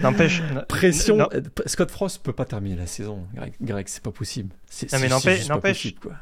N'empêche. 0.00 0.42
Pression. 0.68 1.28
Scott 1.66 1.90
Frost 1.90 2.22
peut 2.22 2.32
pas 2.32 2.44
terminer 2.44 2.76
la 2.76 2.86
saison, 2.86 3.26
Greg. 3.60 3.88
c'est 3.88 4.02
pas 4.02 4.10
possible. 4.10 4.54
Non, 4.92 4.98
mais 5.00 5.08
n'empêche, 5.08 5.48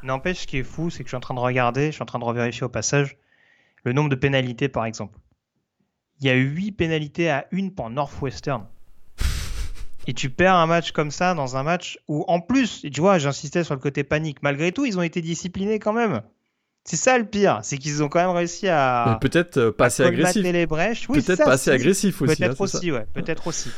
n'empêche, 0.03 0.41
ce 0.41 0.47
qui 0.47 0.57
est 0.57 0.63
fou, 0.63 0.89
c'est 0.89 0.99
que 0.99 1.05
je 1.05 1.09
suis 1.09 1.17
en 1.17 1.21
train 1.21 1.33
de 1.33 1.39
regarder, 1.39 1.87
je 1.87 1.93
suis 1.93 2.03
en 2.03 2.07
train 2.07 2.19
de 2.19 2.23
revérifier 2.23 2.63
au 2.63 2.69
passage 2.69 3.17
le 3.83 3.93
nombre 3.93 4.09
de 4.09 4.15
pénalités, 4.15 4.69
par 4.69 4.85
exemple. 4.85 5.17
Il 6.19 6.27
y 6.27 6.29
a 6.29 6.35
eu 6.35 6.45
8 6.45 6.73
pénalités 6.73 7.29
à 7.29 7.47
une 7.51 7.73
pour 7.73 7.89
Northwestern 7.89 8.65
et 10.07 10.13
tu 10.13 10.29
perds 10.29 10.55
un 10.55 10.67
match 10.67 10.91
comme 10.91 11.11
ça 11.11 11.33
dans 11.33 11.57
un 11.57 11.63
match 11.63 11.99
où, 12.07 12.23
en 12.27 12.39
plus, 12.39 12.85
tu 12.93 13.01
vois, 13.01 13.17
j'insistais 13.17 13.63
sur 13.63 13.73
le 13.73 13.81
côté 13.81 14.03
panique, 14.03 14.41
malgré 14.41 14.71
tout, 14.71 14.85
ils 14.85 14.97
ont 14.97 15.01
été 15.01 15.21
disciplinés 15.21 15.79
quand 15.79 15.93
même. 15.93 16.21
C'est 16.85 16.97
ça 16.97 17.17
le 17.17 17.25
pire, 17.25 17.59
c'est 17.63 17.77
qu'ils 17.77 18.03
ont 18.03 18.09
quand 18.09 18.19
même 18.19 18.35
réussi 18.35 18.67
à. 18.67 19.17
Peut-être 19.21 19.57
euh, 19.57 19.71
pas 19.71 19.85
assez 19.85 20.03
agressif. 20.03 20.43
les 20.43 20.65
brèches. 20.65 21.07
peut-être 21.07 21.45
pas 21.45 21.53
assez 21.53 21.71
agressif 21.71 22.21
aussi. 22.21 22.35
Peut-être 22.35 22.51
hein, 22.51 22.55
aussi, 22.59 22.91
ouais. 22.91 23.05
Peut-être 23.13 23.47
aussi. 23.47 23.69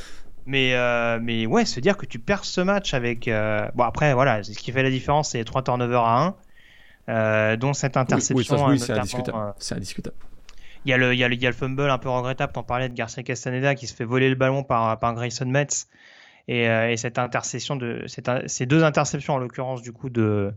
Mais, 0.47 0.73
euh, 0.73 1.19
mais 1.21 1.45
ouais, 1.45 1.65
se 1.65 1.79
dire 1.79 1.97
que 1.97 2.05
tu 2.07 2.17
perds 2.17 2.45
ce 2.45 2.61
match 2.61 2.95
avec. 2.95 3.27
Euh, 3.27 3.67
bon, 3.75 3.83
après, 3.83 4.13
voilà, 4.13 4.43
ce 4.43 4.51
qui 4.51 4.71
fait 4.71 4.81
la 4.81 4.89
différence, 4.89 5.29
c'est 5.29 5.37
les 5.37 5.45
3 5.45 5.63
turnovers 5.63 6.03
à 6.03 6.35
1, 7.07 7.57
dont 7.57 7.73
cette 7.73 7.95
interception. 7.95 8.67
Oui, 8.67 8.79
c'est 8.79 8.93
indiscutable. 8.93 9.53
c'est 9.59 9.75
indiscutable. 9.75 10.15
Il 10.85 10.91
y, 10.91 10.93
a 10.93 10.97
le, 10.97 11.13
il, 11.13 11.19
y 11.19 11.23
a 11.23 11.27
le, 11.27 11.33
il 11.33 11.41
y, 11.41 11.47
a 11.47 11.49
le, 11.49 11.55
fumble 11.55 11.89
un 11.89 11.97
peu 11.97 12.09
regrettable, 12.09 12.53
t'en 12.53 12.61
parlais 12.61 12.89
de 12.89 12.93
Garcia 12.93 13.23
Castaneda 13.23 13.73
qui 13.73 13.87
se 13.87 13.95
fait 13.95 14.03
voler 14.03 14.29
le 14.29 14.35
ballon 14.35 14.63
par, 14.63 14.99
par 14.99 15.15
Grayson 15.15 15.47
Metz. 15.47 15.87
Euh, 16.49 16.89
et, 16.89 16.97
cette 16.97 17.17
intercession 17.17 17.75
de 17.75 18.05
ces 18.08 18.65
deux 18.67 18.84
interceptions 18.84 19.34
en 19.34 19.38
l'occurrence 19.39 19.81
du 19.81 19.91
coup 19.91 20.12
de 20.12 20.53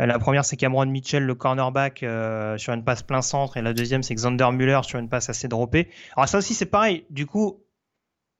euh, 0.00 0.06
la 0.06 0.18
première 0.18 0.44
c'est 0.44 0.56
Cameron 0.56 0.86
Mitchell 0.86 1.22
le 1.22 1.36
cornerback 1.36 2.02
euh, 2.02 2.58
sur 2.58 2.72
une 2.72 2.82
passe 2.82 3.04
plein 3.04 3.22
centre 3.22 3.56
et 3.56 3.62
la 3.62 3.72
deuxième 3.72 4.02
c'est 4.02 4.16
Xander 4.16 4.48
Muller 4.50 4.80
sur 4.82 4.98
une 4.98 5.08
passe 5.08 5.30
assez 5.30 5.46
droppée. 5.46 5.88
Alors 6.16 6.28
ça 6.28 6.38
aussi 6.38 6.54
c'est 6.54 6.66
pareil, 6.66 7.04
du 7.10 7.26
coup 7.26 7.60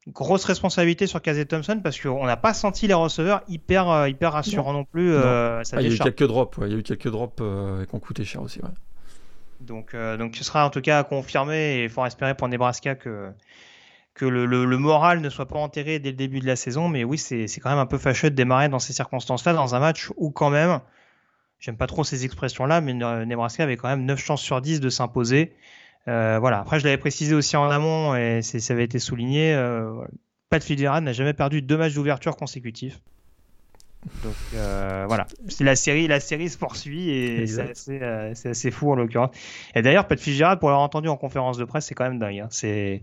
grosse 0.09 0.45
responsabilité 0.45 1.07
sur 1.07 1.23
Casey 1.23 1.45
Thompson 1.45 1.79
parce 1.81 2.01
qu'on 2.01 2.27
n'a 2.27 2.37
pas 2.37 2.53
senti 2.53 2.89
les 2.89 2.95
receveurs 2.95 3.43
hyper 3.47 4.09
hyper 4.09 4.33
rassurants 4.33 4.73
non, 4.73 4.85
plus. 4.85 5.17
Ah, 5.17 5.63
il 5.79 5.83
y 5.83 5.93
a 5.93 5.95
eu 5.95 5.99
quelques 5.99 6.27
drops, 6.27 6.59
il 6.63 6.73
y 6.73 6.75
a 6.75 6.79
eu 6.79 6.83
quelques 6.83 7.09
drops 7.09 7.37
qui 7.37 7.95
ont 7.95 8.01
coûté 8.01 8.25
cher 8.25 8.43
aussi. 8.43 8.61
Donc 9.61 9.95
donc 10.19 10.35
ce 10.35 10.43
sera 10.43 10.67
en 10.67 10.71
tout 10.71 10.81
cas 10.81 10.99
à 10.99 11.05
confirmer 11.05 11.77
et 11.77 11.85
il 11.85 11.91
faut 11.91 12.05
espérer 12.05 12.35
pour 12.35 12.49
Nebraska 12.49 12.97
que 12.97 13.31
que 14.15 14.27
le, 14.27 14.45
le, 14.47 14.79
moral 14.79 15.21
ne 15.21 15.31
soit 15.31 15.47
pas 15.47 15.59
enterré 15.59 15.99
dès 15.99 16.11
le 16.11 16.17
début 16.17 16.41
de 16.41 16.47
la 16.47 16.57
saison. 16.57 16.89
Mais 16.89 17.05
oui, 17.05 17.19
c'est 17.19 17.47
quand 17.61 17.71
même 17.71 17.79
un 17.79 17.87
peu 17.87 17.99
fâcheux 17.99 18.31
de 18.31 18.35
démarrer 18.35 18.69
dans 18.69 18.79
ces 18.79 18.93
circonstances-là, 18.93 19.55
dans 19.55 19.75
un 19.75 19.81
match 19.81 20.11
où 20.17 20.31
quand 20.31 20.51
même, 20.51 20.81
j'aime 21.59 21.77
pas 21.77 21.87
trop 21.87 22.05
ces 22.05 22.25
expressions-là, 22.25 22.81
mais 22.81 22.93
Nebraska 22.93 23.63
avait 23.63 23.77
quand 23.77 23.89
même 23.89 24.05
9 24.05 24.19
chances 24.23 24.43
sur 24.43 24.61
10 24.61 24.81
de 24.81 24.89
s'imposer. 24.91 25.55
Euh, 26.09 26.39
voilà. 26.39 26.61
Après, 26.61 26.79
je 26.81 26.85
l'avais 26.85 26.99
précisé 26.99 27.35
aussi 27.35 27.57
en 27.57 27.71
amont 27.71 28.15
et 28.15 28.43
ça 28.43 28.75
avait 28.75 28.85
été 28.85 28.99
souligné. 28.99 29.55
Euh, 29.55 29.93
Pat 30.51 30.63
Fitzgerald 30.63 31.05
n'a 31.05 31.13
jamais 31.13 31.33
perdu 31.33 31.63
deux 31.63 31.79
matchs 31.79 31.95
d'ouverture 31.95 32.37
consécutifs. 32.37 33.01
Donc 34.25 34.35
euh, 34.55 35.05
voilà, 35.07 35.29
la 35.61 35.77
série, 35.77 36.09
la 36.09 36.19
série 36.19 36.49
se 36.49 36.59
poursuit 36.59 37.11
et 37.11 37.47
c'est 37.47 37.71
assez, 37.71 38.03
euh, 38.03 38.33
assez, 38.33 38.71
fou 38.73 38.91
en 38.91 38.97
l'occurrence. 38.97 39.31
Et 39.77 39.83
d'ailleurs, 39.83 40.09
Pat 40.09 40.19
Fitzgerald, 40.19 40.59
pour 40.59 40.71
l'avoir 40.71 40.85
entendu 40.85 41.09
en 41.09 41.17
conférence 41.17 41.57
de 41.57 41.65
presse, 41.65 41.87
c'est 41.87 41.95
quand 41.95 42.05
même 42.05 42.19
dingue. 42.19 42.41
Hein. 42.41 42.49
C'est 42.51 43.03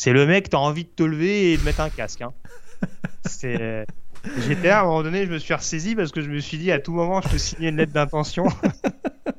c'est 0.00 0.14
le 0.14 0.26
mec, 0.26 0.48
t'as 0.48 0.56
envie 0.56 0.84
de 0.84 0.88
te 0.88 1.02
lever 1.02 1.52
et 1.52 1.58
de 1.58 1.62
mettre 1.62 1.82
un 1.82 1.90
casque. 1.90 2.22
Hein. 2.22 2.32
C'est. 3.26 3.84
J'étais 4.48 4.70
à 4.70 4.80
un 4.80 4.84
moment 4.84 5.02
donné, 5.02 5.26
je 5.26 5.30
me 5.30 5.36
suis 5.36 5.52
ressaisi 5.52 5.94
parce 5.94 6.10
que 6.10 6.22
je 6.22 6.30
me 6.30 6.38
suis 6.38 6.56
dit 6.56 6.72
à 6.72 6.78
tout 6.78 6.94
moment, 6.94 7.20
je 7.20 7.28
peux 7.28 7.36
signer 7.36 7.68
une 7.68 7.76
lettre 7.76 7.92
d'intention. 7.92 8.46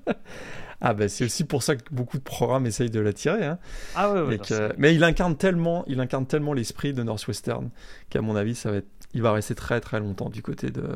ah 0.81 0.93
ben 0.93 1.09
c'est 1.09 1.25
aussi 1.25 1.45
pour 1.45 1.63
ça 1.63 1.75
que 1.75 1.81
beaucoup 1.91 2.19
de 2.19 2.23
programmes 2.23 2.67
essayent 2.67 2.91
de 2.91 2.99
l'attirer. 2.99 3.43
Hein. 3.43 3.57
Ah 3.95 4.13
ouais, 4.13 4.37
Mais 4.77 4.93
il 4.93 5.03
incarne 5.03 5.35
tellement, 5.35 5.83
il 5.87 5.99
incarne 5.99 6.27
tellement 6.27 6.53
l'esprit 6.53 6.93
de 6.93 7.01
Northwestern 7.01 7.71
qu'à 8.11 8.21
mon 8.21 8.35
avis, 8.35 8.53
ça 8.53 8.69
va 8.69 8.77
être... 8.77 8.89
il 9.15 9.23
va 9.23 9.31
rester 9.31 9.55
très 9.55 9.81
très 9.81 9.99
longtemps 9.99 10.29
du 10.29 10.43
côté 10.43 10.69
de 10.69 10.87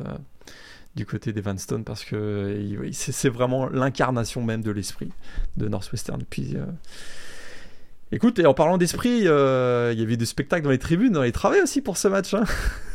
du 0.94 1.06
côté 1.06 1.32
d'Evanston 1.32 1.82
parce 1.84 2.04
que 2.04 2.88
c'est 2.92 3.30
vraiment 3.30 3.68
l'incarnation 3.68 4.44
même 4.44 4.62
de 4.62 4.70
l'esprit 4.70 5.10
de 5.56 5.66
Northwestern. 5.66 6.22
Puis 6.30 6.56
euh, 6.56 6.66
Écoute, 8.12 8.38
et 8.38 8.46
en 8.46 8.54
parlant 8.54 8.78
d'esprit, 8.78 9.22
euh, 9.26 9.90
il 9.92 9.98
y 9.98 10.02
avait 10.02 10.16
des 10.16 10.26
spectacles 10.26 10.62
dans 10.62 10.70
les 10.70 10.78
tribunes, 10.78 11.12
dans 11.12 11.22
les 11.22 11.32
travaux 11.32 11.60
aussi 11.60 11.80
pour 11.80 11.96
ce 11.96 12.06
match. 12.06 12.34
Hein. 12.34 12.44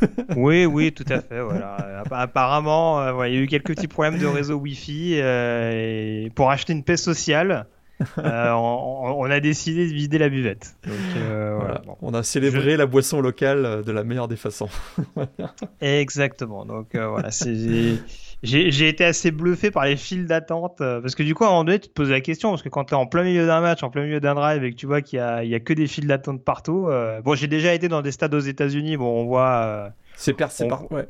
oui, 0.36 0.64
oui, 0.64 0.92
tout 0.92 1.04
à 1.06 1.20
fait. 1.20 1.42
Voilà. 1.42 2.02
Apparemment, 2.10 3.00
euh, 3.00 3.28
il 3.28 3.34
y 3.34 3.36
a 3.36 3.40
eu 3.40 3.46
quelques 3.46 3.76
petits 3.76 3.88
problèmes 3.88 4.18
de 4.18 4.26
réseau 4.26 4.54
Wi-Fi 4.54 5.18
euh, 5.20 6.28
pour 6.34 6.50
acheter 6.50 6.72
une 6.72 6.82
paix 6.82 6.96
sociale. 6.96 7.66
on, 8.16 9.28
a 9.30 9.38
décidé 9.38 9.86
de 9.86 9.92
vider 9.92 10.16
la 10.16 10.30
buvette. 10.30 10.76
On 12.00 12.14
a 12.14 12.22
célébré 12.22 12.78
la 12.78 12.86
boisson 12.86 13.20
locale 13.20 13.84
de 13.84 13.92
la 13.92 14.02
meilleure 14.04 14.28
des 14.28 14.36
façons. 14.36 14.70
Exactement. 15.82 16.64
Donc 16.64 16.96
voilà, 16.96 17.30
c'est 17.30 17.98
j'ai 18.42 18.88
été 18.88 19.04
assez 19.04 19.30
bluffé 19.30 19.70
par 19.70 19.84
les 19.84 19.96
files 19.96 20.26
d'attente 20.26 20.80
euh, 20.80 21.00
parce 21.00 21.14
que 21.14 21.22
du 21.22 21.34
coup 21.34 21.44
à 21.44 21.46
un 21.46 21.50
moment 21.50 21.64
donné 21.64 21.78
tu 21.78 21.88
te 21.88 21.92
poses 21.92 22.10
la 22.10 22.20
question 22.20 22.50
parce 22.50 22.62
que 22.62 22.68
quand 22.68 22.84
tu 22.84 22.94
es 22.94 22.96
en 22.96 23.06
plein 23.06 23.22
milieu 23.22 23.46
d'un 23.46 23.60
match, 23.60 23.82
en 23.82 23.90
plein 23.90 24.02
milieu 24.02 24.20
d'un 24.20 24.34
drive 24.34 24.64
et 24.64 24.70
que 24.72 24.76
tu 24.76 24.86
vois 24.86 25.00
qu'il 25.00 25.18
y 25.18 25.20
a, 25.20 25.44
il 25.44 25.50
y 25.50 25.54
a 25.54 25.60
que 25.60 25.72
des 25.72 25.86
files 25.86 26.08
d'attente 26.08 26.44
partout. 26.44 26.88
Euh, 26.88 27.20
bon, 27.20 27.34
j'ai 27.36 27.46
déjà 27.46 27.72
été 27.72 27.88
dans 27.88 28.02
des 28.02 28.10
stades 28.10 28.34
aux 28.34 28.40
États-Unis, 28.40 28.96
bon 28.96 29.22
on 29.22 29.24
voit. 29.24 29.62
Euh, 29.64 29.88
c'est 30.16 30.34
percé 30.34 30.66
par. 30.66 30.90
Ouais. 30.90 31.06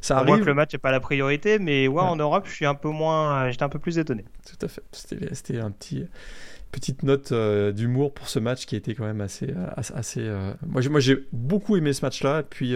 Ça 0.00 0.14
on 0.14 0.18
arrive. 0.18 0.28
voit 0.28 0.38
que 0.40 0.44
le 0.44 0.54
match 0.54 0.72
n'est 0.72 0.80
pas 0.80 0.90
la 0.90 0.98
priorité, 0.98 1.60
mais 1.60 1.86
ouais, 1.86 2.02
en 2.02 2.16
Europe 2.16 2.46
je 2.48 2.52
suis 2.52 2.66
un 2.66 2.74
peu 2.74 2.88
moins, 2.88 3.48
j'étais 3.50 3.62
un 3.62 3.68
peu 3.68 3.78
plus 3.78 3.98
étonné. 3.98 4.24
Tout 4.44 4.66
à 4.66 4.68
fait. 4.68 4.82
C'était 4.90 5.60
un 5.60 5.70
petit 5.70 6.06
petite 6.72 7.02
note 7.02 7.30
euh, 7.30 7.70
d'humour 7.70 8.12
pour 8.12 8.28
ce 8.28 8.38
match 8.38 8.66
qui 8.66 8.74
été 8.74 8.94
quand 8.94 9.04
même 9.04 9.20
assez. 9.20 9.50
Euh, 9.50 9.68
assez 9.76 10.20
euh, 10.22 10.54
Moi, 10.66 11.00
j'ai 11.00 11.16
beaucoup 11.32 11.76
aimé 11.76 11.92
ce 11.92 12.04
match-là. 12.04 12.40
Et 12.40 12.42
puis, 12.42 12.74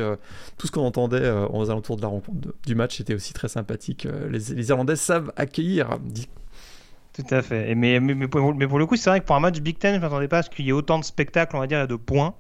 tout 0.59 0.67
ce 0.67 0.73
qu'on 0.73 0.83
entendait 0.83 1.29
aux 1.51 1.71
alentours 1.71 1.97
de 1.97 2.03
la 2.03 2.09
rencontre 2.09 2.55
du 2.65 2.75
match 2.75 3.01
était 3.01 3.15
aussi 3.15 3.33
très 3.33 3.49
sympathique. 3.49 4.07
Les, 4.31 4.69
Irlandais 4.69 4.97
savent 4.97 5.33
accueillir. 5.37 5.99
Tout 7.15 7.35
à 7.35 7.43
fait. 7.43 7.71
Et 7.71 7.75
mais, 7.75 7.99
mais, 7.99 8.29
pour, 8.29 8.79
le 8.79 8.87
coup, 8.87 8.97
c'est 8.97 9.11
vrai 9.11 9.21
que 9.21 9.25
pour 9.25 9.35
un 9.35 9.41
match 9.41 9.59
Big 9.61 9.79
Ten, 9.79 9.93
je 9.93 9.97
ne 9.97 10.03
m'attendais 10.03 10.29
pas 10.29 10.39
à 10.39 10.43
ce 10.43 10.51
qu'il 10.51 10.67
y 10.67 10.69
ait 10.69 10.73
autant 10.73 10.99
de 10.99 11.05
spectacles, 11.05 11.57
on 11.57 11.61
va 11.61 11.67
dire, 11.67 11.89
de 11.89 11.97
points. 11.97 12.35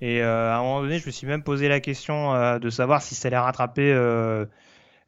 Et 0.00 0.20
à 0.22 0.58
un 0.58 0.62
moment 0.62 0.82
donné, 0.82 0.98
je 0.98 1.06
me 1.06 1.10
suis 1.10 1.26
même 1.26 1.42
posé 1.42 1.68
la 1.68 1.80
question 1.80 2.58
de 2.58 2.70
savoir 2.70 3.02
si 3.02 3.14
ça 3.14 3.28
allait 3.28 3.38
rattraper 3.38 3.92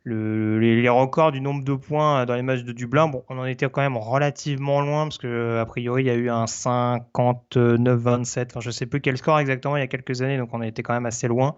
les, 0.05 0.89
records 0.89 1.33
du 1.33 1.41
nombre 1.41 1.65
de 1.65 1.75
points 1.75 2.25
dans 2.25 2.35
les 2.35 2.43
matchs 2.43 2.63
de 2.63 2.73
Dublin, 2.73 3.09
bon, 3.09 3.25
on 3.29 3.39
en 3.39 3.45
était 3.45 3.69
quand 3.69 3.83
même 3.83 3.97
relativement 3.97 4.81
loin 4.81 5.05
parce 5.05 5.19
que 5.19 5.59
a 5.59 5.67
priori 5.67 6.05
il 6.05 6.07
y 6.07 6.11
a 6.11 6.15
eu 6.15 6.31
un 6.31 6.47
59-27, 6.47 8.47
enfin 8.47 8.61
je 8.61 8.71
sais 8.71 8.87
plus 8.87 9.01
quel 9.01 9.19
score 9.19 9.39
exactement 9.39 9.77
il 9.77 9.81
y 9.81 9.83
a 9.83 9.89
quelques 9.89 10.23
années, 10.23 10.39
donc 10.39 10.51
on 10.53 10.63
été 10.63 10.83
quand 10.83 10.95
même 10.95 11.07
assez 11.07 11.29
loin. 11.29 11.57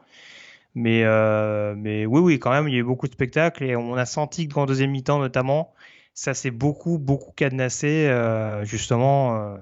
Mais, 0.74 1.02
euh, 1.04 1.74
mais 1.76 2.06
oui, 2.06 2.20
oui, 2.20 2.38
quand 2.38 2.50
même, 2.50 2.68
il 2.68 2.74
y 2.74 2.76
a 2.76 2.80
eu 2.80 2.84
beaucoup 2.84 3.06
de 3.06 3.12
spectacles 3.12 3.64
et 3.64 3.76
on 3.76 3.94
a 3.94 4.06
senti 4.06 4.48
que 4.48 4.54
dans 4.54 4.66
deuxième 4.66 4.90
mi-temps 4.90 5.18
notamment, 5.18 5.74
ça 6.14 6.34
s'est 6.34 6.50
beaucoup, 6.50 6.98
beaucoup 6.98 7.32
cadenassé. 7.32 8.06
Euh, 8.08 8.64
justement, 8.64 9.36
euh, 9.36 9.56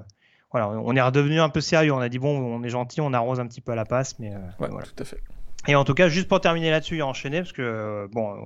voilà, 0.53 0.69
on 0.69 0.95
est 0.95 1.01
redevenu 1.01 1.41
un 1.41 1.49
peu 1.49 1.61
sérieux. 1.61 1.93
On 1.93 1.99
a 1.99 2.09
dit 2.09 2.19
bon, 2.19 2.39
on 2.39 2.63
est 2.63 2.69
gentil, 2.69 3.01
on 3.01 3.13
arrose 3.13 3.41
un 3.41 3.47
petit 3.47 3.61
peu 3.61 3.73
à 3.73 3.77
la 3.77 3.85
passe, 3.85 4.19
mais 4.19 4.33
voilà. 4.59 4.83
tout 4.83 5.03
à 5.03 5.05
fait. 5.05 5.21
Et 5.67 5.75
en 5.75 5.85
tout 5.85 5.95
cas, 5.95 6.09
juste 6.09 6.29
pour 6.29 6.41
terminer 6.41 6.71
là-dessus 6.71 6.99
et 6.99 7.03
enchaîner, 7.03 7.39
parce 7.39 7.53
que 7.53 8.09
bon, 8.13 8.37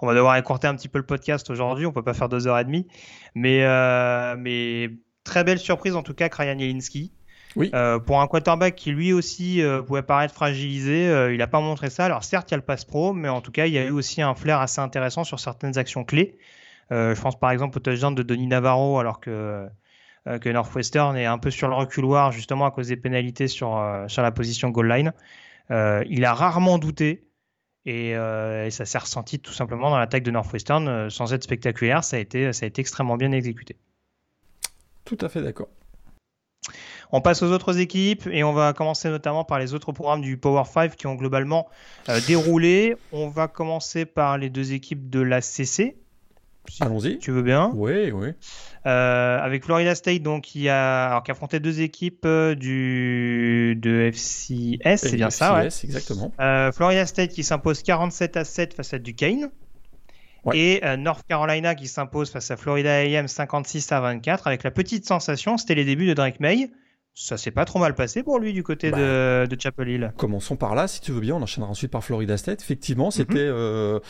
on 0.00 0.06
va 0.06 0.14
devoir 0.14 0.36
écourter 0.36 0.66
un 0.66 0.74
petit 0.74 0.88
peu 0.88 0.98
le 0.98 1.06
podcast 1.06 1.50
aujourd'hui, 1.50 1.86
on 1.86 1.92
peut 1.92 2.02
pas 2.02 2.14
faire 2.14 2.28
deux 2.28 2.46
heures 2.46 2.58
et 2.58 2.64
demie, 2.64 2.86
mais 3.34 3.64
euh, 3.64 4.36
mais 4.38 4.90
très 5.24 5.44
belle 5.44 5.58
surprise 5.58 5.96
en 5.96 6.02
tout 6.02 6.14
cas, 6.14 6.28
Ryan 6.32 6.58
Jelinski. 6.58 7.12
Oui. 7.56 7.70
Euh, 7.74 7.98
pour 7.98 8.20
un 8.20 8.26
quarterback 8.26 8.74
qui 8.74 8.92
lui 8.92 9.12
aussi 9.12 9.62
euh, 9.62 9.82
pouvait 9.82 10.02
paraître 10.02 10.34
fragilisé, 10.34 11.30
il 11.32 11.38
n'a 11.38 11.46
pas 11.46 11.60
montré 11.60 11.90
ça. 11.90 12.04
Alors 12.04 12.22
certes, 12.22 12.50
il 12.50 12.52
y 12.52 12.54
a 12.54 12.58
le 12.58 12.62
pass 12.62 12.84
pro, 12.84 13.12
mais 13.12 13.28
en 13.28 13.40
tout 13.40 13.50
cas, 13.50 13.66
il 13.66 13.72
y 13.72 13.78
a 13.78 13.84
eu 13.84 13.90
aussi 13.90 14.22
un 14.22 14.34
flair 14.34 14.60
assez 14.60 14.80
intéressant 14.80 15.24
sur 15.24 15.40
certaines 15.40 15.78
actions 15.78 16.04
clés. 16.04 16.36
je 16.90 17.20
pense 17.20 17.38
par 17.38 17.50
exemple 17.50 17.78
au 17.78 17.80
touchdown 17.80 18.14
de 18.14 18.22
Denis 18.22 18.46
Navarro, 18.46 18.98
alors 18.98 19.20
que 19.20 19.66
que 20.42 20.50
Northwestern 20.50 21.16
est 21.16 21.24
un 21.24 21.38
peu 21.38 21.50
sur 21.50 21.68
le 21.68 21.74
reculoir 21.74 22.32
justement 22.32 22.66
à 22.66 22.70
cause 22.70 22.88
des 22.88 22.96
pénalités 22.96 23.48
sur 23.48 23.82
sur 24.08 24.22
la 24.22 24.30
position 24.30 24.68
goal 24.68 24.88
line. 24.88 25.12
il 25.70 26.24
a 26.24 26.34
rarement 26.34 26.78
douté. 26.78 27.27
Euh, 27.88 28.66
et, 28.66 28.70
ça 28.70 28.84
s'est 28.84 28.98
ressenti 28.98 29.38
tout 29.38 29.52
simplement 29.52 29.90
dans 29.90 29.98
l'attaque 29.98 30.22
de 30.22 30.30
Northwestern, 30.30 30.86
euh, 30.88 31.10
sans 31.10 31.32
être 31.32 31.42
spectaculaire, 31.42 32.04
ça 32.04 32.16
a, 32.16 32.20
été, 32.20 32.52
ça 32.52 32.64
a 32.64 32.68
été 32.68 32.80
extrêmement 32.80 33.16
bien 33.16 33.32
exécuté. 33.32 33.76
Tout 35.04 35.18
à 35.20 35.28
fait 35.28 35.42
d'accord. 35.42 35.68
On 37.10 37.22
passe 37.22 37.42
aux 37.42 37.50
autres 37.50 37.78
équipes 37.78 38.28
et 38.30 38.44
on 38.44 38.52
va 38.52 38.74
commencer 38.74 39.08
notamment 39.08 39.42
par 39.42 39.58
les 39.58 39.72
autres 39.72 39.92
programmes 39.92 40.20
du 40.20 40.36
Power 40.36 40.64
5 40.66 40.94
qui 40.94 41.06
ont 41.06 41.14
globalement 41.14 41.68
euh, 42.10 42.20
déroulé. 42.26 42.96
On 43.12 43.28
va 43.28 43.48
commencer 43.48 44.04
par 44.04 44.36
les 44.36 44.50
deux 44.50 44.74
équipes 44.74 45.08
de 45.08 45.20
la 45.20 45.40
CC, 45.40 45.96
Allons-y. 46.80 47.18
Tu 47.18 47.30
veux 47.30 47.42
bien 47.42 47.70
Oui, 47.74 48.10
oui. 48.10 48.28
Euh, 48.86 49.38
avec 49.40 49.64
Florida 49.64 49.94
State, 49.94 50.22
donc, 50.22 50.44
qui 50.44 50.68
a, 50.68 51.08
alors, 51.08 51.22
qui 51.22 51.30
affronté 51.30 51.60
deux 51.60 51.80
équipes 51.80 52.24
euh, 52.24 52.54
du, 52.54 53.76
de 53.76 54.10
FCS, 54.12 54.96
c'est 54.96 55.16
bien 55.16 55.30
ça, 55.30 55.56
ouais. 55.56 55.66
exactement. 55.66 56.32
Euh, 56.40 56.72
Florida 56.72 57.04
State 57.04 57.30
qui 57.30 57.42
s'impose 57.42 57.82
47 57.82 58.36
à 58.36 58.44
7 58.44 58.74
face 58.74 58.94
à 58.94 58.98
Duquesne. 58.98 59.50
Et 60.54 60.80
North 60.96 61.26
Carolina 61.28 61.74
qui 61.74 61.88
s'impose 61.88 62.30
face 62.30 62.50
à 62.50 62.56
Florida 62.56 63.00
AM 63.00 63.28
56 63.28 63.92
à 63.92 64.00
24 64.00 64.46
avec 64.46 64.62
la 64.62 64.70
petite 64.70 65.04
sensation, 65.04 65.58
c'était 65.58 65.74
les 65.74 65.84
débuts 65.84 66.06
de 66.06 66.14
Drake 66.14 66.40
May 66.40 66.70
ça 67.20 67.36
s'est 67.36 67.50
pas 67.50 67.64
trop 67.64 67.80
mal 67.80 67.96
passé 67.96 68.22
pour 68.22 68.38
lui 68.38 68.52
du 68.52 68.62
côté 68.62 68.92
de, 68.92 69.44
bah, 69.44 69.56
Chapel 69.58 69.88
Hill. 69.88 70.12
Commençons 70.16 70.54
par 70.54 70.76
là, 70.76 70.86
si 70.86 71.00
tu 71.00 71.10
veux 71.10 71.20
bien. 71.20 71.34
On 71.34 71.42
enchaînera 71.42 71.68
ensuite 71.68 71.90
par 71.90 72.04
Florida 72.04 72.36
State. 72.36 72.62
Effectivement, 72.62 73.10
c'était 73.10 73.46
mhm. 73.46 73.54
euh, 73.56 74.00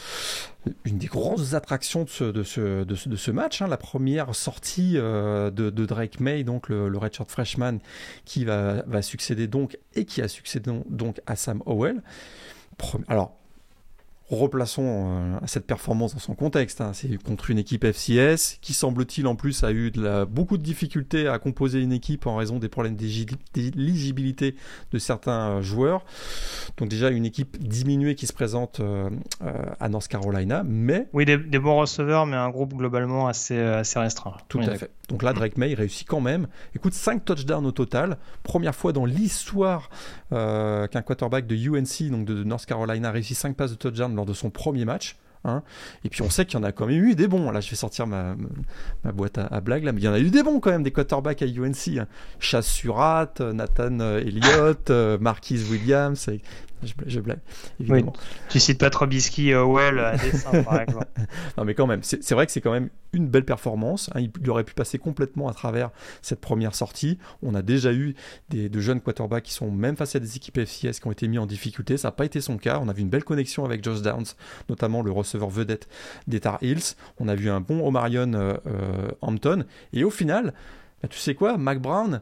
une 0.84 0.98
des 0.98 1.06
grosses 1.06 1.54
attractions 1.54 2.04
de 2.04 2.10
ce, 2.10 2.24
de 2.24 2.42
ce, 2.42 2.84
de 2.84 3.16
ce, 3.16 3.30
match. 3.30 3.62
Hein. 3.62 3.68
La 3.68 3.78
première 3.78 4.34
sortie 4.34 4.92
euh, 4.96 5.50
de, 5.50 5.70
Drake 5.70 6.20
May, 6.20 6.44
donc 6.44 6.68
le, 6.68 6.90
le 6.90 6.98
redshirt 6.98 7.30
freshman, 7.30 7.78
qui 8.26 8.44
va, 8.44 8.82
va, 8.86 9.00
succéder 9.00 9.46
donc 9.46 9.78
et 9.94 10.04
qui 10.04 10.20
a 10.20 10.28
succédé 10.28 10.70
donc 10.90 11.22
à 11.26 11.34
Sam 11.34 11.62
Howell. 11.64 12.02
Alors, 13.08 13.38
replaçons 14.36 14.84
euh, 14.84 15.38
cette 15.46 15.66
performance 15.66 16.14
dans 16.14 16.20
son 16.20 16.34
contexte. 16.34 16.80
Hein. 16.80 16.92
C'est 16.92 17.22
contre 17.22 17.50
une 17.50 17.58
équipe 17.58 17.84
FCS 17.84 18.58
qui, 18.60 18.74
semble-t-il, 18.74 19.26
en 19.26 19.36
plus 19.36 19.64
a 19.64 19.72
eu 19.72 19.90
de 19.90 20.02
la, 20.02 20.24
beaucoup 20.26 20.58
de 20.58 20.62
difficultés 20.62 21.28
à 21.28 21.38
composer 21.38 21.80
une 21.80 21.92
équipe 21.92 22.26
en 22.26 22.36
raison 22.36 22.58
des 22.58 22.68
problèmes 22.68 22.96
d'éligibilité 22.96 24.54
de 24.92 24.98
certains 24.98 25.50
euh, 25.50 25.62
joueurs. 25.62 26.04
Donc 26.76 26.88
déjà 26.88 27.10
une 27.10 27.24
équipe 27.24 27.58
diminuée 27.58 28.14
qui 28.14 28.26
se 28.26 28.32
présente 28.32 28.80
euh, 28.80 29.08
à 29.80 29.88
North 29.88 30.08
Carolina, 30.08 30.62
mais... 30.64 31.08
Oui, 31.12 31.24
des, 31.24 31.36
bons 31.58 31.76
receveurs, 31.76 32.26
mais 32.26 32.36
un 32.36 32.50
groupe 32.50 32.74
globalement 32.74 33.28
assez, 33.28 33.58
assez 33.58 33.98
restreint. 33.98 34.36
Tout 34.48 34.60
à 34.60 34.74
fait. 34.76 34.90
Donc 35.08 35.22
là, 35.22 35.32
Drake 35.32 35.56
May 35.56 35.74
réussit 35.74 36.06
quand 36.06 36.20
même. 36.20 36.48
Écoute, 36.74 36.94
5 36.94 37.24
touchdowns 37.24 37.66
au 37.66 37.72
total. 37.72 38.18
Première 38.42 38.74
fois 38.74 38.92
dans 38.92 39.04
l'histoire 39.04 39.90
qu'un 40.30 41.02
quarterback 41.02 41.46
de 41.46 41.56
UNC, 41.56 42.10
donc 42.10 42.24
de 42.26 42.44
North 42.44 42.66
Carolina, 42.66 43.10
réussit 43.10 43.36
5 43.36 43.56
passes 43.56 43.70
de 43.70 43.76
touchdown 43.76 44.14
lors 44.14 44.26
de 44.26 44.34
son 44.34 44.50
premier 44.50 44.84
match. 44.84 45.16
Hein. 45.44 45.62
Et 46.04 46.08
puis 46.08 46.22
on 46.22 46.30
sait 46.30 46.44
qu'il 46.44 46.58
y 46.58 46.62
en 46.62 46.64
a 46.64 46.72
quand 46.72 46.86
même 46.86 47.04
eu 47.04 47.14
des 47.14 47.28
bons. 47.28 47.50
Là, 47.50 47.60
je 47.60 47.70
vais 47.70 47.76
sortir 47.76 48.06
ma, 48.06 48.34
ma 49.04 49.12
boîte 49.12 49.38
à, 49.38 49.60
blagues, 49.60 49.84
là, 49.84 49.92
mais 49.92 50.00
il 50.00 50.04
y 50.04 50.08
en 50.08 50.12
a 50.12 50.20
eu 50.20 50.30
des 50.30 50.42
bons 50.42 50.60
quand 50.60 50.70
même, 50.70 50.82
des 50.82 50.90
quarterbacks 50.90 51.42
à 51.42 51.46
UNC. 51.46 51.98
Hein. 51.98 52.06
Chasse 52.38 52.66
Surat, 52.66 53.34
Nathan 53.40 54.00
Elliott, 54.00 54.90
euh, 54.90 55.18
Marquise 55.18 55.70
Williams. 55.70 56.28
Je, 57.06 57.20
blague, 57.20 57.40
évidemment. 57.80 58.12
Tu 58.48 58.60
cites 58.60 58.78
pas 58.78 58.90
Trubisky, 58.90 59.52
euh, 59.52 59.64
well, 59.64 59.98
à 59.98 60.16
dessin, 60.16 60.62
par 60.62 60.80
exemple. 60.82 61.06
non, 61.56 61.64
mais 61.64 61.74
quand 61.74 61.86
même, 61.86 62.02
c'est 62.02 62.32
vrai 62.32 62.46
que 62.46 62.52
c'est 62.52 62.60
quand 62.60 62.72
même 62.72 62.88
une 63.12 63.26
belle 63.28 63.44
performance. 63.44 64.10
Hein. 64.14 64.20
Il, 64.20 64.50
aurait 64.50 64.64
pu 64.64 64.74
passer 64.74 64.98
complètement 64.98 65.48
à 65.48 65.54
travers 65.54 65.90
cette 66.22 66.40
première 66.40 66.74
sortie. 66.74 67.18
On 67.42 67.54
a 67.54 67.62
déjà 67.62 67.92
eu 67.92 68.14
des, 68.50 68.68
de 68.68 68.80
jeunes 68.80 69.00
quarterbacks 69.00 69.44
qui 69.44 69.52
sont 69.52 69.70
même 69.70 69.96
face 69.96 70.14
à 70.14 70.20
des 70.20 70.36
équipes 70.36 70.58
FCS 70.58 71.00
qui 71.00 71.06
ont 71.06 71.12
été 71.12 71.28
mis 71.28 71.38
en 71.38 71.46
difficulté. 71.46 71.96
Ça 71.96 72.08
n'a 72.08 72.12
pas 72.12 72.24
été 72.24 72.40
son 72.40 72.58
cas. 72.58 72.78
On 72.82 72.88
a 72.88 72.92
vu 72.92 73.02
une 73.02 73.10
belle 73.10 73.24
connexion 73.24 73.64
avec 73.64 73.82
Josh 73.82 74.02
Downs, 74.02 74.34
notamment 74.68 75.02
le 75.02 75.10
receveur 75.10 75.48
vedette 75.48 75.88
des 76.26 76.40
Tar 76.40 76.58
Heels. 76.62 76.94
On 77.18 77.28
a 77.28 77.34
vu 77.34 77.50
un 77.50 77.60
bon 77.60 77.86
Omarion 77.86 78.32
euh, 78.34 78.54
euh, 78.66 79.08
Hampton. 79.20 79.64
Et 79.92 80.04
au 80.04 80.10
final, 80.10 80.54
bah, 81.02 81.08
tu 81.08 81.18
sais 81.18 81.34
quoi, 81.34 81.56
Mac 81.56 81.80
Brown 81.80 82.20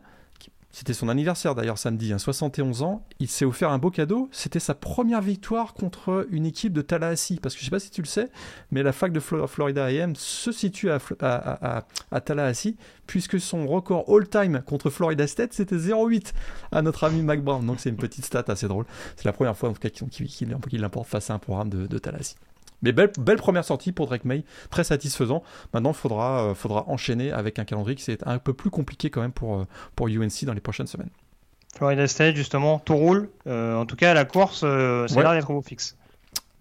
c'était 0.76 0.92
son 0.92 1.08
anniversaire 1.08 1.54
d'ailleurs 1.54 1.78
samedi, 1.78 2.12
71 2.18 2.82
hein, 2.82 2.86
ans. 2.86 3.06
Il 3.18 3.28
s'est 3.28 3.46
offert 3.46 3.70
un 3.70 3.78
beau 3.78 3.90
cadeau. 3.90 4.28
C'était 4.30 4.60
sa 4.60 4.74
première 4.74 5.22
victoire 5.22 5.72
contre 5.72 6.26
une 6.30 6.44
équipe 6.44 6.74
de 6.74 6.82
Tallahassee. 6.82 7.40
Parce 7.40 7.54
que 7.54 7.60
je 7.60 7.64
ne 7.64 7.68
sais 7.68 7.76
pas 7.76 7.80
si 7.80 7.90
tu 7.90 8.02
le 8.02 8.06
sais, 8.06 8.28
mais 8.70 8.82
la 8.82 8.92
fac 8.92 9.10
de 9.10 9.18
Florida 9.18 9.86
AM 9.86 10.14
se 10.16 10.52
situe 10.52 10.90
à, 10.90 12.20
Tallahassee, 12.20 12.76
puisque 13.06 13.40
son 13.40 13.66
record 13.66 14.04
all-time 14.06 14.60
contre 14.66 14.90
Florida 14.90 15.26
State, 15.26 15.54
c'était 15.54 15.78
0-8 15.78 16.34
à 16.72 16.82
notre 16.82 17.04
ami 17.04 17.22
Mac 17.22 17.42
Brown. 17.42 17.64
Donc 17.64 17.80
c'est 17.80 17.88
une 17.88 17.96
petite 17.96 18.26
stat 18.26 18.44
assez 18.48 18.68
drôle. 18.68 18.84
C'est 19.16 19.24
la 19.24 19.32
première 19.32 19.56
fois 19.56 19.70
en 19.70 19.72
tout 19.72 19.80
cas 19.80 19.88
qu'il 19.88 20.78
l'importe 20.78 21.08
face 21.08 21.30
à 21.30 21.32
un 21.32 21.38
programme 21.38 21.70
de 21.70 21.98
Tallahassee. 21.98 22.36
Mais 22.86 22.92
belle, 22.92 23.10
belle 23.18 23.38
première 23.38 23.64
sortie 23.64 23.90
pour 23.90 24.06
Drake 24.06 24.24
May, 24.24 24.44
très 24.70 24.84
satisfaisant. 24.84 25.42
Maintenant, 25.74 25.90
il 25.90 25.96
faudra, 25.96 26.42
euh, 26.42 26.54
faudra 26.54 26.88
enchaîner 26.88 27.32
avec 27.32 27.58
un 27.58 27.64
calendrier 27.64 27.96
qui 27.96 28.04
c'est 28.04 28.24
un 28.24 28.38
peu 28.38 28.52
plus 28.52 28.70
compliqué 28.70 29.10
quand 29.10 29.20
même 29.20 29.32
pour, 29.32 29.56
euh, 29.56 29.64
pour 29.96 30.06
UNC 30.06 30.44
dans 30.44 30.52
les 30.52 30.60
prochaines 30.60 30.86
semaines. 30.86 31.10
Florida 31.76 32.06
State, 32.06 32.36
justement, 32.36 32.78
tout 32.78 32.96
roule. 32.96 33.28
Euh, 33.48 33.74
en 33.74 33.86
tout 33.86 33.96
cas, 33.96 34.14
la 34.14 34.24
course, 34.24 34.60
ça 34.60 34.66
a 34.68 35.06
l'air 35.08 35.32
d'être 35.32 35.50
au 35.50 35.60
fixe. 35.62 35.96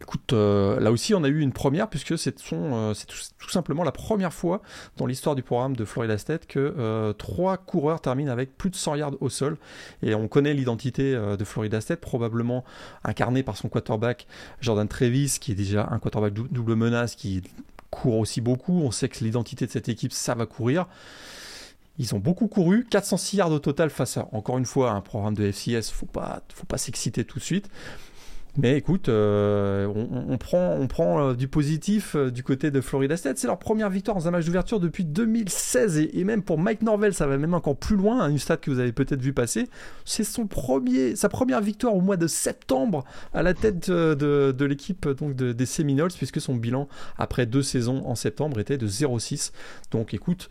Écoute, 0.01 0.33
euh, 0.33 0.79
là 0.81 0.91
aussi, 0.91 1.13
on 1.13 1.23
a 1.23 1.29
eu 1.29 1.39
une 1.39 1.53
première, 1.53 1.89
puisque 1.89 2.17
c'est 2.17 2.35
euh, 2.51 2.93
tout, 3.39 3.49
simplement 3.49 3.83
la 3.83 3.93
première 3.93 4.33
fois 4.33 4.61
dans 4.97 5.05
l'histoire 5.05 5.35
du 5.35 5.41
programme 5.41 5.75
de 5.75 5.85
Florida 5.85 6.17
State 6.17 6.47
que 6.47 6.75
euh, 6.77 7.13
trois 7.13 7.55
coureurs 7.57 8.01
terminent 8.01 8.31
avec 8.31 8.57
plus 8.57 8.69
de 8.69 8.75
100 8.75 8.95
yards 8.95 9.13
au 9.21 9.29
sol. 9.29 9.57
Et 10.03 10.13
on 10.13 10.27
connaît 10.27 10.53
l'identité 10.53 11.13
de 11.13 11.43
Florida 11.45 11.79
State, 11.79 12.01
probablement 12.01 12.65
incarnée 13.05 13.41
par 13.41 13.55
son 13.55 13.69
quarterback 13.69 14.27
Jordan 14.59 14.87
Travis, 14.87 15.37
qui 15.39 15.53
est 15.53 15.55
déjà 15.55 15.87
un 15.89 15.99
quarterback 15.99 16.33
double 16.33 16.75
menace, 16.75 17.15
qui 17.15 17.41
court 17.89 18.17
aussi 18.17 18.41
beaucoup. 18.41 18.81
On 18.81 18.91
sait 18.91 19.07
que 19.07 19.23
l'identité 19.23 19.65
de 19.65 19.71
cette 19.71 19.87
équipe, 19.87 20.11
ça 20.11 20.35
va 20.35 20.45
courir 20.45 20.87
Ils 21.99 22.13
ont 22.13 22.19
beaucoup 22.19 22.47
couru, 22.47 22.85
406 22.89 23.37
yards 23.37 23.51
au 23.51 23.59
total 23.59 23.89
face 23.89 24.17
à, 24.17 24.27
encore 24.33 24.57
une 24.57 24.65
fois, 24.65 24.91
un 24.91 25.01
programme 25.01 25.35
de 25.35 25.49
FCS. 25.49 25.91
Faut 25.91 26.05
pas, 26.05 26.41
faut 26.53 26.65
pas 26.65 26.77
s'exciter 26.77 27.23
tout 27.23 27.39
de 27.39 27.43
suite. 27.43 27.69
Mais 28.57 28.77
écoute, 28.77 29.09
euh, 29.09 29.85
on, 29.87 30.37
prend, 30.37 31.19
euh, 31.19 31.33
du 31.33 31.49
positif 31.49 32.15
euh, 32.15 32.31
du 32.31 32.41
côté 32.41 32.71
de 32.71 32.79
Florida 32.79 33.17
State. 33.17 33.37
C'est 33.37 33.47
leur 33.47 33.59
première 33.59 33.89
victoire 33.89 34.15
dans 34.15 34.29
un 34.29 34.31
match 34.31 34.45
d'ouverture 34.45 34.79
depuis 34.79 35.03
2016. 35.03 35.97
Et, 35.97 36.23
même 36.23 36.41
pour 36.41 36.57
Mike 36.57 36.81
Norvell, 36.81 37.13
ça 37.13 37.27
va 37.27 37.37
même 37.37 37.53
encore 37.53 37.75
plus 37.75 37.97
loin. 37.97 38.21
Hein, 38.21 38.29
une 38.29 38.37
stat 38.37 38.57
que 38.57 38.71
vous 38.71 38.79
avez 38.79 38.93
peut-être 38.93 39.19
vu 39.19 39.33
passer. 39.33 39.67
C'est 40.05 40.23
sa 40.23 41.29
première 41.29 41.61
victoire 41.61 41.95
au 41.95 42.01
mois 42.01 42.15
de 42.15 42.27
septembre 42.27 43.03
à 43.33 43.43
la 43.43 43.53
tête 43.53 43.89
de, 43.89 44.65
l'équipe 44.65 45.07
donc 45.07 45.35
des 45.35 45.65
Seminoles, 45.65 46.11
puisque 46.15 46.39
son 46.39 46.55
bilan 46.55 46.87
après 47.17 47.45
deux 47.45 47.61
saisons 47.61 48.05
en 48.05 48.15
septembre 48.15 48.59
était 48.59 48.77
de 48.77 48.87
0-6. 48.87 49.51
Donc 49.91 50.13
écoute, 50.13 50.49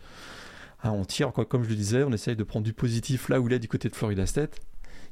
hein, 0.83 0.91
on 0.91 1.05
tire, 1.05 1.31
comme 1.33 1.63
je 1.63 1.69
le 1.69 1.75
disais, 1.75 2.03
on 2.03 2.11
essaye 2.11 2.35
de 2.35 2.43
prendre 2.43 2.65
du 2.65 2.73
positif 2.73 3.29
là 3.29 3.41
où 3.41 3.47
il 3.47 3.53
est 3.53 3.59
du 3.59 3.67
côté 3.67 3.89
de 3.89 3.95
Florida 3.95 4.25
State. 4.27 4.59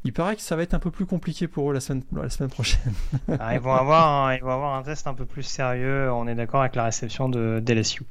Il 0.06 0.12
paraît 0.12 0.36
que 0.36 0.42
ça 0.42 0.56
va 0.56 0.64
être 0.64 0.74
un 0.74 0.80
peu 0.80 0.92
plus 0.92 1.06
compliqué 1.06 1.48
pour 1.48 1.72
eux 1.72 1.74
la 1.74 1.80
semaine, 1.80 2.04
la 2.14 2.30
semaine 2.30 2.50
prochaine. 2.50 2.94
Ah, 3.40 3.56
ils, 3.56 3.60
vont 3.60 3.74
avoir 3.74 4.28
un, 4.28 4.36
ils 4.36 4.42
vont 4.42 4.52
avoir 4.52 4.76
un 4.76 4.84
test 4.84 5.08
un 5.08 5.14
peu 5.14 5.26
plus 5.26 5.44
sérieux, 5.44 6.12
on 6.12 6.28
est 6.28 6.36
d'accord 6.36 6.62
avec 6.62 6.76
la 6.76 6.86
réception 6.86 7.30
de 7.30 7.62
d'LSU. 7.64 8.04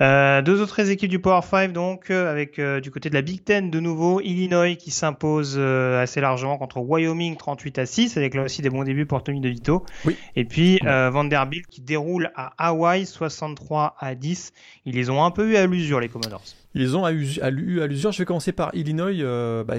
Euh, 0.00 0.42
deux 0.42 0.60
autres 0.60 0.90
équipes 0.90 1.10
du 1.10 1.18
Power 1.18 1.40
5, 1.42 1.72
donc, 1.72 2.10
euh, 2.10 2.30
avec 2.30 2.58
euh, 2.58 2.80
du 2.80 2.90
côté 2.90 3.08
de 3.08 3.14
la 3.14 3.22
Big 3.22 3.42
Ten 3.42 3.70
de 3.70 3.80
nouveau, 3.80 4.20
Illinois 4.20 4.76
qui 4.76 4.90
s'impose 4.90 5.58
assez 5.58 6.20
largement 6.20 6.58
contre 6.58 6.78
Wyoming 6.78 7.36
38 7.36 7.78
à 7.78 7.86
6, 7.86 8.16
avec 8.16 8.34
là 8.34 8.42
aussi 8.42 8.62
des 8.62 8.70
bons 8.70 8.84
débuts 8.84 9.06
pour 9.06 9.22
Tommy 9.22 9.40
DeVito. 9.40 9.84
Oui. 10.04 10.16
Et 10.36 10.44
puis 10.44 10.78
Vanderbilt 10.82 11.66
qui 11.66 11.80
déroule 11.80 12.30
à 12.36 12.52
Hawaï 12.58 13.06
63 13.06 13.96
à 13.98 14.14
10. 14.14 14.52
Ils 14.84 14.94
les 14.94 15.10
ont 15.10 15.24
un 15.24 15.30
peu 15.30 15.50
eu 15.50 15.56
à 15.56 15.66
l'usure, 15.66 16.00
les 16.00 16.08
Commodores. 16.08 16.44
Ils 16.74 16.82
les 16.82 16.94
ont 16.94 17.08
eu 17.08 17.40
à 17.40 17.50
l'usure. 17.50 18.12
Je 18.12 18.18
vais 18.18 18.24
commencer 18.24 18.52
par 18.52 18.70
Illinois. 18.74 19.64
Bah, 19.64 19.76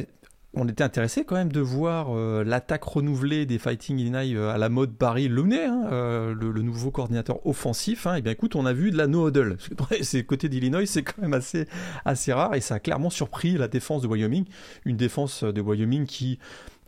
on 0.54 0.68
était 0.68 0.84
intéressé 0.84 1.24
quand 1.24 1.36
même 1.36 1.52
de 1.52 1.60
voir 1.60 2.16
euh, 2.16 2.44
l'attaque 2.44 2.84
renouvelée 2.84 3.46
des 3.46 3.60
Fighting 3.60 4.00
Illinois 4.00 4.34
euh, 4.34 4.54
à 4.54 4.58
la 4.58 4.70
mode 4.70 4.92
Barry 4.92 5.28
Looney, 5.28 5.66
hein, 5.66 5.88
euh, 5.92 6.34
le, 6.34 6.62
nouveau 6.62 6.90
coordinateur 6.90 7.46
offensif. 7.46 8.06
et 8.06 8.10
hein. 8.10 8.16
eh 8.18 8.22
bien 8.22 8.32
écoute, 8.32 8.56
on 8.56 8.66
a 8.66 8.74
vu 8.74 8.92
de 8.92 8.98
la 8.98 9.08
no-huddle. 9.08 9.58
C'est 10.02 10.24
côté 10.24 10.50
d'Illinois, 10.50 10.86
c'est 10.86 11.04
quand 11.04 11.22
même 11.22 11.34
assez, 11.34 11.68
assez 12.06 12.34
rare 12.34 12.56
et 12.56 12.62
ça 12.62 12.76
a 12.76 12.80
clairement 12.80 13.10
surpris 13.10 13.58
la 13.58 13.68
défense 13.68 14.02
de 14.02 14.08
Wyoming. 14.08 14.46
Une 14.86 14.98
défense 14.98 15.44
de 15.44 15.62
Wyoming 15.62 16.06
qui 16.06 16.40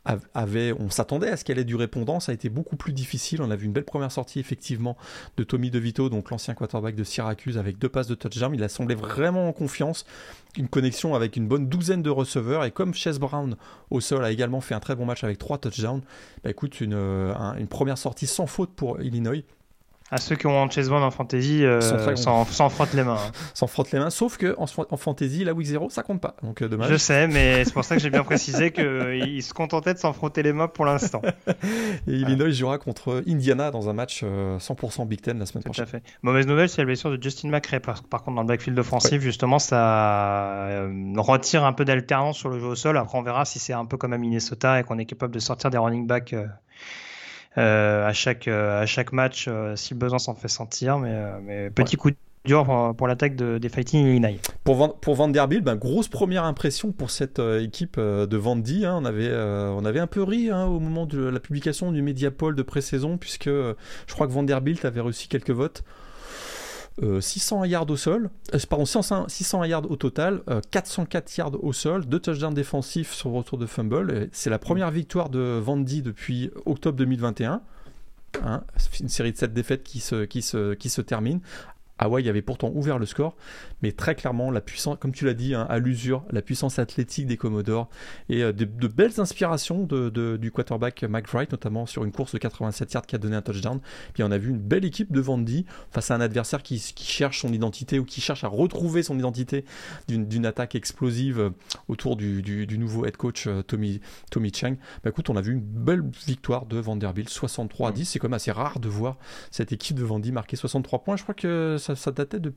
on 0.05 0.89
s'attendait 0.89 1.29
à 1.29 1.37
ce 1.37 1.43
qu'elle 1.43 1.59
ait 1.59 1.63
du 1.63 1.75
répondant, 1.75 2.19
ça 2.19 2.31
a 2.31 2.35
été 2.35 2.49
beaucoup 2.49 2.75
plus 2.75 2.93
difficile. 2.93 3.41
On 3.41 3.51
a 3.51 3.55
vu 3.55 3.65
une 3.65 3.73
belle 3.73 3.85
première 3.85 4.11
sortie 4.11 4.39
effectivement 4.39 4.97
de 5.37 5.43
Tommy 5.43 5.69
DeVito, 5.69 6.09
donc 6.09 6.29
l'ancien 6.29 6.53
quarterback 6.53 6.95
de 6.95 7.03
Syracuse, 7.03 7.57
avec 7.57 7.77
deux 7.77 7.89
passes 7.89 8.07
de 8.07 8.15
touchdown. 8.15 8.53
Il 8.53 8.63
a 8.63 8.69
semblé 8.69 8.95
vraiment 8.95 9.47
en 9.47 9.53
confiance, 9.53 10.05
une 10.57 10.67
connexion 10.67 11.15
avec 11.15 11.35
une 11.35 11.47
bonne 11.47 11.67
douzaine 11.67 12.01
de 12.01 12.09
receveurs. 12.09 12.63
Et 12.65 12.71
comme 12.71 12.93
Chase 12.93 13.19
Brown 13.19 13.55
au 13.89 14.01
sol 14.01 14.23
a 14.23 14.31
également 14.31 14.61
fait 14.61 14.75
un 14.75 14.79
très 14.79 14.95
bon 14.95 15.05
match 15.05 15.23
avec 15.23 15.37
trois 15.37 15.57
touchdowns, 15.57 16.01
bah 16.43 16.49
écoute, 16.49 16.81
une, 16.81 16.93
euh, 16.93 17.33
une 17.57 17.67
première 17.67 17.97
sortie 17.97 18.27
sans 18.27 18.47
faute 18.47 18.71
pour 18.71 19.01
Illinois. 19.01 19.43
À 20.11 20.17
ceux 20.17 20.35
qui 20.35 20.47
ont 20.47 20.69
Chase 20.69 20.89
Bond 20.89 21.03
en 21.03 21.11
fantasy, 21.11 21.63
euh, 21.63 21.81
sans, 22.15 22.69
frotte 22.69 22.93
les 22.93 23.03
mains. 23.03 23.13
Hein. 23.13 23.31
Sans 23.53 23.67
frotte 23.67 23.91
les 23.91 23.99
mains, 23.99 24.09
sauf 24.09 24.37
que 24.37 24.55
en, 24.57 24.65
en 24.65 24.97
fantasy, 24.97 25.43
la 25.43 25.53
week 25.53 25.67
0, 25.67 25.89
ça 25.89 26.03
compte 26.03 26.21
pas. 26.21 26.35
Donc 26.43 26.61
euh, 26.61 26.67
dommage. 26.67 26.89
Je 26.89 26.97
sais, 26.97 27.27
mais 27.27 27.63
c'est 27.65 27.73
pour 27.73 27.83
ça 27.83 27.95
que 27.95 28.01
j'ai 28.01 28.09
bien 28.09 28.23
précisé 28.23 28.71
qu'il 28.71 28.85
euh, 28.85 29.41
se 29.41 29.53
contentait 29.53 29.93
de 29.93 29.99
s'en 29.99 30.13
frotter 30.13 30.43
les 30.43 30.53
mains 30.53 30.67
pour 30.67 30.85
l'instant. 30.85 31.21
Et 32.07 32.13
Illinois 32.13 32.49
jouera 32.49 32.77
contre 32.77 33.23
Indiana 33.27 33.71
dans 33.71 33.89
un 33.89 33.93
match 33.93 34.23
100% 34.23 35.07
Big 35.07 35.21
Ten 35.21 35.39
la 35.39 35.45
semaine 35.45 35.63
prochaine. 35.63 35.85
Tout 35.85 35.95
à 35.95 35.99
fait. 35.99 36.03
Mauvaise 36.23 36.47
nouvelle, 36.47 36.69
c'est 36.69 36.81
la 36.81 36.85
blessure 36.85 37.11
de 37.11 37.21
Justin 37.21 37.49
McRae. 37.49 37.79
Par, 37.79 38.01
contre, 38.23 38.35
dans 38.35 38.41
le 38.41 38.47
backfield 38.47 38.77
offensif, 38.79 39.21
justement, 39.21 39.59
ça 39.59 40.87
retire 41.17 41.63
un 41.63 41.73
peu 41.73 41.85
d'alternance 41.85 42.37
sur 42.37 42.49
le 42.49 42.59
jeu 42.59 42.67
au 42.67 42.75
sol. 42.75 42.97
Après, 42.97 43.17
on 43.17 43.21
verra 43.21 43.45
si 43.45 43.59
c'est 43.59 43.73
un 43.73 43.85
peu 43.85 43.97
comme 43.97 44.13
à 44.13 44.17
Minnesota 44.17 44.79
et 44.79 44.83
qu'on 44.83 44.97
est 44.97 45.05
capable 45.05 45.33
de 45.33 45.39
sortir 45.39 45.69
des 45.69 45.77
running 45.77 46.07
backs 46.07 46.33
euh, 46.33 46.47
à 47.59 48.13
chaque 48.13 48.47
euh, 48.47 48.81
à 48.81 48.85
chaque 48.85 49.11
match 49.11 49.45
euh, 49.47 49.75
si 49.75 49.93
le 49.93 49.99
besoin 49.99 50.19
s'en 50.19 50.35
fait 50.35 50.47
sentir. 50.47 50.99
Mais, 50.99 51.15
mais 51.41 51.69
petit 51.69 51.97
coup 51.97 52.09
dur 52.45 52.65
pour, 52.97 53.07
l'attaque 53.07 53.35
de, 53.35 53.57
des 53.57 53.69
Fighting 53.69 54.07
Illinois. 54.07 54.39
Pour, 54.63 54.99
pour 54.99 55.15
Vanderbilt, 55.15 55.63
ben, 55.63 55.75
grosse 55.75 56.07
première 56.07 56.45
impression 56.45 56.91
pour 56.91 57.11
cette 57.11 57.39
équipe 57.39 57.99
de 57.99 58.37
Vandy. 58.37 58.85
Hein. 58.85 58.97
on, 59.01 59.05
avait, 59.05 59.29
on 59.31 59.83
avait 59.83 59.99
un 59.99 60.07
peu 60.07 60.23
ri 60.23 60.49
hein, 60.49 60.65
au 60.65 60.79
moment 60.79 61.05
de 61.05 61.19
la 61.19 61.39
publication 61.41 61.91
du 61.91 62.01
Mediapol 62.01 62.55
de 62.55 62.63
pré-saison, 62.63 63.17
puisque 63.17 63.49
je 63.49 63.75
crois 64.07 64.25
que 64.25 64.31
Vanderbilt 64.31 64.85
avait 64.85 65.01
reçu 65.01 65.27
quelques 65.27 65.51
votes. 65.51 65.83
600 67.21 67.61
euh, 67.61 67.67
yards 67.67 67.89
au 67.89 67.95
sol, 67.95 68.29
euh, 68.53 68.59
pardon, 68.69 68.85
600 68.85 69.63
yards 69.65 69.89
au 69.89 69.95
total, 69.95 70.41
404 70.71 71.27
euh, 71.27 71.33
yards 71.37 71.63
au 71.63 71.73
sol, 71.73 72.05
deux 72.05 72.19
touchdowns 72.19 72.53
défensifs 72.53 73.13
sur 73.13 73.31
retour 73.31 73.57
de 73.57 73.65
fumble. 73.65 74.29
C'est 74.31 74.49
la 74.49 74.59
première 74.59 74.91
victoire 74.91 75.29
de 75.29 75.59
Vandy 75.63 76.01
depuis 76.01 76.51
octobre 76.65 76.97
2021. 76.97 77.61
Hein, 78.43 78.63
une 78.99 79.09
série 79.09 79.31
de 79.31 79.37
7 79.37 79.53
défaites 79.53 79.83
qui 79.83 79.99
se, 79.99 80.25
qui 80.25 80.43
se, 80.43 80.75
qui 80.75 80.89
se 80.89 81.01
termine 81.01 81.39
Hawaï 81.99 82.29
avait 82.29 82.41
pourtant 82.41 82.71
ouvert 82.73 82.97
le 82.97 83.05
score, 83.05 83.35
mais 83.81 83.91
très 83.91 84.15
clairement, 84.15 84.51
la 84.51 84.61
puissance, 84.61 84.97
comme 84.99 85.11
tu 85.11 85.25
l'as 85.25 85.33
dit, 85.33 85.53
hein, 85.53 85.67
à 85.69 85.79
l'usure, 85.79 86.23
la 86.31 86.41
puissance 86.41 86.79
athlétique 86.79 87.27
des 87.27 87.37
Commodores 87.37 87.89
et 88.29 88.43
euh, 88.43 88.53
de, 88.53 88.87
belles 88.87 89.19
inspirations 89.19 89.83
de, 89.83 90.37
du 90.37 90.51
quarterback 90.51 91.03
McBride, 91.03 91.51
notamment 91.51 91.85
sur 91.85 92.03
une 92.03 92.11
course 92.11 92.33
de 92.33 92.37
87 92.37 92.93
yards 92.93 93.05
qui 93.05 93.15
a 93.15 93.17
donné 93.17 93.35
un 93.35 93.41
touchdown. 93.41 93.79
Puis 94.13 94.23
on 94.23 94.31
a 94.31 94.37
vu 94.37 94.49
une 94.49 94.59
belle 94.59 94.85
équipe 94.85 95.11
de 95.11 95.19
Vandy 95.19 95.65
face 95.91 96.11
à 96.11 96.15
un 96.15 96.21
adversaire 96.21 96.63
qui, 96.63 96.79
cherche 96.79 97.41
son 97.41 97.51
identité 97.51 97.99
ou 97.99 98.05
qui 98.05 98.21
cherche 98.21 98.43
à 98.43 98.47
retrouver 98.47 99.03
son 99.03 99.17
identité 99.17 99.65
d'une 100.07 100.45
attaque 100.45 100.75
explosive 100.75 101.39
euh, 101.39 101.49
autour 101.87 102.15
du, 102.15 102.67
nouveau 102.77 103.05
head 103.05 103.17
coach 103.17 103.47
euh, 103.47 103.61
Tommy, 103.61 103.99
Tommy 104.31 104.51
Chang. 104.53 104.75
Bah 105.03 105.09
écoute, 105.09 105.29
on 105.29 105.35
a 105.35 105.41
vu 105.41 105.53
une 105.53 105.61
belle 105.61 106.03
victoire 106.25 106.65
de 106.65 106.77
Vanderbilt, 106.77 107.29
63 107.29 107.89
à 107.89 107.91
10. 107.91 108.05
C'est 108.05 108.19
quand 108.19 108.27
même 108.27 108.33
assez 108.33 108.51
rare 108.51 108.79
de 108.79 108.87
voir 108.87 109.17
cette 109.51 109.71
équipe 109.71 109.97
de 109.97 110.03
Vandy 110.03 110.31
marquer 110.31 110.55
63 110.55 111.03
points. 111.03 111.17
Je 111.17 111.23
crois 111.23 111.35
que 111.35 111.75
ça, 111.77 111.88
datait 112.11 112.39
de 112.39 112.53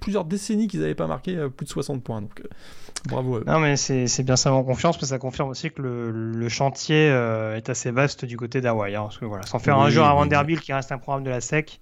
plusieurs 0.00 0.24
décennies 0.24 0.68
qu'ils 0.68 0.80
n'avaient 0.80 0.94
pas 0.94 1.06
marqué 1.06 1.36
euh, 1.36 1.48
plus 1.48 1.64
de 1.64 1.70
60 1.70 2.02
points. 2.02 2.22
Donc, 2.22 2.40
euh, 2.40 2.48
bravo. 3.08 3.42
Non, 3.44 3.60
mais 3.60 3.76
c'est 3.76 4.22
bien 4.22 4.36
ça 4.36 4.52
en 4.52 4.64
confiance, 4.64 5.00
mais 5.00 5.08
ça 5.08 5.18
confirme 5.18 5.50
aussi 5.50 5.70
que 5.70 5.82
le, 5.82 6.48
chantier 6.48 7.08
euh, 7.10 7.56
est 7.56 7.68
assez 7.68 7.90
vaste 7.90 8.24
du 8.24 8.36
côté 8.36 8.60
d'Hawaï. 8.60 8.94
Hein, 8.94 9.02
parce 9.02 9.18
que 9.18 9.24
voilà, 9.24 9.46
sans 9.46 9.58
faire 9.58 9.78
un 9.78 9.90
joueur 9.90 10.06
à 10.06 10.14
Vanderbilt 10.14 10.60
qui 10.60 10.72
reste 10.72 10.92
un 10.92 10.98
programme 10.98 11.24
de 11.24 11.30
la 11.30 11.40
SEC, 11.40 11.80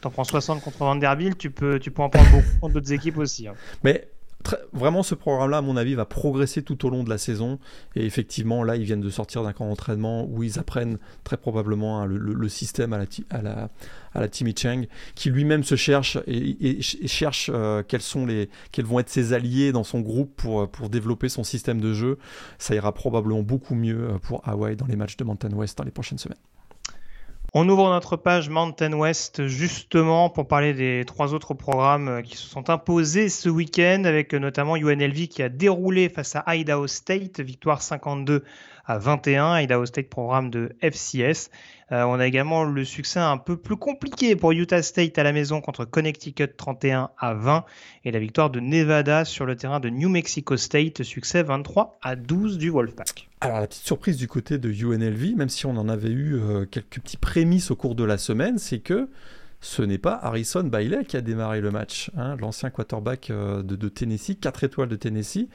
t'en 0.00 0.10
prends 0.10 0.24
60 0.24 0.62
contre 0.62 0.78
Vanderbilt, 0.78 1.38
tu 1.38 1.50
peux, 1.50 1.78
tu 1.78 1.90
peux 1.90 2.02
en 2.02 2.10
prendre 2.10 2.30
beaucoup 2.30 2.58
contre 2.60 2.74
d'autres 2.74 2.92
équipes 2.92 3.18
aussi. 3.18 3.48
Hein. 3.48 3.54
Mais 3.84 4.08
vraiment, 4.72 5.02
ce 5.02 5.14
programme-là, 5.14 5.58
à 5.58 5.62
mon 5.62 5.76
avis, 5.76 5.94
va 5.94 6.04
progresser 6.04 6.62
tout 6.62 6.86
au 6.86 6.90
long 6.90 7.04
de 7.04 7.10
la 7.10 7.18
saison. 7.18 7.58
Et 7.96 8.04
effectivement, 8.04 8.62
là, 8.62 8.76
ils 8.76 8.84
viennent 8.84 9.00
de 9.00 9.10
sortir 9.10 9.42
d'un 9.42 9.52
camp 9.52 9.68
d'entraînement 9.68 10.24
où 10.24 10.42
ils 10.42 10.58
apprennent 10.58 10.98
très 11.24 11.36
probablement 11.36 12.00
hein, 12.00 12.06
le, 12.06 12.48
système 12.48 12.92
à 12.92 13.02
la, 13.42 14.28
Timmy 14.28 14.54
Chang, 14.56 14.82
qui 15.14 15.30
lui-même 15.30 15.64
se 15.64 15.76
cherche 15.76 16.18
et, 16.26 16.80
cherche 16.82 17.50
euh, 17.52 17.82
quels, 17.86 18.02
sont 18.02 18.26
les, 18.26 18.48
quels 18.72 18.84
vont 18.84 18.98
être 18.98 19.08
ses 19.08 19.32
alliés 19.32 19.72
dans 19.72 19.84
son 19.84 20.00
groupe 20.00 20.34
pour, 20.36 20.68
pour 20.70 20.88
développer 20.88 21.28
son 21.28 21.44
système 21.44 21.80
de 21.80 21.92
jeu. 21.94 22.18
Ça 22.58 22.74
ira 22.74 22.92
probablement 22.92 23.42
beaucoup 23.42 23.74
mieux 23.74 24.10
euh, 24.10 24.18
pour 24.18 24.46
Hawaii 24.46 24.76
dans 24.76 24.86
les 24.86 24.96
matchs 24.96 25.16
de 25.16 25.24
Mountain 25.24 25.52
West 25.52 25.78
dans 25.78 25.84
les 25.84 25.90
prochaines 25.90 26.18
semaines. 26.18 26.38
On 27.54 27.68
ouvre 27.68 27.90
notre 27.90 28.16
page 28.16 28.48
Mountain 28.48 28.94
West 28.94 29.46
justement 29.46 30.30
pour 30.30 30.48
parler 30.48 30.72
des 30.72 31.04
trois 31.06 31.34
autres 31.34 31.52
programmes 31.52 32.08
euh, 32.08 32.22
qui 32.22 32.38
se 32.38 32.46
sont 32.46 32.70
imposés 32.70 33.28
ce 33.28 33.50
week-end 33.50 34.04
avec 34.06 34.32
notamment 34.32 34.74
UNLV 34.74 35.28
qui 35.28 35.42
a 35.42 35.50
déroulé 35.50 36.08
face 36.08 36.34
à 36.34 36.56
Idaho 36.56 36.86
State, 36.86 37.40
victoire 37.40 37.82
52 37.82 38.42
à 38.84 38.98
21, 38.98 39.60
Idaho 39.60 39.86
State 39.86 40.08
programme 40.08 40.50
de 40.50 40.74
FCS. 40.80 41.50
Euh, 41.92 42.04
on 42.04 42.14
a 42.14 42.26
également 42.26 42.64
le 42.64 42.84
succès 42.84 43.20
un 43.20 43.36
peu 43.36 43.56
plus 43.56 43.76
compliqué 43.76 44.34
pour 44.34 44.52
Utah 44.52 44.82
State 44.82 45.18
à 45.18 45.22
la 45.22 45.32
maison 45.32 45.60
contre 45.60 45.84
Connecticut 45.84 46.48
31 46.56 47.10
à 47.18 47.34
20 47.34 47.64
et 48.04 48.10
la 48.10 48.18
victoire 48.18 48.50
de 48.50 48.60
Nevada 48.60 49.24
sur 49.24 49.44
le 49.44 49.56
terrain 49.56 49.78
de 49.78 49.90
New 49.90 50.08
Mexico 50.08 50.56
State, 50.56 51.02
succès 51.02 51.42
23 51.42 51.98
à 52.00 52.16
12 52.16 52.58
du 52.58 52.70
Wolfpack. 52.70 53.28
Alors 53.40 53.60
la 53.60 53.66
petite 53.66 53.84
surprise 53.84 54.16
du 54.16 54.28
côté 54.28 54.58
de 54.58 54.70
UNLV, 54.70 55.36
même 55.36 55.48
si 55.48 55.66
on 55.66 55.76
en 55.76 55.88
avait 55.88 56.10
eu 56.10 56.36
euh, 56.36 56.64
quelques 56.64 57.00
petits 57.00 57.16
prémices 57.16 57.70
au 57.70 57.76
cours 57.76 57.94
de 57.94 58.04
la 58.04 58.16
semaine, 58.16 58.58
c'est 58.58 58.78
que 58.78 59.08
ce 59.62 59.80
n'est 59.80 59.98
pas 59.98 60.18
Harrison 60.20 60.64
Bailey 60.64 61.04
qui 61.04 61.16
a 61.16 61.20
démarré 61.20 61.60
le 61.60 61.70
match. 61.70 62.10
Hein. 62.16 62.36
L'ancien 62.40 62.68
quarterback 62.68 63.30
euh, 63.30 63.62
de, 63.62 63.88
Tennessee, 63.88 64.36
4 64.38 64.64
étoiles 64.64 64.88
de 64.88 64.96
Tennessee, 64.96 65.48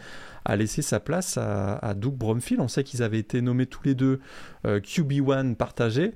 a 0.46 0.56
laissé 0.56 0.82
sa 0.82 1.02
place 1.02 1.38
à, 1.38 1.94
Doug 1.94 2.14
Bromfield. 2.14 2.62
On 2.62 2.70
sait 2.70 2.86
qu'ils 2.86 3.04
avaient 3.04 3.20
été 3.20 3.42
nommés 3.42 3.66
tous 3.66 3.84
les 3.84 3.96
deux 3.96 4.22
euh, 4.66 4.80
QB1 4.80 5.56
partagés. 5.56 6.14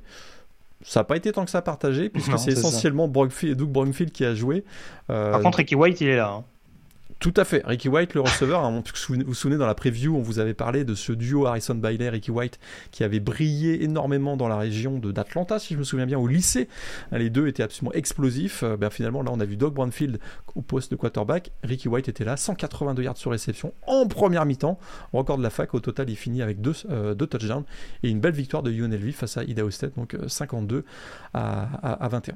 Ça 0.83 1.01
n'a 1.01 1.03
pas 1.03 1.17
été 1.17 1.33
tant 1.33 1.43
que 1.43 1.51
ça 1.51 1.61
partagé, 1.61 2.09
puisque 2.09 2.39
c'est 2.39 2.53
essentiellement 2.53 3.09
Bromfield, 3.09 3.57
Doug 3.57 3.69
Bromfield 3.69 4.13
qui 4.13 4.23
a 4.23 4.33
joué. 4.33 4.63
Euh, 5.09 5.31
Par 5.31 5.41
contre, 5.41 5.57
Ricky 5.57 5.75
White, 5.75 5.99
il 5.99 6.07
est 6.07 6.15
là. 6.15 6.31
Hein. 6.31 6.45
Tout 7.21 7.35
à 7.37 7.45
fait. 7.45 7.61
Ricky 7.63 7.87
White, 7.87 8.15
le 8.15 8.21
receveur, 8.21 8.65
hein, 8.65 8.71
vous 8.71 9.15
vous 9.27 9.35
souvenez 9.35 9.57
dans 9.57 9.67
la 9.67 9.75
preview, 9.75 10.15
on 10.17 10.21
vous 10.21 10.39
avait 10.39 10.55
parlé 10.55 10.83
de 10.83 10.95
ce 10.95 11.11
duo 11.11 11.45
Harrison 11.45 11.75
Bailey, 11.75 12.09
Ricky 12.09 12.31
White, 12.31 12.59
qui 12.89 13.03
avait 13.03 13.19
brillé 13.19 13.83
énormément 13.83 14.35
dans 14.37 14.47
la 14.47 14.57
région 14.57 14.97
d'Atlanta, 14.97 15.59
si 15.59 15.75
je 15.75 15.79
me 15.79 15.83
souviens 15.83 16.07
bien, 16.07 16.17
au 16.17 16.25
lycée. 16.25 16.67
Les 17.11 17.29
deux 17.29 17.45
étaient 17.45 17.61
absolument 17.61 17.93
explosifs. 17.93 18.63
Euh, 18.63 18.75
ben, 18.75 18.89
finalement, 18.89 19.21
là, 19.21 19.29
on 19.31 19.39
a 19.39 19.45
vu 19.45 19.55
Doug 19.55 19.75
Brownfield 19.75 20.19
au 20.55 20.63
poste 20.63 20.89
de 20.89 20.95
quarterback. 20.95 21.51
Ricky 21.63 21.87
White 21.87 22.09
était 22.09 22.25
là, 22.25 22.37
182 22.37 23.03
yards 23.03 23.17
sur 23.17 23.29
réception 23.29 23.71
en 23.85 24.07
première 24.07 24.47
mi-temps. 24.47 24.79
Record 25.13 25.37
de 25.37 25.43
la 25.43 25.51
fac. 25.51 25.75
Au 25.75 25.79
total, 25.79 26.09
il 26.09 26.15
finit 26.15 26.41
avec 26.41 26.59
deux, 26.59 26.73
euh, 26.89 27.13
touchdowns 27.13 27.65
et 28.01 28.09
une 28.09 28.19
belle 28.19 28.33
victoire 28.33 28.63
de 28.63 28.71
UNLV 28.71 29.11
face 29.11 29.37
à 29.37 29.43
Idaho 29.43 29.69
State, 29.69 29.93
donc 29.95 30.17
52 30.27 30.85
à, 31.35 32.03
à 32.03 32.07
21. 32.07 32.33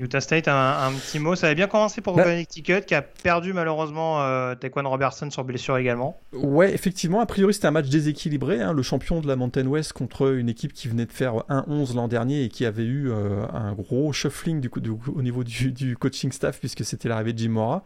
Utah 0.00 0.20
State, 0.20 0.48
un, 0.48 0.92
petit 0.92 1.18
mot. 1.18 1.34
Ça 1.34 1.46
avait 1.46 1.54
bien 1.54 1.66
commencé 1.66 2.00
pour 2.00 2.16
bah, 2.16 2.24
Connecticut, 2.24 2.82
qui 2.86 2.94
a 2.94 3.02
perdu 3.02 3.52
malheureusement 3.52 4.22
euh, 4.22 4.54
Taekwon 4.54 4.88
Robertson 4.88 5.30
sur 5.30 5.44
blessure 5.44 5.76
également. 5.76 6.18
Ouais, 6.32 6.72
effectivement. 6.72 7.20
A 7.20 7.26
priori, 7.26 7.52
c'était 7.52 7.66
un 7.66 7.72
match 7.72 7.88
déséquilibré. 7.88 8.62
Hein. 8.62 8.72
le 8.72 8.82
champion 8.82 9.20
de 9.20 9.28
la 9.28 9.36
Mountain 9.36 9.66
West 9.66 9.92
contre 9.92 10.32
une 10.32 10.48
équipe 10.48 10.72
qui 10.72 10.88
venait 10.88 11.04
de 11.04 11.12
faire 11.12 11.34
1-11 11.50 11.94
l'an 11.94 12.08
dernier 12.08 12.44
et 12.44 12.48
qui 12.48 12.64
avait 12.64 12.84
eu 12.84 13.10
euh, 13.10 13.44
un 13.52 13.74
gros 13.74 14.12
shuffling 14.12 14.60
du, 14.60 14.70
coup, 14.70 14.80
au 15.14 15.22
niveau 15.22 15.44
du, 15.44 15.70
du, 15.70 15.96
coaching 15.96 16.32
staff, 16.32 16.58
puisque 16.58 16.84
c'était 16.84 17.08
l'arrivée 17.08 17.34
de 17.34 17.38
Jim 17.38 17.50
Mora. 17.50 17.84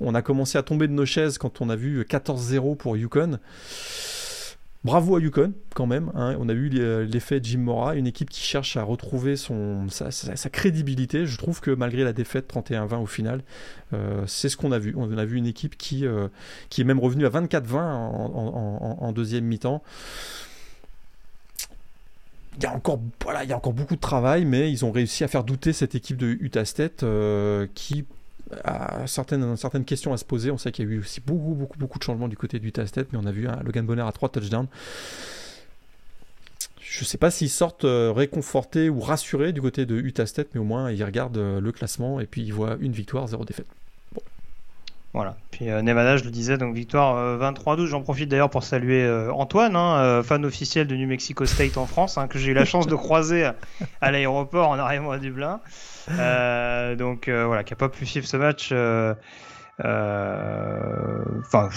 On 0.00 0.14
a 0.16 0.22
commencé 0.22 0.58
à 0.58 0.62
tomber 0.64 0.88
de 0.88 0.92
nos 0.92 1.06
chaises 1.06 1.38
quand 1.38 1.60
on 1.60 1.70
a 1.70 1.76
vu 1.76 2.02
14-0 2.02 2.76
pour 2.76 2.96
Yukon. 2.96 3.38
Bravo 4.84 5.16
à 5.16 5.20
Yukon, 5.20 5.54
quand 5.74 5.86
même. 5.86 6.12
Hein. 6.14 6.36
On 6.38 6.48
a 6.50 6.52
eu 6.52 6.68
l'effet 7.06 7.40
Jim 7.42 7.60
Mora, 7.60 7.94
une 7.94 8.06
équipe 8.06 8.28
qui 8.28 8.42
cherche 8.42 8.76
à 8.76 8.82
retrouver 8.82 9.34
sa, 9.36 10.50
crédibilité. 10.50 11.24
Je 11.24 11.38
trouve 11.38 11.62
que 11.62 11.70
malgré 11.70 12.04
la 12.04 12.12
défaite 12.12 12.52
31-20 12.52 12.96
au 12.98 13.06
final, 13.06 13.42
euh, 13.94 14.24
c'est 14.26 14.50
ce 14.50 14.58
qu'on 14.58 14.72
a 14.72 14.78
vu. 14.78 14.94
On 14.98 15.16
a 15.16 15.24
vu 15.24 15.38
une 15.38 15.46
équipe 15.46 15.78
qui, 15.78 16.06
euh, 16.06 16.28
est 16.76 16.84
même 16.84 17.00
revenue 17.00 17.24
à 17.24 17.30
24-20 17.30 17.78
en, 17.80 19.12
deuxième 19.12 19.44
mi-temps. 19.44 19.82
Il 22.58 22.62
y, 22.62 22.66
a 22.66 22.74
encore, 22.74 22.98
beaucoup 23.72 23.96
de 23.96 24.00
travail, 24.00 24.44
mais 24.44 24.70
ils 24.70 24.84
ont 24.84 24.92
réussi 24.92 25.24
à 25.24 25.28
faire 25.28 25.44
douter 25.44 25.72
cette 25.72 25.94
équipe 25.94 26.18
de 26.18 26.36
Utah 26.40 26.66
State 26.66 27.02
euh, 27.02 27.66
qui 27.74 28.04
certaines, 29.06 29.84
questions 29.84 30.12
à 30.12 30.16
se 30.16 30.24
poser. 30.24 30.50
On 30.50 30.58
sait 30.58 30.72
qu'il 30.72 30.86
y 30.86 30.88
a 30.88 30.92
eu 30.92 30.98
aussi 31.00 31.20
beaucoup, 31.20 31.54
beaucoup, 31.54 31.78
beaucoup 31.78 31.98
de 31.98 32.04
changements 32.04 32.28
du 32.28 32.36
côté 32.36 32.58
du 32.58 32.72
Tastet, 32.72 33.06
mais 33.12 33.18
on 33.20 33.26
a 33.26 33.32
vu 33.32 33.48
un 33.48 33.62
Logan 33.62 33.86
Bonner 33.86 34.02
à 34.02 34.12
3 34.12 34.28
touchdowns. 34.28 34.68
Je 36.80 37.00
ne 37.00 37.06
sais 37.06 37.18
pas 37.18 37.30
s'ils 37.30 37.50
sortent 37.50 37.84
euh, 37.84 38.12
réconfortés 38.12 38.88
ou 38.88 39.00
rassurés 39.00 39.52
du 39.52 39.60
côté 39.60 39.84
de 39.84 39.96
Utah 39.96 40.26
State, 40.26 40.48
mais 40.54 40.60
au 40.60 40.64
moins 40.64 40.92
ils 40.92 41.02
regardent 41.02 41.38
euh, 41.38 41.60
le 41.60 41.72
classement 41.72 42.20
et 42.20 42.26
puis 42.26 42.42
ils 42.42 42.52
voient 42.52 42.76
une 42.78 42.92
victoire, 42.92 43.26
zéro 43.26 43.44
défaite. 43.44 43.66
Voilà. 45.14 45.36
Puis 45.50 45.70
euh, 45.70 45.80
Nevada, 45.80 46.16
je 46.16 46.24
le 46.24 46.30
disais, 46.30 46.58
donc 46.58 46.74
victoire 46.74 47.38
23-12. 47.38 47.86
J'en 47.86 48.02
profite 48.02 48.28
d'ailleurs 48.28 48.50
pour 48.50 48.64
saluer 48.64 49.08
Antoine, 49.32 49.76
hein, 49.76 50.22
fan 50.22 50.44
officiel 50.44 50.86
de 50.86 50.96
New 50.96 51.08
Mexico 51.08 51.46
State 51.46 51.76
en 51.78 51.86
France, 51.86 52.18
hein, 52.18 52.28
que 52.28 52.38
j'ai 52.38 52.50
eu 52.50 52.54
la 52.54 52.64
chance 52.64 52.86
de 52.86 52.94
croiser 52.96 53.48
à, 54.00 54.10
l'aéroport 54.10 54.68
en 54.68 54.78
arrivant 54.78 55.12
à 55.12 55.18
Dublin. 55.18 55.60
Euh, 56.10 56.96
donc 56.96 57.28
euh, 57.28 57.46
voilà, 57.46 57.64
qui 57.64 57.72
n'a 57.72 57.76
pas 57.76 57.88
pu 57.88 58.06
suivre 58.06 58.26
ce 58.26 58.36
match. 58.36 58.70
Euh, 58.72 59.14
enfin, 61.40 61.68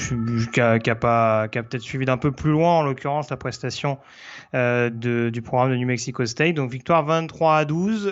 qui 0.53 0.61
a, 0.61 0.79
qui 0.79 0.89
a, 0.89 0.93
a 0.93 1.47
peut-être 1.47 1.81
suivi 1.81 2.05
d'un 2.05 2.17
peu 2.17 2.31
plus 2.31 2.51
loin, 2.51 2.79
en 2.79 2.83
l'occurrence, 2.83 3.29
la 3.29 3.37
prestation 3.37 3.97
du 4.53 5.41
programme 5.43 5.71
de 5.71 5.77
New 5.77 5.87
Mexico 5.87 6.25
State. 6.25 6.55
Donc 6.55 6.71
victoire 6.71 7.05
23 7.05 7.57
à 7.57 7.65
12. 7.65 8.11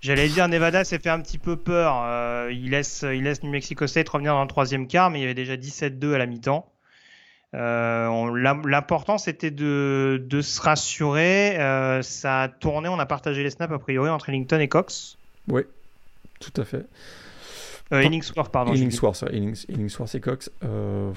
J'allais 0.00 0.28
dire 0.28 0.48
Nevada 0.48 0.84
s'est 0.84 0.98
fait 0.98 1.10
un 1.10 1.20
petit 1.20 1.38
peu 1.38 1.56
peur. 1.56 2.50
il, 2.50 2.70
laisse, 2.70 3.02
il 3.02 3.22
laisse 3.22 3.42
New 3.42 3.50
Mexico 3.50 3.86
State 3.86 4.08
revenir 4.08 4.32
dans 4.32 4.42
le 4.42 4.48
troisième 4.48 4.86
quart, 4.86 5.10
mais 5.10 5.18
il 5.18 5.22
y 5.22 5.24
avait 5.24 5.34
déjà 5.34 5.56
17-2 5.56 6.14
à 6.14 6.18
la 6.18 6.26
mi-temps. 6.26 6.70
Euh, 7.54 8.30
L'important 8.64 9.18
c'était 9.18 9.50
de, 9.50 10.22
de, 10.24 10.40
se 10.40 10.60
rassurer. 10.60 11.58
Euh, 11.58 12.02
ça 12.02 12.42
a 12.42 12.48
tourné, 12.48 12.88
on 12.88 12.98
a 12.98 13.06
partagé 13.06 13.42
les 13.42 13.50
snaps 13.50 13.72
a 13.74 13.78
priori 13.78 14.08
entre 14.08 14.28
Ellington 14.28 14.60
et 14.60 14.68
Cox. 14.68 15.16
Oui, 15.48 15.62
tout 16.38 16.52
à 16.60 16.64
fait. 16.64 16.86
Euh, 17.92 18.04
Illingsworth, 18.04 18.52
pardon. 18.52 18.72
Illingsworth, 18.72 19.24
Illingsworth 19.32 20.14
et 20.14 20.20
Cox. 20.20 20.50
Euh, 20.62 21.10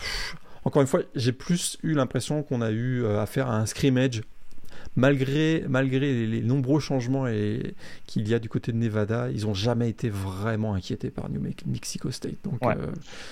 encore 0.65 0.81
une 0.81 0.87
fois, 0.87 1.01
j'ai 1.13 1.33
plus 1.33 1.77
eu 1.83 1.93
l'impression 1.93 2.41
qu'on 2.41 2.61
a 2.61 2.71
eu 2.71 3.05
affaire 3.05 3.47
à 3.47 3.57
un 3.57 3.67
scrimmage 3.67 4.21
malgré, 4.95 5.63
malgré 5.67 6.25
les, 6.25 6.41
nombreux 6.41 6.79
changements 6.79 7.25
qu'il 8.05 8.27
y 8.27 8.33
a 8.33 8.39
du 8.39 8.49
côté 8.49 8.71
de 8.71 8.77
Nevada, 8.77 9.29
ils 9.31 9.45
n'ont 9.45 9.53
jamais 9.53 9.89
été 9.89 10.09
vraiment 10.09 10.73
inquiétés 10.73 11.09
par 11.09 11.29
New 11.29 11.41
Mexico 11.65 12.11
State. 12.11 12.35
Donc, 12.43 12.59
euh, 12.63 12.91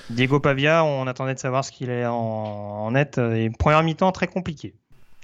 Diego 0.10 0.40
Pavia, 0.40 0.84
on 0.84 1.08
attendait 1.08 1.34
de 1.34 1.40
savoir 1.40 1.64
ce 1.66 1.72
qu'il 1.72 1.90
est 1.90 2.06
en, 2.06 2.92
net. 2.92 3.18
Et 3.18 3.50
première 3.50 3.84
mi-temps 3.84 4.12
très 4.12 4.28
compliqué. 4.28 4.74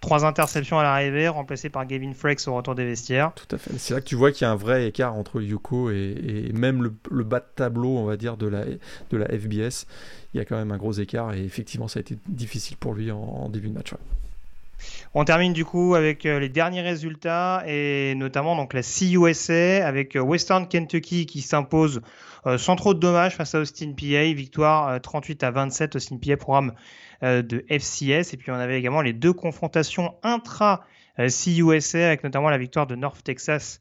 Trois 0.01 0.25
interceptions 0.25 0.77
à 0.77 0.83
l'arrivée, 0.83 1.27
remplacées 1.27 1.69
par 1.69 1.87
Gavin 1.87 2.13
Frakes 2.13 2.47
au 2.47 2.55
retour 2.55 2.75
des 2.75 2.85
vestiaires. 2.85 3.31
Tout 3.33 3.55
à 3.55 3.57
fait. 3.57 3.71
C'est 3.79 3.95
là 3.95 4.01
que 4.01 4.05
tu 4.05 4.15
vois 4.15 4.31
qu'il 4.31 4.45
y 4.45 4.47
a 4.47 4.51
un 4.51 4.55
vrai 4.55 4.87
écart 4.87 5.15
entre 5.15 5.41
Yuko 5.41 5.89
et, 5.89 6.51
même 6.53 6.83
le, 6.83 7.23
bas 7.23 7.39
de 7.39 7.45
tableau, 7.55 7.97
on 7.97 8.05
va 8.05 8.15
dire, 8.15 8.37
de 8.37 8.47
la, 8.47 8.63
de 8.65 9.17
la 9.17 9.25
FBS. 9.25 9.87
Il 10.33 10.37
y 10.37 10.39
a 10.39 10.45
quand 10.45 10.55
même 10.55 10.71
un 10.71 10.77
gros 10.77 10.91
écart 10.93 11.33
et 11.33 11.43
effectivement, 11.43 11.87
ça 11.87 11.97
a 11.97 12.01
été 12.01 12.15
difficile 12.27 12.77
pour 12.77 12.93
lui 12.93 13.11
en, 13.11 13.49
début 13.49 13.69
de 13.69 13.73
match. 13.73 13.93
On 15.13 15.23
termine 15.23 15.53
du 15.53 15.65
coup 15.65 15.95
avec 15.95 16.25
euh, 16.25 16.39
les 16.39 16.49
derniers 16.49 16.81
résultats 16.81 17.63
et 17.65 18.13
notamment 18.15 18.55
donc 18.55 18.73
la 18.73 18.81
CUSA 18.81 19.85
avec 19.85 20.15
euh, 20.15 20.19
Western 20.19 20.67
Kentucky 20.67 21.25
qui 21.25 21.41
s'impose 21.41 22.01
euh, 22.45 22.57
sans 22.57 22.75
trop 22.75 22.93
de 22.93 22.99
dommages 22.99 23.35
face 23.35 23.55
à 23.55 23.59
Austin 23.59 23.93
PA, 23.93 24.33
victoire 24.33 25.01
38 25.01 25.43
à 25.43 25.51
27 25.51 25.95
Austin 25.95 26.17
PA 26.17 26.37
programme 26.37 26.73
de 27.21 27.65
FCS 27.67 28.33
et 28.33 28.37
puis 28.37 28.51
on 28.51 28.55
avait 28.55 28.77
également 28.77 29.01
les 29.01 29.13
deux 29.13 29.33
confrontations 29.33 30.13
intra 30.21 30.85
CUSA 31.17 32.05
avec 32.05 32.23
notamment 32.23 32.51
la 32.51 32.59
victoire 32.59 32.85
de 32.85 32.95
North 32.95 33.23
Texas 33.23 33.79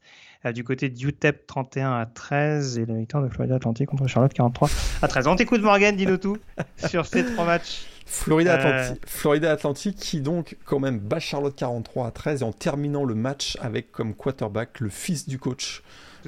du 0.55 0.63
côté 0.63 0.89
de 0.89 0.99
UTEP 0.99 1.45
31 1.45 1.99
à 1.99 2.05
13 2.07 2.79
et 2.79 2.85
la 2.87 2.95
victoire 2.95 3.21
de 3.21 3.29
Florida 3.29 3.55
Atlantic 3.55 3.87
contre 3.87 4.07
Charlotte 4.07 4.33
43 4.33 4.69
à 5.03 5.07
13. 5.07 5.27
On 5.27 5.35
t'écoute 5.35 5.61
Morgan, 5.61 5.95
dis-nous 5.95 6.17
tout 6.17 6.37
sur 6.89 7.05
ces 7.05 7.25
trois 7.25 7.45
matchs. 7.45 7.85
Florida, 8.07 8.53
Atlantique, 8.53 9.03
Florida 9.05 9.51
Atlantic 9.51 9.95
qui 9.97 10.21
donc 10.21 10.55
quand 10.65 10.79
même 10.79 10.97
bat 10.97 11.19
Charlotte 11.19 11.55
43 11.55 12.07
à 12.07 12.11
13 12.11 12.41
et 12.41 12.45
en 12.45 12.53
terminant 12.53 13.03
le 13.03 13.15
match 13.15 13.57
avec 13.61 13.91
comme 13.91 14.13
quarterback 14.15 14.79
le 14.79 14.89
fils 14.89 15.27
du 15.27 15.37
coach 15.37 15.83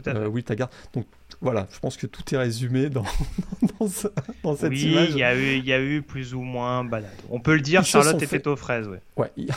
euh, 0.07 0.27
Will 0.27 0.43
Taggart. 0.43 0.69
Donc 0.93 1.05
voilà, 1.41 1.67
je 1.71 1.79
pense 1.79 1.95
que 1.95 2.05
tout 2.05 2.35
est 2.35 2.37
résumé 2.37 2.89
dans, 2.89 3.05
dans, 3.79 3.87
cette 4.55 4.77
image. 4.77 5.09
il 5.11 5.17
y, 5.17 5.23
a 5.23 5.35
eu, 5.35 5.57
il 5.57 5.65
y 5.65 5.71
a 5.71 5.79
eu 5.79 6.01
plus 6.01 6.33
ou 6.33 6.41
moins 6.41 6.83
balade. 6.83 7.09
On 7.29 7.39
peut 7.39 7.55
le 7.55 7.61
dire, 7.61 7.85
Charlotte 7.85 8.21
était 8.21 8.45
aux 8.47 8.57
fraises. 8.57 8.87
Ouais. 8.87 9.01
ouais 9.15 9.31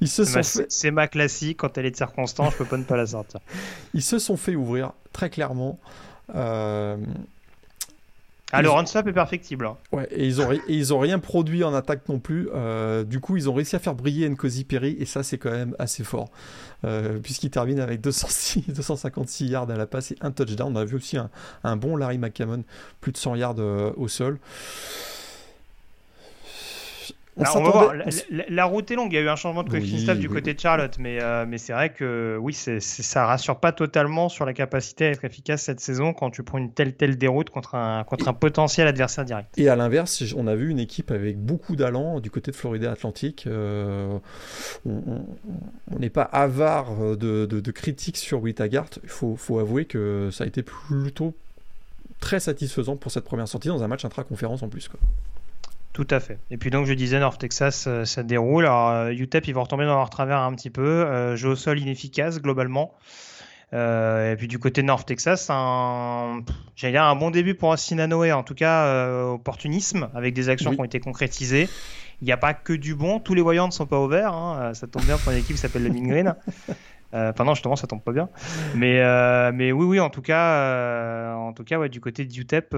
Ils 0.00 0.08
se 0.08 0.24
sont 0.24 0.40
C'est 0.68 0.90
ma 0.90 1.08
classique, 1.08 1.58
quand 1.58 1.78
elle 1.78 1.86
est 1.86 1.92
de 1.92 1.96
circonstance, 1.96 2.52
je 2.52 2.58
peux 2.58 2.64
pas 2.66 2.76
ne 2.76 2.84
pas 2.84 2.96
la 2.96 3.06
sortir. 3.06 3.40
Ils 3.94 4.02
se 4.02 4.18
sont 4.18 4.36
fait 4.36 4.54
ouvrir 4.54 4.92
très 5.12 5.30
clairement. 5.30 5.78
Euh, 6.34 6.98
ah, 8.52 8.62
le 8.62 8.70
run 8.70 8.86
swap 8.86 9.06
est 9.08 9.12
perfectible. 9.12 9.66
Hein. 9.66 9.76
Ouais, 9.90 10.06
et 10.10 10.26
ils 10.26 10.40
ont, 10.40 10.48
ils 10.68 10.94
ont 10.94 10.98
rien 10.98 11.18
produit 11.18 11.64
en 11.64 11.74
attaque 11.74 12.08
non 12.08 12.20
plus. 12.20 12.48
Euh, 12.54 13.02
du 13.02 13.20
coup, 13.20 13.36
ils 13.36 13.50
ont 13.50 13.54
réussi 13.54 13.74
à 13.74 13.78
faire 13.78 13.94
briller 13.94 14.28
Nkosi 14.28 14.64
Perry, 14.64 14.96
et 14.98 15.06
ça, 15.06 15.22
c'est 15.22 15.38
quand 15.38 15.50
même 15.50 15.74
assez 15.78 16.04
fort. 16.04 16.28
Euh, 16.84 17.18
puisqu'il 17.20 17.50
termine 17.50 17.80
avec 17.80 18.00
206, 18.00 18.68
256 18.68 19.46
yards 19.48 19.70
à 19.70 19.76
la 19.76 19.86
passe 19.86 20.12
et 20.12 20.16
un 20.20 20.30
touchdown. 20.30 20.72
On 20.76 20.76
a 20.76 20.84
vu 20.84 20.96
aussi 20.96 21.16
un, 21.16 21.30
un 21.64 21.76
bon 21.76 21.96
Larry 21.96 22.18
McCammon, 22.18 22.62
plus 23.00 23.12
de 23.12 23.16
100 23.16 23.34
yards 23.36 23.54
euh, 23.58 23.92
au 23.96 24.08
sol. 24.08 24.38
La, 27.36 28.64
route 28.64 28.90
est 28.90 28.94
longue. 28.94 29.12
Il 29.12 29.16
y 29.16 29.18
a 29.18 29.22
eu 29.22 29.28
un 29.28 29.36
changement 29.36 29.62
de 29.64 29.70
coaching 29.70 29.98
staff 29.98 30.18
du 30.18 30.28
côté 30.28 30.54
de 30.54 30.60
Charlotte, 30.60 30.96
mais, 30.98 31.20
euh, 31.20 31.44
mais 31.48 31.58
c'est 31.58 31.72
vrai 31.72 31.90
que 31.90 32.38
oui, 32.40 32.54
ça 32.54 33.26
rassure 33.26 33.58
pas 33.58 33.72
totalement 33.72 34.28
sur 34.28 34.44
la 34.46 34.52
capacité 34.52 35.06
à 35.06 35.10
être 35.10 35.24
efficace 35.24 35.62
cette 35.62 35.80
saison 35.80 36.12
quand 36.12 36.30
tu 36.30 36.42
prends 36.42 36.58
une 36.58 36.72
telle 36.72 36.94
telle 36.94 37.18
déroute 37.18 37.50
contre 37.50 37.74
un, 37.74 38.04
contre 38.04 38.28
un 38.28 38.34
potentiel 38.34 38.86
adversaire 38.86 39.24
direct. 39.24 39.48
Et 39.56 39.68
à 39.68 39.76
l'inverse, 39.76 40.22
on 40.36 40.46
a 40.46 40.54
vu 40.54 40.70
une 40.70 40.78
équipe 40.78 41.10
avec 41.10 41.38
beaucoup 41.38 41.76
d'allant 41.76 42.20
du 42.20 42.30
côté 42.30 42.50
de 42.50 42.56
Florida 42.56 42.92
Atlantique. 42.92 43.44
Euh, 43.46 44.18
on 44.86 45.98
n'est 45.98 46.10
pas 46.10 46.22
avare 46.22 47.16
de, 47.16 47.46
de, 47.46 47.70
critiques 47.70 48.16
sur 48.16 48.42
Wittagart. 48.42 48.90
Il 49.02 49.08
faut, 49.08 49.36
faut 49.36 49.58
avouer 49.58 49.84
que 49.84 50.28
ça 50.32 50.44
a 50.44 50.46
été 50.46 50.62
plutôt 50.62 51.34
très 52.20 52.40
satisfaisant 52.40 52.96
pour 52.96 53.10
cette 53.10 53.24
première 53.24 53.48
sortie 53.48 53.68
dans 53.68 53.82
un 53.82 53.88
match 53.88 54.04
intra-conférence 54.04 54.62
en 54.62 54.68
plus. 54.68 54.88
Quoi. 54.88 55.00
Tout 55.94 56.08
à 56.10 56.18
fait. 56.18 56.40
Et 56.50 56.56
puis 56.56 56.70
donc 56.70 56.86
je 56.86 56.92
disais 56.92 57.20
North 57.20 57.40
Texas, 57.40 57.84
euh, 57.86 58.04
ça 58.04 58.24
déroule. 58.24 58.66
Alors 58.66 58.90
euh, 58.90 59.10
UTEP, 59.10 59.46
ils 59.46 59.54
vont 59.54 59.62
retomber 59.62 59.86
dans 59.86 59.94
leur 59.94 60.10
travers 60.10 60.38
un 60.38 60.52
petit 60.52 60.68
peu. 60.68 60.82
Euh, 60.82 61.36
jeu 61.36 61.50
au 61.50 61.56
sol 61.56 61.78
inefficace 61.78 62.42
globalement. 62.42 62.92
et 63.72 64.34
puis 64.36 64.48
du 64.48 64.58
côté 64.58 64.82
North 64.82 65.06
Texas, 65.06 65.46
un, 65.50 66.42
j'allais 66.74 66.94
dire 66.94 67.04
un 67.04 67.14
bon 67.14 67.30
début 67.30 67.54
pour 67.54 67.78
Sinanoé, 67.78 68.32
en 68.32 68.42
tout 68.42 68.54
cas 68.54 69.22
opportunisme 69.24 70.10
avec 70.14 70.34
des 70.34 70.48
actions 70.48 70.72
qui 70.74 70.80
ont 70.80 70.84
été 70.84 70.98
concrétisées. 70.98 71.68
Il 72.20 72.24
n'y 72.24 72.32
a 72.32 72.36
pas 72.36 72.54
que 72.54 72.72
du 72.72 72.94
bon, 72.94 73.20
tous 73.20 73.34
les 73.34 73.42
voyants 73.42 73.66
ne 73.66 73.72
sont 73.72 73.86
pas 73.86 74.00
ouverts. 74.00 74.32
Hein. 74.32 74.74
Ça 74.74 74.86
tombe 74.86 75.04
bien 75.04 75.16
pour 75.18 75.32
une 75.32 75.38
équipe 75.38 75.56
qui 75.56 75.62
s'appelle 75.62 75.84
le 75.84 75.90
Green. 75.90 76.34
Euh, 77.14 77.30
enfin 77.30 77.44
non, 77.44 77.54
justement, 77.54 77.76
ça 77.76 77.86
tombe 77.86 78.02
pas 78.02 78.12
bien. 78.12 78.28
Mais, 78.74 79.00
euh, 79.00 79.52
mais 79.54 79.72
oui, 79.72 79.86
oui, 79.86 80.00
en 80.00 80.10
tout 80.10 80.22
cas, 80.22 80.56
euh, 80.56 81.32
en 81.34 81.52
tout 81.52 81.64
cas, 81.64 81.78
ouais, 81.78 81.88
du 81.88 82.00
côté 82.00 82.24
de 82.24 82.34
UTEP, 82.34 82.76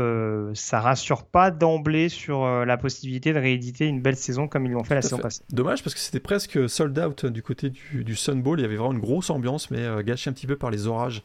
ça 0.55 0.81
rassure 0.81 1.25
pas 1.25 1.51
d'emblée 1.51 2.09
sur 2.09 2.47
la 2.47 2.77
possibilité 2.77 3.33
de 3.33 3.39
rééditer 3.39 3.87
une 3.87 4.03
belle 4.03 4.17
saison 4.17 4.49
comme 4.49 4.67
ils 4.67 4.73
l'ont 4.73 4.85
fait 4.85 4.95
la 4.95 5.03
saison 5.03 5.19
passée. 5.19 5.43
Dommage 5.51 5.83
parce 5.83 5.95
que 5.95 6.01
c'était 6.01 6.21
presque 6.21 6.69
sold 6.69 6.99
out 6.99 7.27
du 7.27 7.43
côté 7.43 7.71
du, 7.71 8.05
du 8.05 8.15
Sun 8.15 8.43
Bowl. 8.43 8.59
Il 8.59 8.63
y 8.63 8.67
avait 8.67 8.77
vraiment 8.77 8.93
une 8.93 9.01
grosse 9.01 9.31
ambiance, 9.31 9.71
mais 9.71 9.87
gâché 10.05 10.31
un 10.31 10.33
petit 10.33 10.47
peu 10.47 10.57
par 10.57 10.71
les 10.71 10.87
orages 10.87 11.23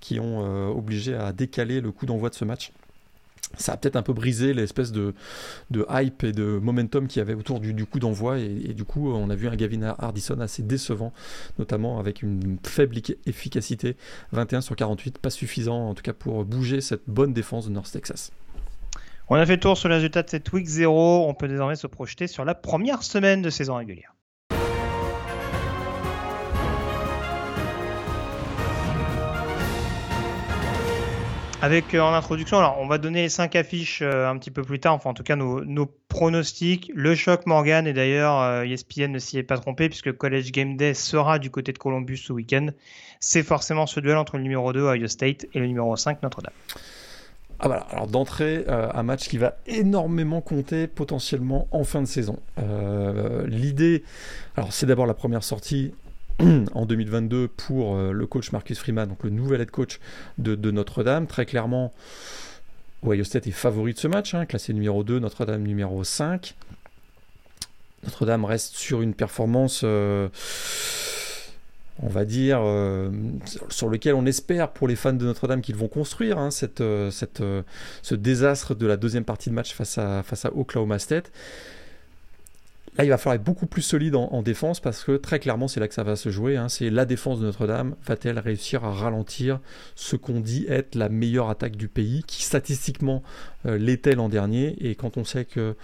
qui 0.00 0.20
ont 0.20 0.40
obligé 0.70 1.14
à 1.14 1.32
décaler 1.32 1.80
le 1.80 1.90
coup 1.90 2.06
d'envoi 2.06 2.30
de 2.30 2.34
ce 2.34 2.44
match 2.44 2.72
ça 3.58 3.72
a 3.72 3.76
peut-être 3.76 3.96
un 3.96 4.02
peu 4.02 4.12
brisé 4.12 4.54
l'espèce 4.54 4.92
de, 4.92 5.14
hype 5.90 6.24
et 6.24 6.32
de 6.32 6.58
momentum 6.62 7.06
qu'il 7.06 7.20
y 7.20 7.22
avait 7.22 7.34
autour 7.34 7.60
du, 7.60 7.86
coup 7.86 7.98
d'envoi. 7.98 8.38
Et, 8.38 8.74
du 8.74 8.84
coup, 8.84 9.12
on 9.12 9.30
a 9.30 9.34
vu 9.34 9.48
un 9.48 9.56
Gavin 9.56 9.94
Hardison 9.98 10.40
assez 10.40 10.62
décevant, 10.62 11.12
notamment 11.58 11.98
avec 11.98 12.22
une 12.22 12.58
faible 12.64 12.96
efficacité, 13.26 13.96
21 14.32 14.60
sur 14.60 14.76
48, 14.76 15.18
pas 15.18 15.30
suffisant 15.30 15.88
en 15.88 15.94
tout 15.94 16.02
cas 16.02 16.12
pour 16.12 16.44
bouger 16.44 16.80
cette 16.80 17.02
bonne 17.06 17.32
défense 17.32 17.66
de 17.66 17.72
North 17.72 17.90
Texas. 17.90 18.32
On 19.28 19.36
a 19.36 19.46
fait 19.46 19.54
le 19.54 19.60
tour 19.60 19.78
sur 19.78 19.88
le 19.88 19.94
résultat 19.94 20.22
de 20.22 20.30
cette 20.30 20.52
week 20.52 20.66
0. 20.66 21.26
On 21.28 21.34
peut 21.34 21.48
désormais 21.48 21.76
se 21.76 21.86
projeter 21.86 22.26
sur 22.26 22.44
la 22.44 22.54
première 22.54 23.02
semaine 23.02 23.40
de 23.40 23.50
saison 23.50 23.76
régulière. 23.76 24.14
Avec 31.62 31.94
euh, 31.94 32.00
en 32.00 32.12
introduction, 32.12 32.58
alors 32.58 32.78
on 32.80 32.88
va 32.88 32.98
donner 32.98 33.22
les 33.22 33.28
5 33.28 33.54
affiches 33.54 34.02
euh, 34.02 34.28
un 34.28 34.36
petit 34.36 34.50
peu 34.50 34.62
plus 34.62 34.80
tard, 34.80 34.94
enfin 34.94 35.10
en 35.10 35.14
tout 35.14 35.22
cas 35.22 35.36
nos, 35.36 35.86
pronostics. 36.08 36.90
Le 36.92 37.14
choc 37.14 37.46
Morgan, 37.46 37.86
et 37.86 37.92
d'ailleurs 37.92 38.64
ESPN 38.64 39.02
euh, 39.02 39.08
ne 39.08 39.18
s'y 39.20 39.38
est 39.38 39.44
pas 39.44 39.58
trompé 39.58 39.88
puisque 39.88 40.10
College 40.10 40.50
Game 40.50 40.76
Day 40.76 40.92
sera 40.92 41.38
du 41.38 41.50
côté 41.50 41.72
de 41.72 41.78
Columbus 41.78 42.16
ce 42.16 42.32
week-end. 42.32 42.70
C'est 43.20 43.44
forcément 43.44 43.86
ce 43.86 44.00
duel 44.00 44.16
entre 44.16 44.38
le 44.38 44.42
numéro 44.42 44.72
2 44.72 44.80
Ohio 44.80 45.06
State 45.06 45.46
et 45.54 45.60
le 45.60 45.68
numéro 45.68 45.94
5 45.94 46.20
Notre-Dame. 46.24 46.52
Ah 47.60 47.68
voilà, 47.68 47.82
alors 47.92 48.08
d'entrée, 48.08 48.64
un 48.66 49.04
match 49.04 49.28
qui 49.28 49.38
va 49.38 49.54
énormément 49.68 50.40
compter 50.40 50.88
potentiellement 50.88 51.68
en 51.70 51.84
fin 51.84 52.02
de 52.02 52.08
saison. 52.08 52.40
L'idée, 53.46 54.02
alors 54.56 54.72
c'est 54.72 54.86
d'abord 54.86 55.06
la 55.06 55.14
première 55.14 55.44
sortie 55.44 55.94
en 56.74 56.86
2022 56.86 57.48
pour 57.48 57.96
euh, 57.96 58.12
le 58.12 58.26
coach 58.26 58.52
Marcus 58.52 58.78
Freeman, 58.78 59.08
donc 59.08 59.22
le 59.24 59.30
nouvel 59.30 59.60
head 59.60 59.70
coach 59.70 60.00
de, 60.38 60.70
Notre-Dame. 60.70 61.26
Très 61.26 61.46
clairement, 61.46 61.92
Ohio 63.04 63.24
State 63.24 63.46
est 63.46 63.52
favori 63.52 63.94
de 63.94 63.98
ce 63.98 64.08
match, 64.08 64.34
hein, 64.34 64.46
classé 64.46 64.72
numéro 64.72 65.04
2, 65.04 65.18
Notre-Dame 65.18 65.62
numéro 65.62 66.04
5. 66.04 66.54
Notre-Dame 68.04 68.44
reste 68.44 68.74
sur 68.74 69.02
une 69.02 69.14
performance, 69.14 69.82
euh, 69.84 70.28
on 72.02 72.08
va 72.08 72.24
dire, 72.24 72.60
euh, 72.62 73.10
sur 73.68 73.88
lequel 73.88 74.14
on 74.14 74.26
espère 74.26 74.70
pour 74.70 74.88
les 74.88 74.96
fans 74.96 75.12
de 75.12 75.24
Notre-Dame 75.24 75.60
qu'ils 75.60 75.76
vont 75.76 75.88
construire 75.88 76.38
hein, 76.38 76.50
ce 76.50 78.14
désastre 78.14 78.74
de 78.74 78.86
la 78.86 78.96
deuxième 78.96 79.24
partie 79.24 79.50
de 79.50 79.54
match 79.54 79.72
face 79.72 79.98
à, 79.98 80.22
face 80.22 80.44
à 80.44 80.52
Oklahoma 80.56 80.98
State. 80.98 81.30
Là, 82.98 83.04
il 83.04 83.08
va 83.08 83.16
falloir 83.16 83.36
être 83.36 83.44
beaucoup 83.44 83.64
plus 83.64 83.80
solide 83.80 84.14
en, 84.14 84.42
défense 84.42 84.78
parce 84.78 85.02
que 85.02 85.16
très 85.16 85.38
clairement, 85.38 85.66
c'est 85.66 85.80
là 85.80 85.88
que 85.88 85.94
ça 85.94 86.02
va 86.02 86.14
se 86.14 86.28
jouer. 86.28 86.58
Hein. 86.58 86.68
C'est 86.68 86.90
la 86.90 87.06
défense 87.06 87.40
de 87.40 87.46
Notre-Dame. 87.46 87.96
Va-t-elle 88.06 88.38
réussir 88.38 88.84
à 88.84 88.92
ralentir 88.92 89.60
ce 89.94 90.14
qu'on 90.14 90.40
dit 90.40 90.66
être 90.68 90.94
la 90.94 91.08
meilleure 91.08 91.48
attaque 91.48 91.76
du 91.76 91.88
pays, 91.88 92.22
qui 92.26 92.42
statistiquement 92.42 93.22
euh, 93.64 93.78
l'était 93.78 94.14
l'an 94.14 94.28
dernier 94.28 94.76
Et 94.86 94.94
quand 94.94 95.16
on 95.16 95.24
sait 95.24 95.46
que 95.46 95.74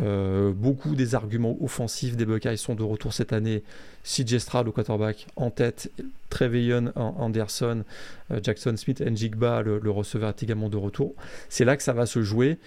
euh, 0.00 0.52
beaucoup 0.52 0.96
des 0.96 1.14
arguments 1.14 1.56
offensifs 1.60 2.16
des 2.16 2.26
Buckeyes 2.26 2.58
sont 2.58 2.74
de 2.74 2.82
retour 2.82 3.12
cette 3.12 3.32
année, 3.32 3.62
CJ 4.02 4.38
Stroud 4.38 4.66
au 4.66 4.72
quarterback 4.72 5.28
en 5.36 5.50
tête, 5.50 5.92
Treveyon 6.30 6.92
Anderson, 6.96 7.84
euh, 8.32 8.40
Jackson 8.42 8.74
Smith, 8.76 9.00
Njigba, 9.00 9.62
le, 9.62 9.78
le 9.78 9.90
receveur 9.92 10.30
est 10.30 10.42
également 10.42 10.68
de 10.68 10.76
retour. 10.76 11.14
C'est 11.48 11.64
là 11.64 11.76
que 11.76 11.84
ça 11.84 11.92
va 11.92 12.06
se 12.06 12.22
jouer. 12.22 12.58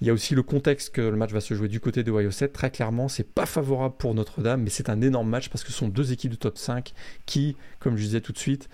Il 0.00 0.06
y 0.06 0.10
a 0.10 0.12
aussi 0.12 0.34
le 0.34 0.42
contexte 0.42 0.94
que 0.94 1.00
le 1.00 1.16
match 1.16 1.32
va 1.32 1.40
se 1.40 1.54
jouer 1.54 1.68
du 1.68 1.80
côté 1.80 2.02
de 2.02 2.12
Ohio 2.12 2.30
7. 2.30 2.52
Très 2.52 2.70
clairement, 2.70 3.08
c'est 3.08 3.24
pas 3.24 3.46
favorable 3.46 3.94
pour 3.96 4.14
Notre-Dame, 4.14 4.62
mais 4.62 4.70
c'est 4.70 4.90
un 4.90 5.00
énorme 5.00 5.28
match 5.28 5.48
parce 5.48 5.64
que 5.64 5.72
ce 5.72 5.78
sont 5.78 5.88
deux 5.88 6.12
équipes 6.12 6.32
de 6.32 6.36
top 6.36 6.58
5 6.58 6.92
qui, 7.24 7.56
comme 7.78 7.96
je 7.96 8.02
disais 8.02 8.20
tout 8.20 8.32
de 8.32 8.38
suite, 8.38 8.68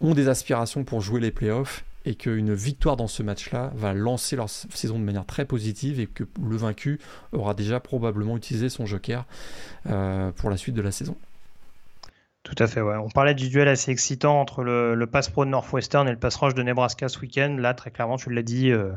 ont 0.00 0.14
des 0.14 0.28
aspirations 0.28 0.84
pour 0.84 1.00
jouer 1.00 1.20
les 1.20 1.30
playoffs 1.30 1.84
et 2.04 2.14
qu'une 2.14 2.54
victoire 2.54 2.96
dans 2.96 3.08
ce 3.08 3.22
match-là 3.22 3.70
va 3.74 3.92
lancer 3.92 4.36
leur 4.36 4.48
saison 4.48 4.98
de 4.98 5.04
manière 5.04 5.26
très 5.26 5.44
positive 5.44 6.00
et 6.00 6.06
que 6.06 6.24
le 6.42 6.56
vaincu 6.56 6.98
aura 7.32 7.52
déjà 7.52 7.80
probablement 7.80 8.36
utilisé 8.36 8.70
son 8.70 8.86
joker 8.86 9.26
euh, 9.90 10.30
pour 10.32 10.48
la 10.48 10.56
suite 10.56 10.74
de 10.74 10.80
la 10.80 10.92
saison. 10.92 11.16
Tout 12.44 12.54
à 12.58 12.66
fait, 12.66 12.80
ouais. 12.80 12.96
On 12.96 13.10
parlait 13.10 13.34
du 13.34 13.50
duel 13.50 13.68
assez 13.68 13.90
excitant 13.90 14.40
entre 14.40 14.62
le, 14.62 15.06
pass 15.06 15.28
pro 15.28 15.44
de 15.44 15.50
Northwestern 15.50 16.08
et 16.08 16.12
le 16.12 16.18
pass 16.18 16.36
rush 16.36 16.54
de 16.54 16.62
Nebraska 16.62 17.08
ce 17.08 17.18
week-end. 17.18 17.56
Là, 17.58 17.74
très 17.74 17.90
clairement, 17.90 18.16
tu 18.16 18.30
l'as 18.30 18.42
dit, 18.42 18.70
euh, 18.70 18.92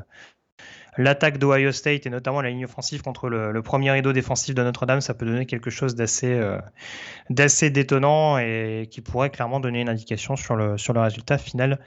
l'attaque 0.98 1.38
d'Ohio 1.38 1.72
State 1.72 2.06
et 2.06 2.10
notamment 2.10 2.42
la 2.42 2.50
ligne 2.50 2.66
offensive 2.66 3.02
contre 3.02 3.30
le, 3.30 3.62
premier 3.62 3.92
rideau 3.92 4.14
défensif 4.14 4.56
de 4.56 4.64
Notre-Dame, 4.64 5.02
ça 5.02 5.14
peut 5.14 5.26
donner 5.26 5.46
quelque 5.46 5.70
chose 5.70 5.96
d'assez 5.96 6.34
euh, 6.34 6.60
d'assez 7.30 7.70
détonnant 7.70 8.38
et 8.38 8.88
qui 8.92 9.02
pourrait 9.02 9.30
clairement 9.30 9.60
donner 9.60 9.82
une 9.82 9.90
indication 9.90 10.36
sur 10.36 10.56
le, 10.56 10.78
sur 10.78 10.94
le 10.94 11.00
résultat 11.00 11.38
final 11.38 11.80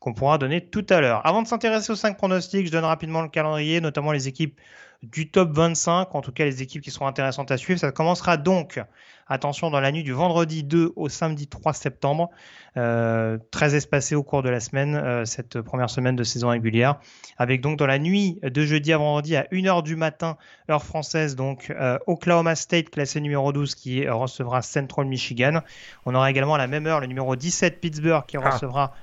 qu'on 0.00 0.14
pourra 0.14 0.38
donner 0.38 0.60
tout 0.60 0.86
à 0.90 1.00
l'heure. 1.00 1.26
Avant 1.26 1.42
de 1.42 1.48
s'intéresser 1.48 1.92
aux 1.92 1.96
cinq 1.96 2.16
pronostics, 2.16 2.66
je 2.66 2.72
donne 2.72 2.84
rapidement 2.84 3.22
le 3.22 3.28
calendrier, 3.28 3.80
notamment 3.80 4.12
les 4.12 4.28
équipes 4.28 4.58
du 5.02 5.30
top 5.30 5.52
25, 5.52 6.14
en 6.14 6.20
tout 6.20 6.32
cas 6.32 6.44
les 6.44 6.60
équipes 6.62 6.82
qui 6.82 6.90
seront 6.90 7.06
intéressantes 7.06 7.50
à 7.52 7.56
suivre. 7.56 7.78
Ça 7.78 7.92
commencera 7.92 8.36
donc, 8.36 8.80
attention, 9.28 9.70
dans 9.70 9.78
la 9.78 9.92
nuit 9.92 10.02
du 10.02 10.12
vendredi 10.12 10.64
2 10.64 10.92
au 10.96 11.08
samedi 11.08 11.46
3 11.46 11.72
septembre, 11.72 12.30
euh, 12.76 13.38
très 13.52 13.76
espacé 13.76 14.16
au 14.16 14.24
cours 14.24 14.42
de 14.42 14.48
la 14.48 14.58
semaine, 14.58 14.96
euh, 14.96 15.24
cette 15.24 15.60
première 15.60 15.88
semaine 15.88 16.16
de 16.16 16.24
saison 16.24 16.48
régulière, 16.48 16.98
avec 17.36 17.60
donc 17.60 17.78
dans 17.78 17.86
la 17.86 18.00
nuit 18.00 18.40
de 18.42 18.64
jeudi 18.64 18.92
à 18.92 18.98
vendredi 18.98 19.36
à 19.36 19.46
1h 19.52 19.84
du 19.84 19.94
matin, 19.94 20.36
heure 20.68 20.82
française, 20.82 21.36
donc 21.36 21.70
euh, 21.70 21.98
Oklahoma 22.08 22.56
State, 22.56 22.90
classé 22.90 23.20
numéro 23.20 23.52
12, 23.52 23.76
qui 23.76 24.08
recevra 24.08 24.62
Central 24.62 25.06
Michigan. 25.06 25.60
On 26.06 26.14
aura 26.16 26.28
également 26.28 26.54
à 26.54 26.58
la 26.58 26.66
même 26.66 26.86
heure 26.86 27.00
le 27.00 27.06
numéro 27.06 27.36
17, 27.36 27.80
Pittsburgh, 27.80 28.26
qui 28.26 28.36
ah. 28.36 28.50
recevra 28.50 28.94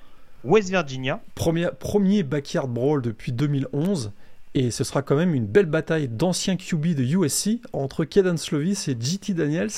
West 0.43 0.69
Virginia. 0.69 1.21
Premier, 1.35 1.69
premier 1.79 2.23
backyard 2.23 2.67
brawl 2.67 3.01
depuis 3.01 3.31
2011. 3.31 4.11
Et 4.57 4.71
ce 4.71 4.85
sera 4.85 5.01
quand 5.01 5.17
même 5.17 5.35
une 5.35 5.45
belle 5.45 5.65
bataille 5.65 6.07
d'anciens 6.07 6.55
QB 6.55 6.95
de 6.95 7.03
USC 7.03 7.59
entre 7.73 8.05
Kaden 8.05 8.37
Slovis 8.37 8.87
et 8.87 8.95
JT 8.97 9.33
Daniels. 9.33 9.69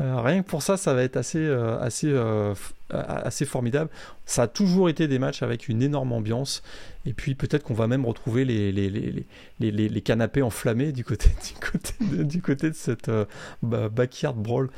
Euh, 0.00 0.22
rien 0.22 0.42
que 0.42 0.48
pour 0.48 0.62
ça, 0.62 0.78
ça 0.78 0.94
va 0.94 1.02
être 1.02 1.18
assez, 1.18 1.44
euh, 1.44 1.78
assez, 1.78 2.08
euh, 2.08 2.54
assez 2.88 3.44
formidable. 3.44 3.90
Ça 4.24 4.44
a 4.44 4.46
toujours 4.46 4.88
été 4.88 5.08
des 5.08 5.18
matchs 5.18 5.42
avec 5.42 5.68
une 5.68 5.82
énorme 5.82 6.12
ambiance. 6.12 6.62
Et 7.04 7.12
puis 7.12 7.34
peut-être 7.34 7.62
qu'on 7.64 7.74
va 7.74 7.86
même 7.86 8.06
retrouver 8.06 8.46
les, 8.46 10.00
canapés 10.00 10.40
enflammés 10.40 10.92
du 10.92 11.04
côté, 11.04 11.28
du 11.46 11.60
côté, 11.60 11.92
de, 12.00 12.22
du 12.22 12.40
côté 12.40 12.70
de 12.70 12.76
cette 12.76 13.10
backyard 13.62 14.36
brawl. 14.36 14.70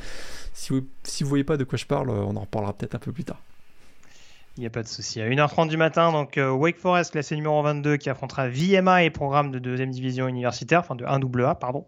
Si 0.54 0.72
vous 0.72 0.80
ne 0.80 1.24
voyez 1.24 1.44
pas 1.44 1.56
de 1.56 1.62
quoi 1.62 1.78
je 1.78 1.86
parle, 1.86 2.10
on 2.10 2.34
en 2.34 2.40
reparlera 2.40 2.72
peut-être 2.72 2.96
un 2.96 2.98
peu 2.98 3.12
plus 3.12 3.24
tard. 3.24 3.40
Il 4.56 4.60
n'y 4.60 4.66
a 4.66 4.70
pas 4.70 4.82
de 4.82 4.88
souci. 4.88 5.20
À 5.20 5.28
1h30 5.28 5.68
du 5.68 5.76
matin, 5.76 6.12
donc 6.12 6.36
euh, 6.36 6.50
Wake 6.50 6.76
Forest, 6.76 7.12
classé 7.12 7.36
numéro 7.36 7.62
22, 7.62 7.96
qui 7.96 8.10
affrontera 8.10 8.48
VMA 8.48 9.04
et 9.04 9.10
programme 9.10 9.50
de 9.50 9.58
deuxième 9.58 9.90
division 9.90 10.28
universitaire, 10.28 10.80
enfin 10.80 10.96
de 10.96 11.04
1AA, 11.04 11.58
pardon. 11.58 11.86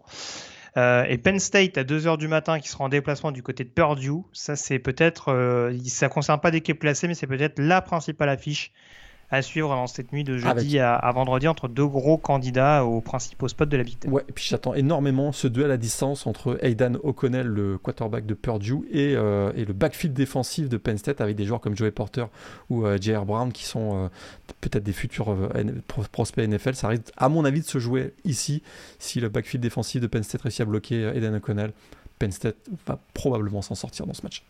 Euh, 0.75 1.03
et 1.07 1.17
Penn 1.17 1.39
State 1.39 1.77
à 1.77 1.83
2h 1.83 2.17
du 2.17 2.27
matin 2.27 2.59
qui 2.59 2.67
sera 2.67 2.85
en 2.85 2.89
déplacement 2.89 3.31
du 3.31 3.43
côté 3.43 3.63
de 3.63 3.69
Purdue. 3.69 4.23
Ça, 4.31 4.55
c'est 4.55 4.79
peut-être, 4.79 5.29
euh, 5.31 5.77
ça 5.85 6.09
concerne 6.09 6.39
pas 6.39 6.49
d'équipe 6.51 6.79
placée, 6.79 7.07
mais 7.07 7.13
c'est 7.13 7.27
peut-être 7.27 7.59
la 7.59 7.81
principale 7.81 8.29
affiche 8.29 8.71
à 9.33 9.41
suivre 9.41 9.69
dans 9.69 9.87
cette 9.87 10.13
nuit 10.13 10.23
de 10.23 10.37
jeudi 10.37 10.77
à, 10.77 11.11
vendredi 11.11 11.47
entre 11.47 11.67
deux 11.67 11.87
gros 11.87 12.17
candidats 12.17 12.85
aux 12.85 13.01
principaux 13.01 13.47
spots 13.47 13.65
de 13.65 13.77
la 13.77 13.83
Big 13.83 13.97
Ouais, 14.07 14.23
et 14.29 14.31
puis 14.31 14.45
j'attends 14.47 14.75
énormément 14.75 15.31
ce 15.31 15.47
duel 15.47 15.71
à 15.71 15.77
distance 15.77 16.27
entre 16.27 16.59
Aidan 16.61 16.93
O'Connell, 17.01 17.47
le 17.47 17.79
quarterback 17.79 18.27
de 18.27 18.35
Purdue, 18.35 18.81
et, 18.91 19.15
euh, 19.15 19.51
et, 19.55 19.65
le 19.65 19.73
backfield 19.73 20.13
défensif 20.13 20.69
de 20.69 20.77
Penn 20.77 20.99
State 20.99 21.19
avec 21.19 21.35
des 21.35 21.45
joueurs 21.45 21.61
comme 21.61 21.75
Joey 21.75 21.89
Porter 21.89 22.25
ou 22.69 22.85
euh, 22.85 22.99
J.R. 23.01 23.25
Brown 23.25 23.51
qui 23.51 23.65
sont 23.65 24.05
euh, 24.05 24.07
peut-être 24.61 24.83
des 24.83 24.93
futurs 24.93 25.35
prospects 26.11 26.47
NFL. 26.47 26.75
Ça 26.75 26.89
risque, 26.89 27.11
à 27.17 27.27
mon 27.27 27.43
avis, 27.43 27.61
de 27.61 27.65
se 27.65 27.79
jouer 27.79 28.13
ici 28.25 28.61
si 28.99 29.19
le 29.19 29.29
backfield 29.29 29.63
défensif 29.63 29.99
de 29.99 30.07
Penn 30.07 30.21
State 30.21 30.43
réussit 30.43 30.61
à 30.61 30.65
bloquer 30.65 31.11
Aidan 31.15 31.33
O'Connell. 31.33 31.73
Penn 32.19 32.31
State 32.31 32.57
va 32.85 32.99
probablement 33.15 33.63
s'en 33.63 33.75
sortir 33.75 34.05
dans 34.05 34.13
ce 34.13 34.21
match. 34.21 34.43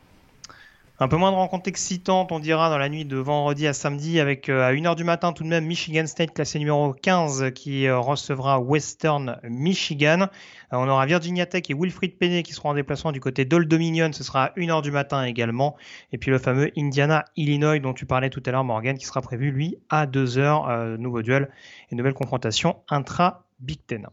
Un 0.99 1.07
peu 1.07 1.17
moins 1.17 1.31
de 1.31 1.35
rencontres 1.35 1.67
excitantes, 1.69 2.31
on 2.31 2.39
dira, 2.39 2.69
dans 2.69 2.77
la 2.77 2.87
nuit 2.87 3.03
de 3.03 3.17
vendredi 3.17 3.65
à 3.65 3.73
samedi, 3.73 4.19
avec 4.19 4.47
euh, 4.47 4.61
à 4.61 4.73
1h 4.73 4.95
du 4.95 5.03
matin 5.03 5.33
tout 5.33 5.43
de 5.43 5.47
même 5.47 5.65
Michigan 5.65 6.05
State, 6.05 6.35
classé 6.35 6.59
numéro 6.59 6.93
15, 6.93 7.51
qui 7.55 7.87
euh, 7.87 7.97
recevra 7.97 8.59
Western 8.59 9.39
Michigan. 9.41 10.21
Euh, 10.21 10.27
on 10.73 10.87
aura 10.87 11.07
Virginia 11.07 11.47
Tech 11.47 11.63
et 11.69 11.73
Wilfried 11.73 12.19
Penney 12.19 12.43
qui 12.43 12.53
seront 12.53 12.69
en 12.69 12.73
déplacement 12.75 13.11
du 13.11 13.19
côté 13.19 13.43
d'Old 13.43 13.67
Dominion, 13.67 14.13
ce 14.13 14.23
sera 14.23 14.45
à 14.45 14.49
1h 14.51 14.83
du 14.83 14.91
matin 14.91 15.23
également. 15.23 15.75
Et 16.11 16.19
puis 16.19 16.29
le 16.29 16.37
fameux 16.37 16.71
Indiana 16.77 17.25
Illinois 17.37 17.79
dont 17.79 17.95
tu 17.95 18.05
parlais 18.05 18.29
tout 18.29 18.43
à 18.45 18.51
l'heure, 18.51 18.63
Morgan, 18.63 18.95
qui 18.95 19.07
sera 19.07 19.23
prévu, 19.23 19.49
lui, 19.49 19.79
à 19.89 20.05
2h. 20.05 20.97
nouveau 20.97 21.23
duel 21.23 21.49
et 21.91 21.95
nouvelle 21.95 22.13
confrontation 22.13 22.77
intra-Big 22.87 23.79
Ten. 23.87 24.09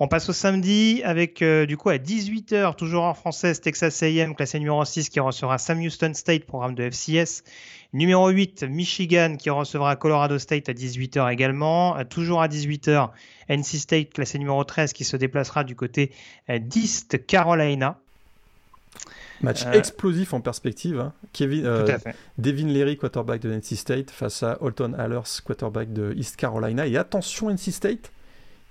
On 0.00 0.08
passe 0.08 0.28
au 0.28 0.32
samedi 0.32 1.02
avec 1.04 1.42
du 1.42 1.76
coup 1.76 1.88
à 1.88 1.98
18h, 1.98 2.74
toujours 2.74 3.04
en 3.04 3.14
française, 3.14 3.60
Texas 3.60 4.02
AM, 4.02 4.34
classé 4.34 4.58
numéro 4.58 4.84
6 4.84 5.08
qui 5.08 5.20
recevra 5.20 5.56
Sam 5.56 5.78
Houston 5.80 6.12
State, 6.14 6.46
programme 6.46 6.74
de 6.74 6.90
FCS. 6.90 7.44
Numéro 7.92 8.28
8, 8.28 8.64
Michigan 8.64 9.36
qui 9.38 9.50
recevra 9.50 9.94
Colorado 9.94 10.36
State 10.40 10.68
à 10.68 10.72
18h 10.72 11.32
également. 11.32 12.04
toujours 12.06 12.42
à 12.42 12.48
18h, 12.48 13.10
NC 13.48 13.78
State, 13.78 14.10
classé 14.10 14.36
numéro 14.40 14.64
13, 14.64 14.92
qui 14.92 15.04
se 15.04 15.16
déplacera 15.16 15.62
du 15.62 15.76
côté 15.76 16.10
d'East 16.48 17.24
Carolina. 17.26 18.00
Match 19.42 19.64
explosif 19.72 20.34
en 20.34 20.40
perspective. 20.40 20.98
Hein. 20.98 21.12
Kevin, 21.32 21.62
Devin 22.38 22.66
Leary, 22.66 22.96
quarterback 22.96 23.42
de 23.42 23.52
NC 23.52 23.76
State, 23.76 24.10
face 24.10 24.42
à 24.42 24.58
Holton 24.60 24.94
Allers, 24.98 25.40
quarterback 25.44 25.92
de 25.92 26.14
East 26.16 26.34
Carolina. 26.34 26.84
Et 26.84 26.96
attention, 26.96 27.48
NC 27.48 27.70
State, 27.70 28.10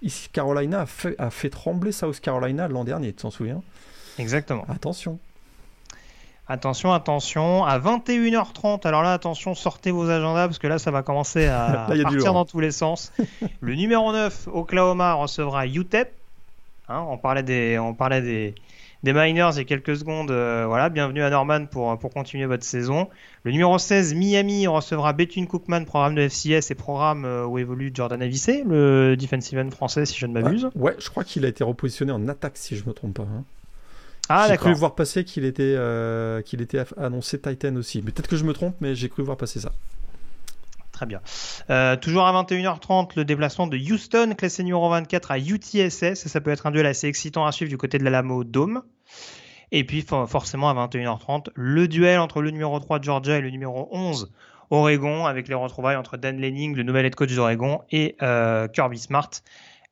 East 0.03 0.31
Carolina 0.31 0.81
a 0.81 0.85
fait, 0.85 1.15
a 1.17 1.29
fait 1.29 1.49
trembler 1.49 1.91
South 1.91 2.19
Carolina 2.19 2.67
l'an 2.67 2.83
dernier, 2.83 3.13
tu 3.13 3.23
t'en 3.23 3.31
souviens? 3.31 3.61
Exactement. 4.19 4.65
Attention. 4.69 5.17
Attention, 6.47 6.93
attention, 6.93 7.63
à 7.63 7.79
21h30, 7.79 8.85
alors 8.85 9.01
là, 9.01 9.13
attention, 9.13 9.55
sortez 9.55 9.91
vos 9.91 10.09
agendas 10.09 10.47
parce 10.47 10.59
que 10.59 10.67
là, 10.67 10.77
ça 10.77 10.91
va 10.91 11.01
commencer 11.01 11.47
à 11.47 11.87
partir 12.03 12.33
dans 12.33 12.43
tous 12.43 12.59
les 12.59 12.71
sens. 12.71 13.13
le 13.61 13.75
numéro 13.75 14.11
9, 14.11 14.49
Oklahoma, 14.51 15.13
recevra 15.13 15.65
UTEP. 15.67 16.13
Hein, 16.89 17.05
on 17.07 17.17
parlait 17.17 17.43
des, 17.43 17.79
on 17.79 17.93
parlait 17.93 18.21
des, 18.21 18.55
des 19.03 19.11
Miners 19.11 19.57
a 19.57 19.63
quelques 19.65 19.97
secondes. 19.97 20.31
Euh, 20.31 20.63
voilà, 20.65 20.89
bienvenue 20.89 21.21
à 21.21 21.29
Norman 21.29 21.65
pour, 21.65 21.97
pour 21.99 22.11
continuer 22.11 22.45
votre 22.45 22.63
saison. 22.63 23.09
Le 23.43 23.51
numéro 23.51 23.77
16, 23.77 24.15
Miami, 24.15 24.65
recevra 24.65 25.11
Bethune 25.11 25.45
Cookman, 25.45 25.83
programme 25.85 26.15
de 26.15 26.21
FCS 26.21 26.71
et 26.71 26.75
programme 26.75 27.25
euh, 27.25 27.45
où 27.45 27.59
évolue 27.59 27.91
Jordan 27.93 28.21
Avicé, 28.21 28.63
le 28.65 29.15
defensive 29.17 29.59
end 29.59 29.69
français, 29.71 30.05
si 30.05 30.17
je 30.17 30.25
ne 30.25 30.33
m'abuse. 30.33 30.69
Ouais, 30.75 30.95
je 30.99 31.09
crois 31.09 31.25
qu'il 31.25 31.43
a 31.43 31.49
été 31.49 31.65
repositionné 31.65 32.13
en 32.13 32.27
attaque, 32.29 32.55
si 32.55 32.77
je 32.77 32.83
ne 32.83 32.89
me 32.89 32.93
trompe 32.93 33.15
pas. 33.15 33.23
Hein. 33.23 33.43
Ah, 34.29 34.47
j'ai 34.49 34.55
cru 34.55 34.73
voir 34.73 34.95
passer 34.95 35.25
qu'il 35.25 35.43
était, 35.43 35.75
euh, 35.75 36.41
qu'il 36.41 36.61
était 36.61 36.85
annoncé 36.97 37.39
Titan 37.39 37.75
aussi. 37.75 38.01
Peut-être 38.01 38.29
que 38.29 38.37
je 38.37 38.45
me 38.45 38.53
trompe, 38.53 38.75
mais 38.79 38.95
j'ai 38.95 39.09
cru 39.09 39.21
voir 39.21 39.35
passer 39.35 39.59
ça. 39.59 39.73
Très 40.93 41.07
bien. 41.07 41.21
Euh, 41.71 41.95
toujours 41.95 42.27
à 42.27 42.43
21h30, 42.43 43.13
le 43.15 43.25
déplacement 43.25 43.65
de 43.65 43.77
Houston, 43.77 44.35
classé 44.37 44.63
numéro 44.63 44.87
24 44.91 45.31
à 45.31 45.39
UTSS. 45.39 46.27
Ça 46.27 46.39
peut 46.39 46.51
être 46.51 46.67
un 46.67 46.71
duel 46.71 46.85
assez 46.85 47.07
excitant 47.07 47.47
à 47.47 47.51
suivre 47.51 47.69
du 47.69 47.77
côté 47.77 47.97
de 47.97 48.03
l'Alamo 48.03 48.43
Dome. 48.43 48.83
Et 49.71 49.83
puis 49.85 50.05
forcément 50.27 50.69
à 50.69 50.87
21h30, 50.87 51.47
le 51.55 51.87
duel 51.87 52.19
entre 52.19 52.43
le 52.43 52.51
numéro 52.51 52.79
3 52.79 52.99
de 52.99 53.03
Georgia 53.05 53.37
et 53.39 53.41
le 53.41 53.49
numéro 53.49 53.89
11 53.91 54.31
Oregon, 54.69 55.25
avec 55.25 55.47
les 55.47 55.55
retrouvailles 55.55 55.95
entre 55.95 56.15
Dan 56.15 56.39
Lenning, 56.39 56.75
le 56.75 56.83
nouvel 56.83 57.07
head 57.07 57.15
coach 57.15 57.33
d'Oregon, 57.33 57.81
et 57.91 58.15
euh, 58.21 58.67
Kirby 58.67 58.99
Smart, 58.99 59.31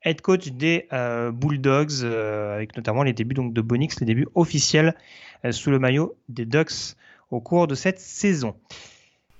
head 0.03 0.21
coach 0.21 0.49
des 0.49 0.87
euh, 0.93 1.31
Bulldogs, 1.31 2.05
avec 2.05 2.77
notamment 2.77 3.01
les 3.01 3.13
débuts 3.13 3.33
donc, 3.33 3.53
de 3.53 3.61
Bonix, 3.61 3.99
les 3.99 4.05
débuts 4.05 4.27
officiels 4.35 4.95
sous 5.49 5.71
le 5.71 5.79
maillot 5.79 6.15
des 6.29 6.45
Ducks 6.45 6.95
au 7.31 7.39
cours 7.39 7.65
de 7.65 7.73
cette 7.73 7.99
saison. 7.99 8.55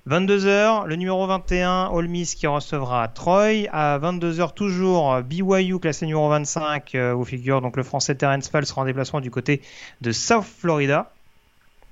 22h, 0.08 0.88
le 0.88 0.96
numéro 0.96 1.28
21, 1.28 1.90
Ole 1.92 2.08
Miss 2.08 2.34
qui 2.34 2.48
recevra 2.48 3.08
Troy. 3.08 3.68
À 3.72 4.00
22h 4.00 4.52
toujours, 4.56 5.22
BYU 5.22 5.78
classé 5.78 6.08
numéro 6.08 6.28
25, 6.28 6.96
euh, 6.96 7.14
vous 7.14 7.24
figure 7.24 7.62
donc 7.62 7.78
le 7.78 7.84
français 7.84 8.16
Terence 8.16 8.50
Fall 8.50 8.66
sera 8.66 8.82
en 8.82 8.86
déplacement 8.86 9.22
du 9.22 9.30
côté 9.30 9.62
de 10.02 10.12
South 10.12 10.44
Florida. 10.44 11.12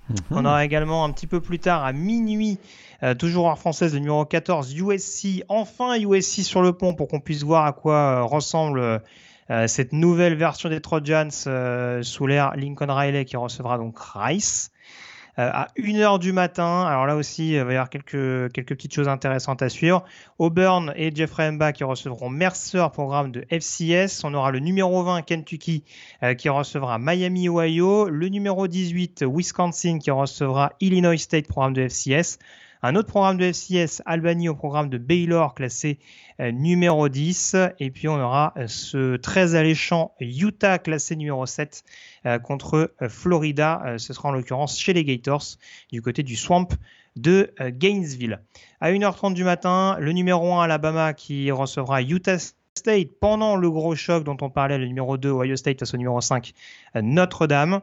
Mhm. 0.10 0.18
On 0.32 0.46
aura 0.46 0.66
également 0.66 1.06
un 1.06 1.12
petit 1.12 1.28
peu 1.28 1.40
plus 1.40 1.60
tard 1.60 1.86
à 1.86 1.94
minuit, 1.94 2.58
euh, 3.04 3.14
toujours 3.14 3.46
en 3.46 3.56
française, 3.56 3.94
le 3.94 4.00
numéro 4.00 4.26
14, 4.26 4.74
USC. 4.74 5.44
Enfin 5.48 5.96
USC 6.00 6.42
sur 6.42 6.64
le 6.64 6.74
pont 6.74 6.96
pour 6.96 7.10
qu'on 7.10 7.20
puisse 7.20 7.44
voir 7.44 7.66
à 7.66 7.74
quoi 7.74 7.94
euh, 7.94 8.24
ressemble 8.24 9.02
cette 9.66 9.94
nouvelle 9.94 10.36
version 10.36 10.70
des 10.70 10.80
Trojans 10.80 11.32
sous 11.32 12.28
l'ère 12.28 12.56
Lincoln 12.56 12.94
Riley 12.94 13.26
qui 13.26 13.36
recevra 13.36 13.80
donc 13.80 13.98
Rice. 13.98 14.70
Euh, 15.40 15.50
à 15.54 15.70
1h 15.78 16.20
du 16.20 16.34
matin. 16.34 16.86
Alors 16.86 17.06
là 17.06 17.16
aussi, 17.16 17.54
il 17.54 17.64
va 17.64 17.72
y 17.72 17.76
avoir 17.76 17.90
quelques, 17.90 18.52
petites 18.52 18.94
choses 18.94 19.08
intéressantes 19.08 19.62
à 19.62 19.70
suivre. 19.70 20.04
Auburn 20.38 20.92
et 20.98 21.16
Jeffrey 21.16 21.50
Mba 21.50 21.72
qui 21.72 21.86
recevront 21.86 22.30
Mercer, 22.30 22.86
programme 22.92 23.32
de 23.32 23.46
FCS. 23.50 24.26
On 24.26 24.34
aura 24.34 24.52
le 24.52 24.60
numéro 24.60 25.02
20, 25.02 25.22
Kentucky, 25.22 25.86
euh, 26.24 26.34
qui 26.34 26.50
recevra 26.50 27.00
Miami, 27.00 27.48
Ohio. 27.48 28.10
Le 28.10 28.28
numéro 28.28 28.68
18, 28.68 29.24
Wisconsin, 29.26 30.00
qui 30.00 30.12
recevra 30.12 30.74
Illinois 30.82 31.18
State, 31.18 31.48
programme 31.48 31.74
de 31.74 31.88
FCS. 31.88 32.38
Un 32.82 32.96
autre 32.96 33.08
programme 33.08 33.38
de 33.38 33.46
FCS, 33.46 34.02
Albany 34.06 34.50
au 34.50 34.56
programme 34.56 34.90
de 34.90 34.98
Baylor, 34.98 35.54
classé 35.54 36.00
euh, 36.42 36.52
numéro 36.52 37.08
10. 37.08 37.56
Et 37.80 37.92
puis 37.92 38.10
on 38.10 38.20
aura 38.20 38.54
ce 38.68 39.16
très 39.16 39.56
alléchant 39.56 40.14
Utah, 40.20 40.80
classé 40.80 41.16
numéro 41.16 41.46
7, 41.46 41.84
euh, 41.84 42.09
contre 42.44 42.94
Florida. 43.08 43.96
ce 43.98 44.14
sera 44.14 44.30
en 44.30 44.32
l'occurrence 44.32 44.80
chez 44.80 44.94
les 44.94 45.04
Gators, 45.04 45.44
du 45.92 46.02
côté 46.02 46.24
du 46.24 46.36
Swamp 46.36 46.68
de 47.16 47.54
Gainesville. 47.60 48.40
À 48.82 48.92
1h30 48.92 49.34
du 49.34 49.44
matin, 49.44 49.98
le 50.00 50.12
numéro 50.12 50.54
1 50.54 50.64
Alabama 50.64 51.14
qui 51.14 51.52
recevra 51.52 52.02
Utah 52.02 52.38
State 52.76 53.10
pendant 53.20 53.56
le 53.56 53.70
gros 53.70 53.96
choc 53.96 54.24
dont 54.24 54.38
on 54.42 54.50
parlait, 54.50 54.78
le 54.78 54.88
numéro 54.88 55.18
2 55.18 55.30
Ohio 55.30 55.56
State 55.56 55.80
face 55.80 55.94
au 55.94 55.98
numéro 55.98 56.22
5 56.22 56.54
Notre-Dame. 56.96 57.82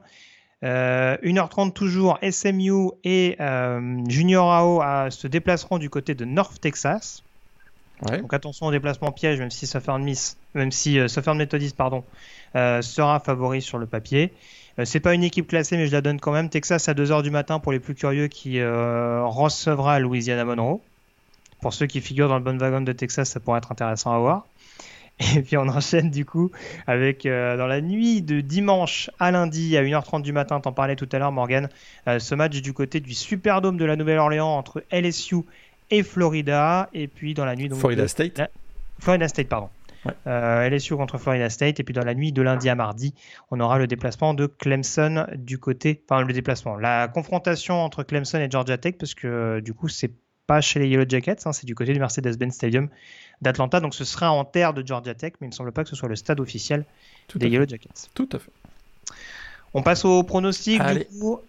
1h30 0.62 1.68
euh, 1.68 1.70
toujours, 1.70 2.18
SMU 2.28 2.90
et 3.04 3.36
euh, 3.40 4.00
Junior 4.08 4.50
AO 4.50 5.10
se 5.10 5.26
déplaceront 5.26 5.78
du 5.78 5.90
côté 5.90 6.14
de 6.14 6.24
North 6.24 6.60
Texas. 6.60 7.22
Donc 8.02 8.34
attention 8.34 8.66
au 8.66 8.70
déplacement 8.70 9.10
piège, 9.10 9.38
même 9.38 9.50
si 9.50 9.66
Southern 9.66 10.02
Miss, 10.02 10.36
même 10.54 10.70
si 10.70 10.98
euh, 10.98 11.08
Methodist 11.34 11.76
pardon, 11.76 12.04
sera 12.54 13.20
favori 13.20 13.62
sur 13.62 13.78
le 13.78 13.86
papier. 13.86 14.32
c'est 14.84 15.00
pas 15.00 15.14
une 15.14 15.24
équipe 15.24 15.48
classée, 15.48 15.76
mais 15.76 15.86
je 15.86 15.92
la 15.92 16.02
donne 16.02 16.20
quand 16.20 16.32
même. 16.32 16.50
Texas 16.50 16.88
à 16.88 16.94
2h 16.94 17.22
du 17.22 17.30
matin 17.30 17.58
pour 17.58 17.72
les 17.72 17.80
plus 17.80 17.94
curieux 17.94 18.28
qui 18.28 18.62
recevra 18.62 19.98
Louisiana 19.98 20.44
Monroe. 20.44 20.80
Pour 21.60 21.72
ceux 21.72 21.86
qui 21.86 22.00
figurent 22.00 22.28
dans 22.28 22.38
le 22.38 22.44
bon 22.44 22.58
wagon 22.58 22.82
de 22.82 22.92
Texas, 22.92 23.30
ça 23.30 23.40
pourrait 23.40 23.58
être 23.58 23.72
intéressant 23.72 24.12
à 24.12 24.18
voir. 24.18 24.46
Et 25.36 25.42
puis 25.42 25.56
on 25.56 25.66
enchaîne 25.68 26.10
du 26.10 26.24
coup 26.26 26.50
avec 26.86 27.24
euh, 27.24 27.56
dans 27.56 27.66
la 27.66 27.80
nuit 27.80 28.20
de 28.20 28.40
dimanche 28.40 29.10
à 29.18 29.30
lundi 29.30 29.76
à 29.76 29.82
1h30 29.82 30.20
du 30.20 30.32
matin, 30.32 30.60
t'en 30.60 30.72
parlais 30.72 30.96
tout 30.96 31.08
à 31.12 31.18
l'heure 31.18 31.32
Morgan, 31.32 31.70
euh, 32.06 32.18
ce 32.18 32.34
match 32.34 32.60
du 32.60 32.74
côté 32.74 33.00
du 33.00 33.14
Superdome 33.14 33.78
de 33.78 33.84
la 33.86 33.96
Nouvelle-Orléans 33.96 34.48
entre 34.48 34.84
LSU 34.92 35.36
et 35.90 36.02
Florida. 36.02 36.88
Et 36.92 37.08
puis 37.08 37.34
dans 37.34 37.44
la 37.44 37.56
nuit 37.56 37.68
donc, 37.68 37.78
Florida 37.78 38.08
State. 38.08 38.40
Florida 38.98 39.28
State, 39.28 39.48
pardon. 39.48 39.68
Euh, 40.28 40.68
LSU 40.70 40.94
contre 40.96 41.18
Florida 41.18 41.50
State. 41.50 41.80
Et 41.80 41.84
puis 41.84 41.94
dans 41.94 42.04
la 42.04 42.14
nuit 42.14 42.32
de 42.32 42.42
lundi 42.42 42.68
à 42.68 42.74
mardi, 42.74 43.14
on 43.50 43.60
aura 43.60 43.78
le 43.78 43.86
déplacement 43.86 44.34
de 44.34 44.46
Clemson 44.46 45.26
du 45.36 45.58
côté. 45.58 46.02
Enfin, 46.08 46.22
le 46.22 46.32
déplacement. 46.32 46.76
La 46.76 47.08
confrontation 47.08 47.74
entre 47.82 48.02
Clemson 48.02 48.38
et 48.38 48.50
Georgia 48.50 48.78
Tech, 48.78 48.94
parce 48.98 49.14
que 49.14 49.60
du 49.60 49.72
coup, 49.74 49.88
c'est 49.88 50.12
pas 50.46 50.60
chez 50.60 50.78
les 50.78 50.88
Yellow 50.88 51.04
Jackets, 51.08 51.38
hein, 51.44 51.52
c'est 51.52 51.66
du 51.66 51.74
côté 51.74 51.92
du 51.92 51.98
Mercedes-Benz 51.98 52.54
Stadium 52.54 52.88
d'Atlanta. 53.42 53.80
Donc 53.80 53.94
ce 53.94 54.04
sera 54.04 54.30
en 54.30 54.44
terre 54.44 54.74
de 54.74 54.86
Georgia 54.86 55.14
Tech, 55.14 55.32
mais 55.40 55.48
il 55.48 55.50
ne 55.50 55.54
semble 55.54 55.72
pas 55.72 55.82
que 55.82 55.90
ce 55.90 55.96
soit 55.96 56.08
le 56.08 56.16
stade 56.16 56.40
officiel 56.40 56.84
des 57.34 57.48
Yellow 57.48 57.66
Jackets. 57.66 58.08
Tout 58.14 58.28
à 58.32 58.38
fait. 58.38 58.52
On 59.76 59.82
passe 59.82 60.06
au 60.06 60.22
pronostic. 60.22 60.80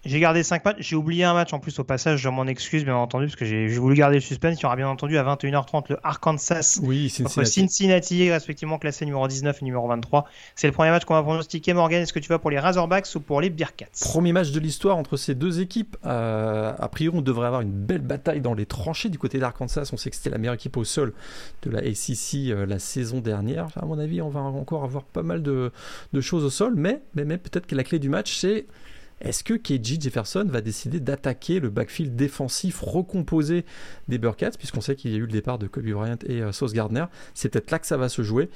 j'ai 0.04 0.20
gardé 0.20 0.44
5 0.44 0.66
matchs. 0.66 0.76
J'ai 0.80 0.98
oublié 0.98 1.24
un 1.24 1.34
match 1.34 1.54
en 1.54 1.60
plus 1.60 1.80
au 1.80 1.86
passage. 1.86 2.20
Je 2.20 2.28
m'en 2.28 2.46
excuse, 2.46 2.84
bien 2.84 2.98
entendu, 2.98 3.28
parce 3.28 3.38
que 3.38 3.46
j'ai 3.46 3.70
voulu 3.70 3.96
garder 3.96 4.16
le 4.16 4.22
suspense. 4.22 4.60
Il 4.60 4.64
y 4.64 4.66
aura 4.66 4.76
bien 4.76 4.90
entendu 4.90 5.18
à 5.18 5.24
21h30 5.24 5.86
le 5.92 5.98
Arkansas 6.04 6.80
oui, 6.84 7.10
Cincinnati. 7.10 7.52
Cincinnati, 7.52 8.30
respectivement 8.30 8.80
classé 8.80 9.06
numéro 9.06 9.26
19 9.26 9.62
et 9.62 9.66
numéro 9.66 9.88
23. 9.88 10.26
C'est 10.58 10.68
le 10.68 10.74
premier 10.74 10.90
match 10.90 11.06
qu'on 11.06 11.14
va 11.14 11.24
pronostiquer. 11.24 11.72
Morgan, 11.74 12.02
est-ce 12.02 12.12
que 12.12 12.20
tu 12.20 12.28
vas 12.28 12.38
pour 12.38 12.52
les 12.52 12.60
Razorbacks 12.60 13.08
ou 13.16 13.22
pour 13.22 13.40
les 13.40 13.50
Bearcats? 13.50 13.86
Premier 14.02 14.34
match 14.34 14.52
de 14.52 14.60
l'histoire 14.60 14.98
entre 14.98 15.16
ces 15.16 15.34
deux 15.34 15.62
équipes. 15.62 15.96
Euh, 16.06 16.74
a 16.78 16.90
priori, 16.90 17.18
on 17.18 17.22
devrait 17.22 17.48
avoir 17.48 17.62
une 17.62 17.72
belle 17.72 18.02
bataille 18.02 18.42
dans 18.42 18.56
les 18.56 18.66
tranchées 18.66 19.08
du 19.08 19.18
côté 19.18 19.40
d'Arkansas. 19.40 19.92
On 19.94 19.98
sait 19.98 20.10
que 20.10 20.18
c'était 20.18 20.32
la 20.32 20.38
meilleure 20.38 20.56
équipe 20.56 20.76
au 20.76 20.84
sol 20.84 21.14
de 21.62 21.70
la 21.70 21.80
ACC 21.80 22.50
euh, 22.50 22.66
la 22.66 22.80
saison 22.80 23.22
dernière. 23.22 23.68
à 23.78 23.86
mon 23.86 23.98
avis, 23.98 24.22
on 24.22 24.30
va 24.30 24.42
encore 24.42 24.84
avoir 24.84 25.06
pas 25.06 25.24
mal 25.24 25.42
de, 25.42 25.72
de 26.12 26.20
choses 26.20 26.44
au 26.44 26.50
sol, 26.50 26.74
mais, 26.76 27.02
mais, 27.16 27.24
mais 27.24 27.38
peut-être 27.38 27.68
que 27.68 27.76
la 27.76 27.86
clé 27.86 28.00
du 28.00 28.10
match 28.10 28.17
c'est 28.26 28.66
est-ce 29.20 29.44
que 29.44 29.56
KJ 29.56 30.00
Jefferson 30.00 30.46
va 30.48 30.62
décider 30.62 31.00
d'attaquer 31.00 31.60
le 31.60 31.70
backfield 31.70 32.16
défensif 32.16 32.82
recomposé 32.82 33.66
des 34.08 34.20
Burkats, 34.20 34.52
puisqu'on 34.58 34.82
sait 34.82 34.96
qu'il 34.96 35.12
y 35.12 35.16
a 35.16 35.18
eu 35.18 35.22
le 35.22 35.28
départ 35.28 35.58
de 35.58 35.66
Kobe 35.66 35.86
Bryant 35.86 36.18
et 36.28 36.42
euh, 36.42 36.52
Sauce 36.52 36.74
Gardner 36.74 37.06
C'est 37.34 37.50
peut-être 37.50 37.72
là 37.72 37.80
que 37.80 37.88
ça 37.88 37.98
va 37.98 38.10
se 38.10 38.22
jouer. 38.22 38.50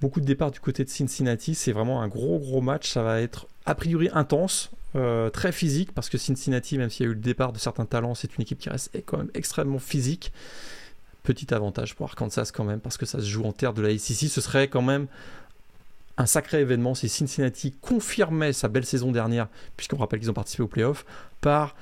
Beaucoup 0.00 0.20
de 0.20 0.24
départs 0.24 0.50
du 0.50 0.60
côté 0.60 0.84
de 0.84 0.88
Cincinnati, 0.88 1.54
c'est 1.54 1.72
vraiment 1.72 2.00
un 2.00 2.08
gros 2.08 2.38
gros 2.38 2.62
match. 2.62 2.90
Ça 2.90 3.02
va 3.02 3.20
être 3.20 3.46
a 3.66 3.74
priori 3.74 4.08
intense, 4.14 4.70
euh, 4.96 5.28
très 5.28 5.52
physique, 5.52 5.92
parce 5.92 6.08
que 6.08 6.16
Cincinnati, 6.16 6.78
même 6.78 6.88
s'il 6.88 7.04
y 7.04 7.08
a 7.08 7.12
eu 7.12 7.14
le 7.14 7.20
départ 7.20 7.52
de 7.52 7.58
certains 7.58 7.84
talents, 7.84 8.14
c'est 8.14 8.36
une 8.36 8.42
équipe 8.42 8.58
qui 8.58 8.70
reste 8.70 8.90
quand 9.04 9.18
même 9.18 9.30
extrêmement 9.34 9.78
physique. 9.78 10.32
Petit 11.24 11.52
avantage 11.52 11.94
pour 11.94 12.06
Arkansas 12.06 12.50
quand 12.54 12.64
même, 12.64 12.80
parce 12.80 12.96
que 12.96 13.04
ça 13.04 13.18
se 13.18 13.26
joue 13.26 13.44
en 13.44 13.52
terre 13.52 13.74
de 13.74 13.82
la 13.82 13.88
ACC. 13.88 14.28
Ce 14.30 14.40
serait 14.40 14.68
quand 14.68 14.82
même 14.82 15.08
un 16.16 16.26
sacré 16.26 16.60
événement 16.60 16.94
si 16.94 17.08
Cincinnati 17.08 17.72
confirmait 17.72 18.52
sa 18.52 18.68
belle 18.68 18.84
saison 18.84 19.12
dernière, 19.12 19.48
puisqu'on 19.76 19.96
rappelle 19.96 20.20
qu'ils 20.20 20.30
ont 20.30 20.34
participé 20.34 20.62
aux 20.62 20.68
playoffs, 20.68 21.04
par 21.40 21.74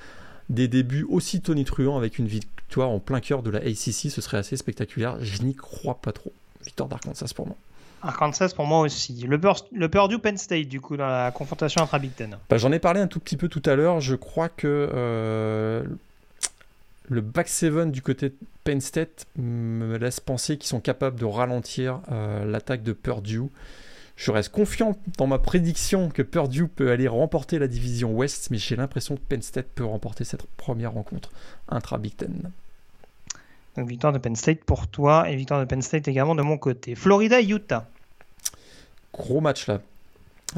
des 0.49 0.69
débuts 0.69 1.07
aussi 1.09 1.41
tonitruants 1.41 1.97
avec 1.97 2.19
une 2.19 2.27
victoire 2.27 2.91
en 2.91 2.99
plein 2.99 3.21
cœur 3.21 3.43
de 3.43 3.51
la 3.51 3.59
ACC. 3.59 4.11
Ce 4.11 4.21
serait 4.21 4.39
assez 4.39 4.57
spectaculaire. 4.57 5.17
Je 5.21 5.43
n'y 5.43 5.55
crois 5.55 5.95
pas 5.95 6.13
trop. 6.13 6.33
Victoire 6.65 6.89
d'Arkansas 6.89 7.33
pour 7.35 7.47
moi. 7.47 7.57
Arkansas 8.03 8.53
pour 8.55 8.67
moi 8.67 8.81
aussi. 8.81 9.25
Le, 9.27 9.41
le 9.73 9.89
Purdue 9.89 10.19
Penn 10.19 10.37
State 10.37 10.69
du 10.69 10.81
coup 10.81 10.97
dans 10.97 11.07
la 11.07 11.31
confrontation 11.31 11.83
entre 11.83 11.99
Big 11.99 12.15
Ten. 12.15 12.37
Bah, 12.51 12.59
J'en 12.59 12.73
ai 12.73 12.79
parlé 12.79 13.01
un 13.01 13.07
tout 13.07 13.21
petit 13.21 13.37
peu 13.37 13.49
tout 13.49 13.63
à 13.65 13.77
l'heure. 13.77 14.01
Je 14.01 14.17
crois 14.17 14.49
que 14.49 14.91
euh, 14.93 15.85
le 17.09 17.21
back 17.21 17.49
seven 17.49 17.93
du 17.93 18.03
côté 18.03 18.31
de 18.31 18.35
Penn 18.65 18.81
State 18.81 19.27
me 19.37 19.97
laisse 19.99 20.21
penser 20.21 20.57
qu'ils 20.57 20.69
sont 20.69 20.81
capables 20.81 21.19
de 21.19 21.25
ralentir 21.25 22.01
euh, 22.11 22.45
l'attaque 22.45 22.83
de 22.83 22.93
Purdue. 22.93 23.43
Je 24.17 24.31
reste 24.31 24.51
confiant 24.51 24.97
dans 25.19 25.27
ma 25.27 25.39
prédiction 25.39 26.09
que 26.11 26.23
Purdue 26.23 26.69
peut 26.69 26.91
aller 26.91 27.09
remporter 27.09 27.59
la 27.59 27.67
division 27.67 28.13
Ouest, 28.13 28.51
mais 28.51 28.59
j'ai 28.59 28.77
l'impression 28.77 29.17
que 29.17 29.23
Penn 29.29 29.43
State 29.43 29.69
peut 29.75 29.85
remporter 29.85 30.25
cette 30.25 30.47
première 30.57 30.93
rencontre 30.93 31.31
intra-Big 31.69 32.17
Ten. 32.17 32.51
Donc 33.77 33.89
victoire 33.89 34.13
de 34.13 34.19
Penn 34.19 34.37
State 34.37 34.65
pour 34.65 34.87
toi 34.87 35.31
et 35.31 35.37
victoire 35.37 35.61
de 35.61 35.65
Penn 35.65 35.81
State 35.81 36.09
également 36.09 36.35
de 36.35 36.43
mon 36.43 36.59
côté. 36.59 36.95
Florida-Utah. 36.95 37.89
Gros 39.13 39.41
match 39.41 39.67
là. 39.67 39.81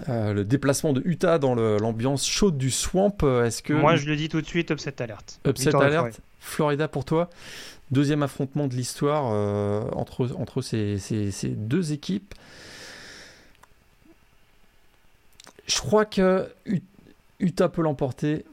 Euh, 0.08 0.32
le 0.32 0.44
déplacement 0.44 0.92
de 0.92 1.00
Utah 1.04 1.38
dans 1.38 1.54
l'ambiance 1.54 2.26
chaude 2.26 2.58
du 2.58 2.72
swamp, 2.72 3.16
euh, 3.22 3.44
est-ce 3.44 3.62
que... 3.62 3.72
Moi 3.72 3.94
je 3.94 4.06
le 4.06 4.16
dis 4.16 4.28
tout 4.28 4.40
de 4.40 4.46
suite, 4.46 4.70
upset 4.70 5.00
alert. 5.00 5.38
Upset 5.46 5.74
alert, 5.74 6.20
Florida 6.40 6.88
pour 6.88 7.04
toi. 7.04 7.30
Deuxième 7.92 8.24
affrontement 8.24 8.66
de 8.66 8.74
l'histoire 8.74 9.30
euh, 9.32 9.84
entre, 9.92 10.34
entre 10.36 10.62
ces, 10.62 10.98
ces, 10.98 11.30
ces, 11.30 11.50
deux 11.50 11.92
équipes. 11.92 12.34
Je 15.66 15.78
crois 15.78 16.04
que 16.04 16.48
Utah 17.40 17.68
peut 17.68 17.82
l'emporter, 17.82 18.44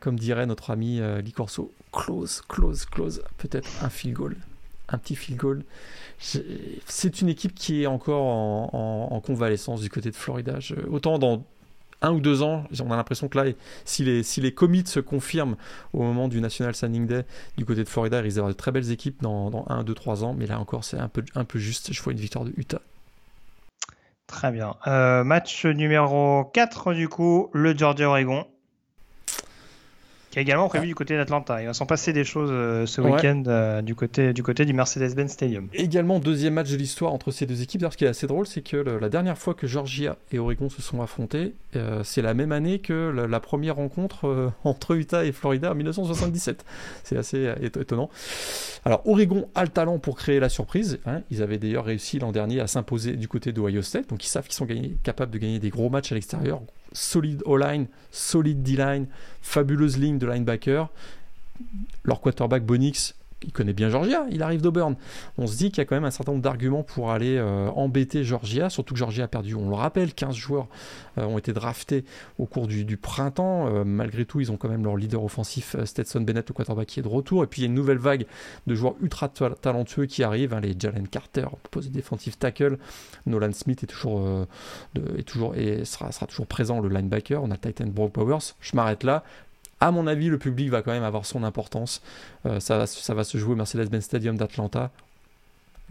comme 0.00 0.18
dirait 0.18 0.46
notre 0.46 0.70
ami 0.70 1.00
Licorso 1.22 1.72
close, 1.92 2.42
close, 2.48 2.84
close. 2.86 3.22
Peut-être 3.38 3.68
un 3.82 3.90
field 3.90 4.14
goal. 4.14 4.36
Un 4.88 4.98
petit 4.98 5.14
field 5.14 5.38
goal. 5.38 5.64
C'est 6.18 7.20
une 7.20 7.28
équipe 7.28 7.54
qui 7.54 7.82
est 7.82 7.86
encore 7.86 8.26
en, 8.26 9.20
convalescence 9.24 9.80
du 9.80 9.90
côté 9.90 10.10
de 10.10 10.16
Florida. 10.16 10.58
autant 10.90 11.18
dans 11.18 11.44
un 12.00 12.12
ou 12.12 12.20
deux 12.20 12.42
ans, 12.42 12.64
on 12.80 12.90
a 12.90 12.96
l'impression 12.96 13.28
que 13.28 13.38
là, 13.38 13.52
si 13.84 14.02
les, 14.02 14.24
si 14.24 14.40
les 14.40 14.52
commits 14.52 14.84
se 14.86 14.98
confirment 14.98 15.56
au 15.92 16.02
moment 16.02 16.26
du 16.26 16.40
National 16.40 16.74
Signing 16.74 17.06
Day 17.06 17.24
du 17.56 17.64
côté 17.64 17.84
de 17.84 17.88
Florida, 17.88 18.18
ils 18.18 18.22
risquent 18.22 18.36
d'avoir 18.36 18.52
de 18.52 18.56
très 18.56 18.72
belles 18.72 18.90
équipes 18.90 19.22
dans, 19.22 19.50
dans 19.50 19.66
1, 19.68 19.84
2, 19.84 19.94
3 19.94 20.24
ans. 20.24 20.34
Mais 20.36 20.46
là 20.46 20.58
encore, 20.58 20.82
c'est 20.82 20.98
un 20.98 21.08
peu, 21.08 21.24
un 21.34 21.44
peu 21.44 21.58
juste. 21.60 21.92
Je 21.92 22.02
vois 22.02 22.12
une 22.12 22.18
victoire 22.18 22.44
de 22.44 22.52
Utah. 22.56 22.82
Très 24.32 24.50
bien. 24.50 24.76
Euh, 24.86 25.24
match 25.24 25.66
numéro 25.66 26.46
4 26.54 26.94
du 26.94 27.06
coup, 27.06 27.50
le 27.52 27.76
Georgia-Oregon 27.76 28.46
qui 30.32 30.38
est 30.38 30.42
également 30.42 30.68
prévu 30.68 30.86
ah. 30.86 30.88
du 30.88 30.94
côté 30.94 31.14
d'Atlanta. 31.14 31.60
Il 31.60 31.66
va 31.66 31.74
s'en 31.74 31.84
passer 31.84 32.14
des 32.14 32.24
choses 32.24 32.48
euh, 32.50 32.86
ce 32.86 33.02
week-end 33.02 33.42
euh, 33.46 33.82
du, 33.82 33.94
côté, 33.94 34.32
du 34.32 34.42
côté 34.42 34.64
du 34.64 34.72
Mercedes-Benz 34.72 35.30
Stadium. 35.30 35.68
Également, 35.74 36.20
deuxième 36.20 36.54
match 36.54 36.70
de 36.70 36.76
l'histoire 36.76 37.12
entre 37.12 37.30
ces 37.30 37.44
deux 37.44 37.60
équipes. 37.60 37.82
D'ailleurs, 37.82 37.92
ce 37.92 37.98
qui 37.98 38.06
est 38.06 38.08
assez 38.08 38.26
drôle, 38.26 38.46
c'est 38.46 38.62
que 38.62 38.78
la 38.78 39.10
dernière 39.10 39.36
fois 39.36 39.52
que 39.52 39.66
Georgia 39.66 40.16
et 40.32 40.38
Oregon 40.38 40.70
se 40.70 40.80
sont 40.80 41.02
affrontés, 41.02 41.52
euh, 41.76 42.02
c'est 42.02 42.22
la 42.22 42.32
même 42.32 42.50
année 42.50 42.78
que 42.78 43.10
la, 43.28 43.40
première 43.40 43.76
rencontre 43.76 44.50
entre 44.64 44.96
Utah 44.96 45.26
et 45.26 45.32
Florida 45.32 45.72
en 45.72 45.74
1977. 45.74 46.64
c'est 47.04 47.18
assez 47.18 47.52
étonnant. 47.60 48.08
Alors, 48.86 49.06
Oregon 49.06 49.50
a 49.54 49.64
le 49.64 49.68
talent 49.68 49.98
pour 49.98 50.16
créer 50.16 50.40
la 50.40 50.48
surprise. 50.48 50.98
Hein. 51.04 51.20
Ils 51.30 51.42
avaient 51.42 51.58
d'ailleurs 51.58 51.84
réussi 51.84 52.18
l'an 52.18 52.32
dernier 52.32 52.60
à 52.60 52.66
s'imposer 52.66 53.16
du 53.16 53.28
côté 53.28 53.52
d'Ohio 53.52 53.82
State, 53.82 54.08
donc 54.08 54.24
ils 54.24 54.28
savent 54.28 54.44
qu'ils 54.44 54.54
sont 54.54 54.68
capables 55.02 55.30
de 55.30 55.38
gagner 55.38 55.58
des 55.58 55.68
gros 55.68 55.90
matchs 55.90 56.10
à 56.12 56.14
l'extérieur 56.14 56.62
solide 56.92 57.42
O-line, 57.46 57.86
solide 58.10 58.62
D-line, 58.62 59.06
fabuleuse 59.40 59.98
ligne 59.98 60.18
de 60.18 60.26
linebacker. 60.26 60.88
Leur 62.04 62.20
quarterback 62.20 62.64
Bonix, 62.64 63.14
il 63.44 63.52
connaît 63.52 63.72
bien 63.72 63.90
Georgia, 63.90 64.24
il 64.30 64.42
arrive 64.42 64.60
d'Auburn. 64.60 64.96
On 65.38 65.46
se 65.46 65.56
dit 65.56 65.70
qu'il 65.70 65.78
y 65.78 65.80
a 65.80 65.84
quand 65.84 65.94
même 65.94 66.04
un 66.04 66.10
certain 66.10 66.32
nombre 66.32 66.42
d'arguments 66.42 66.82
pour 66.82 67.10
aller 67.10 67.36
euh, 67.36 67.68
embêter 67.70 68.24
Georgia, 68.24 68.70
surtout 68.70 68.94
que 68.94 68.98
Georgia 68.98 69.24
a 69.24 69.28
perdu, 69.28 69.54
on 69.54 69.68
le 69.68 69.74
rappelle, 69.74 70.14
15 70.14 70.34
joueurs 70.34 70.68
euh, 71.18 71.24
ont 71.24 71.38
été 71.38 71.52
draftés 71.52 72.04
au 72.38 72.46
cours 72.46 72.66
du, 72.66 72.96
printemps. 72.96 73.66
Euh, 73.68 73.84
malgré 73.84 74.24
tout, 74.24 74.40
ils 74.40 74.52
ont 74.52 74.56
quand 74.56 74.68
même 74.68 74.84
leur 74.84 74.96
leader 74.96 75.22
offensif, 75.22 75.76
Stetson 75.84 76.20
Bennett, 76.20 76.50
au 76.50 76.54
quarterback, 76.54 76.86
qui 76.86 77.00
est 77.00 77.02
de 77.02 77.08
retour. 77.08 77.44
Et 77.44 77.46
puis 77.46 77.62
il 77.62 77.64
y 77.64 77.66
a 77.66 77.70
une 77.70 77.74
nouvelle 77.74 77.98
vague 77.98 78.26
de 78.66 78.74
joueurs 78.74 78.94
ultra 79.00 79.28
talentueux 79.28 80.06
qui 80.06 80.22
arrivent, 80.22 80.54
hein, 80.54 80.60
les 80.60 80.74
Jalen 80.78 81.08
Carter, 81.08 81.46
poste 81.70 81.90
défensif 81.90 82.38
tackle. 82.38 82.78
Nolan 83.26 83.52
Smith 83.52 83.82
est 83.82 83.86
toujours, 83.86 84.46
est 85.16 85.22
toujours 85.22 85.54
et 85.54 85.84
sera, 85.84 86.10
sera 86.12 86.26
toujours 86.26 86.46
présent, 86.46 86.80
le 86.80 86.88
linebacker. 86.88 87.42
On 87.42 87.50
a 87.50 87.56
Titan 87.56 87.86
Brock 87.86 88.12
Powers. 88.12 88.54
Je 88.60 88.76
m'arrête 88.76 89.04
là 89.04 89.22
à 89.82 89.90
mon 89.90 90.06
avis, 90.06 90.28
le 90.28 90.38
public 90.38 90.70
va 90.70 90.80
quand 90.80 90.92
même 90.92 91.02
avoir 91.02 91.26
son 91.26 91.42
importance. 91.42 92.02
Euh, 92.46 92.60
ça, 92.60 92.78
va, 92.78 92.86
ça 92.86 93.14
va 93.14 93.24
se 93.24 93.36
jouer 93.36 93.54
au 93.54 93.56
Mercedes-Benz 93.56 94.04
Stadium 94.04 94.36
d'Atlanta. 94.36 94.92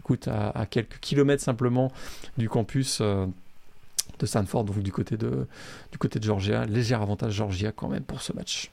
Écoute, 0.00 0.28
à, 0.28 0.64
quelques 0.64 0.98
kilomètres 1.00 1.42
simplement 1.42 1.92
du 2.38 2.48
campus 2.48 3.00
euh, 3.02 3.26
de 4.18 4.26
Stanford, 4.26 4.64
donc 4.64 4.78
du 4.78 4.92
côté 4.92 5.18
de, 5.18 5.46
du 5.92 5.98
côté 5.98 6.18
de 6.18 6.24
Georgia. 6.24 6.64
Léger 6.64 6.94
avantage 6.94 7.34
Georgia 7.34 7.70
quand 7.70 7.88
même 7.88 8.02
pour 8.02 8.22
ce 8.22 8.32
match. 8.32 8.70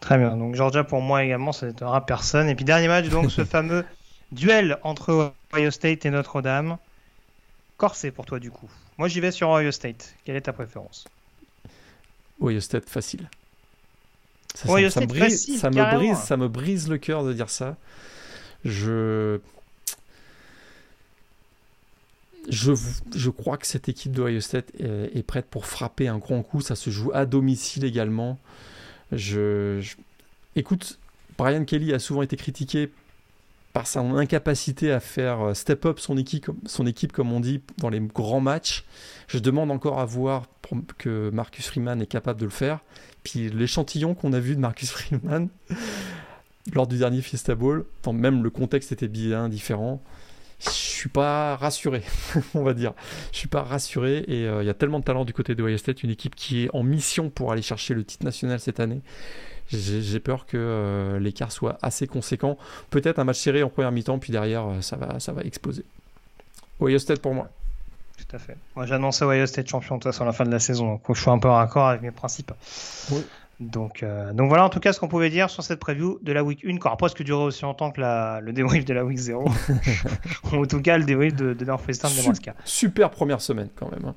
Très 0.00 0.16
bien. 0.16 0.38
Donc 0.38 0.54
Georgia 0.54 0.84
pour 0.84 1.02
moi 1.02 1.22
également, 1.22 1.52
ça 1.52 1.66
n'étonnera 1.66 2.06
personne. 2.06 2.48
Et 2.48 2.54
puis 2.54 2.64
dernier 2.64 2.88
match, 2.88 3.10
donc 3.10 3.30
ce 3.30 3.44
fameux 3.44 3.84
duel 4.32 4.78
entre 4.84 5.34
Ohio 5.54 5.70
State 5.70 6.06
et 6.06 6.10
Notre-Dame. 6.10 6.78
Corsé 7.76 8.10
pour 8.10 8.24
toi 8.24 8.40
du 8.40 8.50
coup. 8.50 8.70
Moi 8.96 9.08
j'y 9.08 9.20
vais 9.20 9.30
sur 9.30 9.50
Ohio 9.50 9.70
State. 9.70 10.14
Quelle 10.24 10.36
est 10.36 10.42
ta 10.42 10.54
préférence? 10.54 11.06
Ohio 12.40 12.60
State 12.60 12.88
facile. 12.88 13.28
Ça, 14.54 14.68
me 14.68 15.06
brise, 15.06 15.58
ça, 15.58 15.70
me 15.70 15.96
brise, 15.96 16.18
ça 16.18 16.36
me 16.36 16.48
brise 16.48 16.88
le 16.88 16.98
cœur 16.98 17.24
de 17.24 17.32
dire 17.32 17.50
ça. 17.50 17.76
Je... 18.64 19.38
Je, 22.48 22.72
je 23.14 23.30
crois 23.30 23.56
que 23.56 23.68
cette 23.68 23.88
équipe 23.88 24.10
de 24.10 24.40
State 24.40 24.72
est, 24.80 25.16
est, 25.16 25.22
prête 25.22 25.46
pour 25.46 25.64
frapper 25.64 26.08
un 26.08 26.18
grand 26.18 26.42
coup. 26.42 26.60
Ça 26.60 26.74
se 26.74 26.90
joue 26.90 27.12
à 27.14 27.24
domicile 27.24 27.84
également. 27.84 28.36
Je, 29.12 29.80
Écoute, 30.54 30.98
Brian 31.38 31.64
Kelly 31.64 31.94
a 31.94 31.98
souvent 31.98 32.22
été 32.22 32.36
critiqué 32.36 32.90
par 33.72 33.86
sa 33.86 34.00
incapacité 34.00 34.92
à 34.92 35.00
faire 35.00 35.40
euh, 35.40 35.54
step 35.54 35.86
up 35.86 35.98
son 35.98 36.16
équipe, 36.16 36.50
son 36.66 36.84
comme 37.12 37.32
on 37.32 37.40
dit, 37.40 37.62
dans 37.78 37.88
les 37.88 38.00
grands 38.00 38.40
matchs. 38.40 38.84
Je 39.28 39.38
demande 39.38 39.70
encore 39.70 39.98
à 39.98 40.04
voir 40.04 40.46
que 40.98 41.30
Marcus 41.30 41.66
Freeman 41.66 42.00
est 42.00 42.06
capable 42.06 42.40
de 42.40 42.44
le 42.44 42.50
faire. 42.50 42.80
Puis 43.22 43.50
l'échantillon 43.50 44.14
qu'on 44.14 44.32
a 44.32 44.40
vu 44.40 44.56
de 44.56 44.60
Marcus 44.60 44.90
Freeman 44.92 45.48
lors 46.74 46.86
du 46.86 46.98
dernier 46.98 47.22
Fiesta 47.22 47.54
Bowl, 47.54 47.86
même 48.12 48.42
le 48.42 48.50
contexte 48.50 48.92
était 48.92 49.08
bien 49.08 49.48
différent. 49.48 50.02
Je 50.60 50.70
suis 50.70 51.08
pas 51.08 51.56
rassuré, 51.56 52.02
on 52.54 52.62
va 52.62 52.72
dire. 52.72 52.92
Je 53.32 53.38
suis 53.38 53.48
pas 53.48 53.62
rassuré 53.62 54.24
et 54.28 54.46
euh, 54.46 54.62
il 54.62 54.66
y 54.66 54.70
a 54.70 54.74
tellement 54.74 55.00
de 55.00 55.04
talent 55.04 55.24
du 55.24 55.32
côté 55.32 55.56
de 55.56 55.62
Ohio 55.62 55.76
une 56.02 56.10
équipe 56.10 56.36
qui 56.36 56.64
est 56.64 56.70
en 56.72 56.84
mission 56.84 57.30
pour 57.30 57.50
aller 57.50 57.62
chercher 57.62 57.94
le 57.94 58.04
titre 58.04 58.24
national 58.24 58.60
cette 58.60 58.78
année. 58.78 59.02
J'ai 59.68 60.20
peur 60.20 60.46
que 60.46 60.56
euh, 60.58 61.18
l'écart 61.18 61.52
soit 61.52 61.78
assez 61.82 62.06
conséquent. 62.06 62.58
Peut-être 62.90 63.18
un 63.18 63.24
match 63.24 63.38
serré 63.38 63.62
en 63.62 63.68
première 63.68 63.92
mi-temps, 63.92 64.18
puis 64.18 64.32
derrière, 64.32 64.66
euh, 64.66 64.80
ça 64.80 64.96
va, 64.96 65.18
ça 65.18 65.32
va 65.32 65.42
exploser. 65.42 65.84
Ohio 66.80 66.98
State 66.98 67.20
pour 67.20 67.34
moi. 67.34 67.48
Tout 68.18 68.36
à 68.36 68.38
fait. 68.38 68.56
Moi, 68.76 68.86
j'annonce 68.86 69.22
Ohio 69.22 69.46
State 69.46 69.68
champion 69.68 69.96
de 69.96 70.02
toute 70.02 70.12
façon 70.12 70.24
à 70.24 70.26
la 70.26 70.32
fin 70.32 70.44
de 70.44 70.50
la 70.50 70.58
saison, 70.58 70.92
donc 70.92 71.02
je 71.14 71.20
suis 71.20 71.30
un 71.30 71.38
peu 71.38 71.48
en 71.48 71.58
accord 71.58 71.88
avec 71.88 72.02
mes 72.02 72.10
principes. 72.10 72.52
Donc, 73.60 74.02
euh, 74.02 74.32
donc 74.32 74.48
voilà 74.48 74.64
en 74.64 74.68
tout 74.70 74.80
cas 74.80 74.92
ce 74.92 74.98
qu'on 74.98 75.08
pouvait 75.08 75.30
dire 75.30 75.48
sur 75.48 75.62
cette 75.62 75.78
preview 75.78 76.18
de 76.22 76.32
la 76.32 76.42
week 76.42 76.64
1, 76.64 76.78
qui 76.78 76.86
aura 76.86 76.96
presque 76.96 77.22
duré 77.22 77.44
aussi 77.44 77.62
longtemps 77.62 77.92
que 77.92 78.00
la, 78.00 78.40
le 78.40 78.52
débrief 78.52 78.84
de 78.84 78.92
la 78.92 79.04
week 79.04 79.18
0. 79.18 79.44
en 80.52 80.64
tout 80.64 80.82
cas, 80.82 80.98
le 80.98 81.04
débrief 81.04 81.34
de, 81.34 81.54
de 81.54 81.64
Northwestern 81.64 82.12
Nebraska. 82.14 82.54
Super 82.64 83.10
première 83.10 83.40
semaine 83.40 83.68
quand 83.76 83.90
même. 83.90 84.04
Hein. 84.04 84.14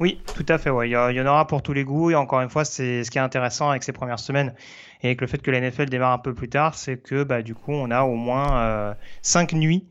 Oui, 0.00 0.20
tout 0.34 0.46
à 0.48 0.58
fait. 0.58 0.70
Ouais. 0.70 0.88
Il, 0.88 0.92
y, 0.92 1.20
en 1.20 1.26
aura 1.26 1.46
pour 1.46 1.62
tous 1.62 1.72
les 1.72 1.84
goûts. 1.84 2.10
Et 2.10 2.14
encore 2.14 2.40
une 2.40 2.50
fois, 2.50 2.64
c'est 2.64 3.02
ce 3.04 3.10
qui 3.10 3.18
est 3.18 3.22
intéressant 3.22 3.70
avec 3.70 3.82
ces 3.82 3.92
premières 3.92 4.20
semaines 4.20 4.54
et 5.02 5.06
avec 5.06 5.20
le 5.20 5.26
fait 5.26 5.38
que 5.38 5.50
la 5.50 5.60
NFL 5.60 5.86
démarre 5.86 6.12
un 6.12 6.18
peu 6.18 6.34
plus 6.34 6.48
tard, 6.48 6.74
c'est 6.74 6.96
que 6.96 7.22
bah, 7.22 7.42
du 7.42 7.54
coup, 7.54 7.72
on 7.72 7.90
a 7.90 8.02
au 8.02 8.14
moins 8.14 8.60
euh, 8.60 8.94
5 9.22 9.52
nuits 9.52 9.86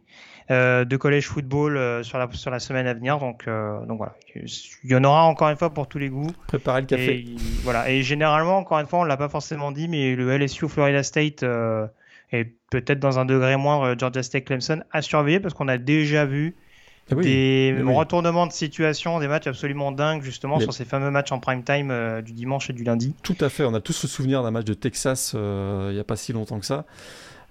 euh, 0.49 0.85
de 0.85 0.95
collège 0.95 1.27
football 1.27 1.75
euh, 1.75 2.03
sur, 2.03 2.17
la, 2.17 2.29
sur 2.31 2.51
la 2.51 2.59
semaine 2.59 2.87
à 2.87 2.93
venir. 2.93 3.19
Donc, 3.19 3.45
euh, 3.47 3.85
donc 3.85 3.97
voilà, 3.97 4.15
il 4.33 4.91
y 4.91 4.95
en 4.95 5.03
aura 5.03 5.25
encore 5.25 5.49
une 5.49 5.57
fois 5.57 5.73
pour 5.73 5.89
tous 5.89 5.97
les 5.97 6.07
goûts. 6.07 6.31
Préparer 6.47 6.81
le 6.81 6.87
café. 6.87 7.19
Et, 7.19 7.35
voilà. 7.63 7.89
Et 7.89 8.01
généralement, 8.01 8.57
encore 8.57 8.79
une 8.79 8.87
fois, 8.87 8.99
on 8.99 9.03
l'a 9.03 9.17
pas 9.17 9.27
forcément 9.27 9.73
dit, 9.73 9.89
mais 9.89 10.15
le 10.15 10.37
LSU 10.37 10.69
Florida 10.69 11.03
State 11.03 11.43
est 12.31 12.53
peut-être 12.69 12.99
dans 12.99 13.19
un 13.19 13.25
degré 13.25 13.57
moindre 13.57 13.99
Georgia 13.99 14.23
State 14.23 14.45
Clemson 14.45 14.83
à 14.91 15.01
surveiller 15.01 15.41
parce 15.41 15.53
qu'on 15.53 15.67
a 15.67 15.77
déjà 15.77 16.25
vu 16.25 16.55
ah 17.11 17.15
des 17.15 17.75
retournements 17.85 18.47
de 18.47 18.51
situation, 18.51 19.19
des 19.19 19.27
matchs 19.27 19.47
absolument 19.47 19.91
dingues 19.91 20.23
justement 20.23 20.59
sur 20.59 20.73
ces 20.73 20.85
fameux 20.85 21.11
matchs 21.11 21.31
en 21.31 21.39
prime 21.39 21.63
time 21.63 22.21
du 22.21 22.33
dimanche 22.33 22.69
et 22.69 22.73
du 22.73 22.83
lundi. 22.83 23.15
Tout 23.23 23.37
à 23.39 23.49
fait, 23.49 23.63
on 23.63 23.73
a 23.73 23.81
tous 23.81 24.03
le 24.03 24.09
souvenir 24.09 24.43
d'un 24.43 24.51
match 24.51 24.65
de 24.65 24.73
Texas 24.73 25.31
il 25.33 25.93
n'y 25.93 25.99
a 25.99 26.03
pas 26.03 26.15
si 26.15 26.33
longtemps 26.33 26.59
que 26.59 26.65
ça. 26.65 26.85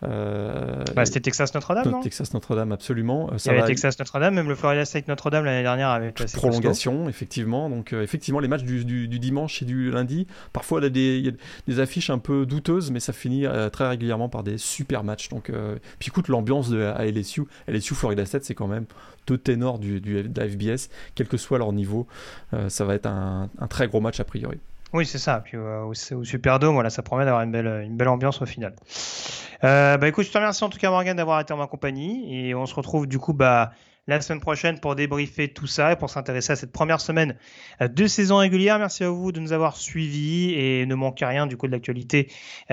Euh, 0.03 0.85
bah, 0.95 1.07
c'était 1.07 1.21
Texas 1.21 1.55
Notre-Dame, 1.55 1.91
non? 1.91 2.01
Texas 2.03 2.35
Notre-Dame, 2.35 2.73
absolument. 2.73 3.31
Ça 3.39 3.53
Il 3.53 3.57
y 3.57 3.59
avait 3.59 3.69
Texas 3.69 3.99
Notre-Dame, 3.99 4.35
même 4.35 4.49
le 4.49 4.55
Florida 4.55 4.85
State 4.85 5.09
Notre-Dame 5.09 5.45
l'année 5.45 5.63
dernière 5.63 5.89
avait 5.89 6.13
placé 6.13 6.37
prolongation, 6.37 7.09
effectivement. 7.09 7.71
Donc 7.71 7.93
effectivement, 7.93 8.41
les 8.41 8.49
matchs 8.49 8.63
du, 8.63 8.85
du, 8.85 9.19
dimanche 9.19 9.63
et 9.63 9.65
du 9.65 9.91
lundi, 9.91 10.27
parfois 10.53 10.81
il 10.81 10.85
y 10.85 10.87
a 10.87 10.91
des, 10.91 11.19
y 11.21 11.29
a 11.29 11.33
des 11.67 11.81
affiches 11.81 12.11
un 12.11 12.19
peu 12.19 12.45
douteuses, 12.45 12.91
mais 12.91 13.01
ça 13.01 13.13
finit 13.13 13.47
très 13.73 13.89
régulièrement 13.89 14.29
par 14.29 14.43
des 14.43 14.59
super 14.59 15.03
matchs. 15.03 15.29
Donc 15.31 15.51
puis 15.99 16.09
écoute, 16.09 16.29
l'ambiance 16.29 16.69
de 16.69 16.83
à 16.83 17.05
LSU, 17.07 17.45
LSU 17.67 17.95
Florida 17.95 18.27
State, 18.27 18.45
c'est 18.45 18.55
quand 18.55 18.69
même 18.69 18.85
deux 19.27 19.39
ténors 19.39 19.79
du, 19.79 20.01
du, 20.01 20.23
de 20.23 20.41
la 20.41 20.49
FBS, 20.49 20.89
quel 21.15 21.27
que 21.27 21.37
soit 21.37 21.59
leur 21.59 21.73
niveau. 21.73 22.07
ça 22.69 22.85
va 22.85 22.95
être 22.95 23.07
un, 23.07 23.49
un 23.59 23.67
très 23.67 23.89
gros 23.89 24.01
match 24.01 24.21
a 24.21 24.25
priori. 24.25 24.59
Oui, 24.93 25.05
c'est 25.05 25.19
ça. 25.19 25.41
Puis 25.45 25.57
euh, 25.57 25.83
au, 25.83 25.95
Superdome, 25.95 26.75
voilà, 26.75 26.91
ça 26.91 27.03
promet 27.03 27.25
d'avoir 27.25 27.43
une 27.43 27.53
belle, 27.53 27.83
une 27.85 27.97
belle 27.97 28.09
ambiance 28.09 28.41
au 28.43 28.47
final. 28.47 28.75
Euh, 29.65 29.97
bah 29.97 30.09
écoute, 30.09 30.27
je 30.27 30.31
te 30.31 30.39
remercie 30.39 30.63
en 30.65 30.69
tout 30.69 30.79
cas 30.79 30.91
Morgan 30.91 31.17
d'avoir 31.17 31.41
été 31.41 31.53
en 31.53 31.57
ma 31.57 31.67
compagnie 31.67 32.49
et 32.49 32.55
on 32.55 32.67
se 32.67 32.75
retrouve 32.75 33.07
du 33.07 33.19
coup 33.19 33.33
bah 33.33 33.73
la 34.07 34.21
semaine 34.21 34.41
prochaine 34.41 34.79
pour 34.79 34.95
débriefer 34.95 35.49
tout 35.49 35.67
ça 35.67 35.93
et 35.93 35.97
pour 35.97 36.11
s'intéresser 36.11 36.53
à 36.53 36.57
cette 36.57 36.71
première 36.71 37.01
semaine 37.01 37.37
euh, 37.81 37.89
de 37.89 38.07
saison 38.07 38.37
régulière. 38.37 38.79
Merci 38.79 39.03
à 39.03 39.11
vous 39.11 39.33
de 39.33 39.41
nous 39.41 39.53
avoir 39.53 39.77
suivis 39.77 40.55
et 40.55 40.87
ne 40.87 40.95
manquez 40.95 41.25
rien 41.25 41.47
du 41.47 41.57
coup 41.57 41.67
de 41.67 41.73
l'actualité 41.73 42.31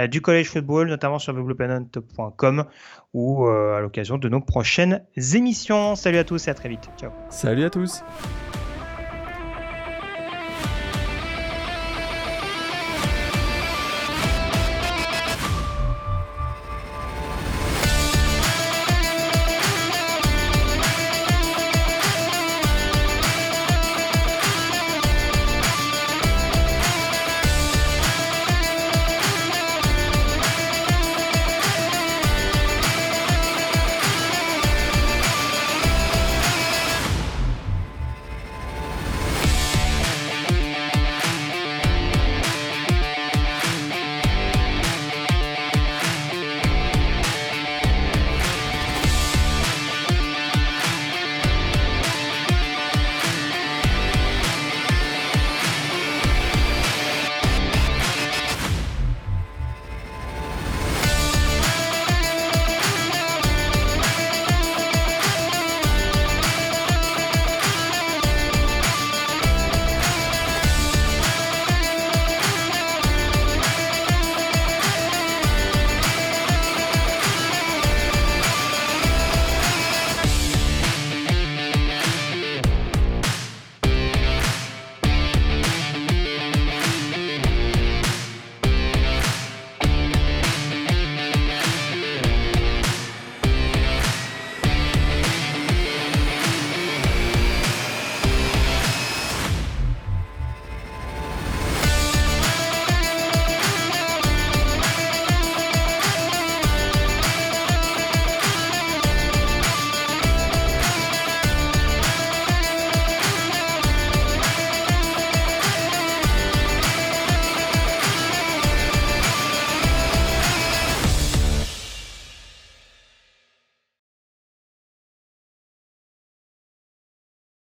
du 0.09 0.21
collège 0.21 0.49
football, 0.49 0.89
notamment 0.89 1.19
sur 1.19 1.33
www.top.com 1.33 2.65
ou 3.13 3.47
à 3.47 3.79
l'occasion 3.79 4.17
de 4.17 4.29
nos 4.29 4.41
prochaines 4.41 5.03
émissions. 5.33 5.95
Salut 5.95 6.17
à 6.17 6.23
tous 6.23 6.47
et 6.47 6.51
à 6.51 6.53
très 6.53 6.69
vite. 6.69 6.89
Ciao. 6.97 7.11
Salut 7.29 7.63
à 7.63 7.69
tous. 7.69 8.03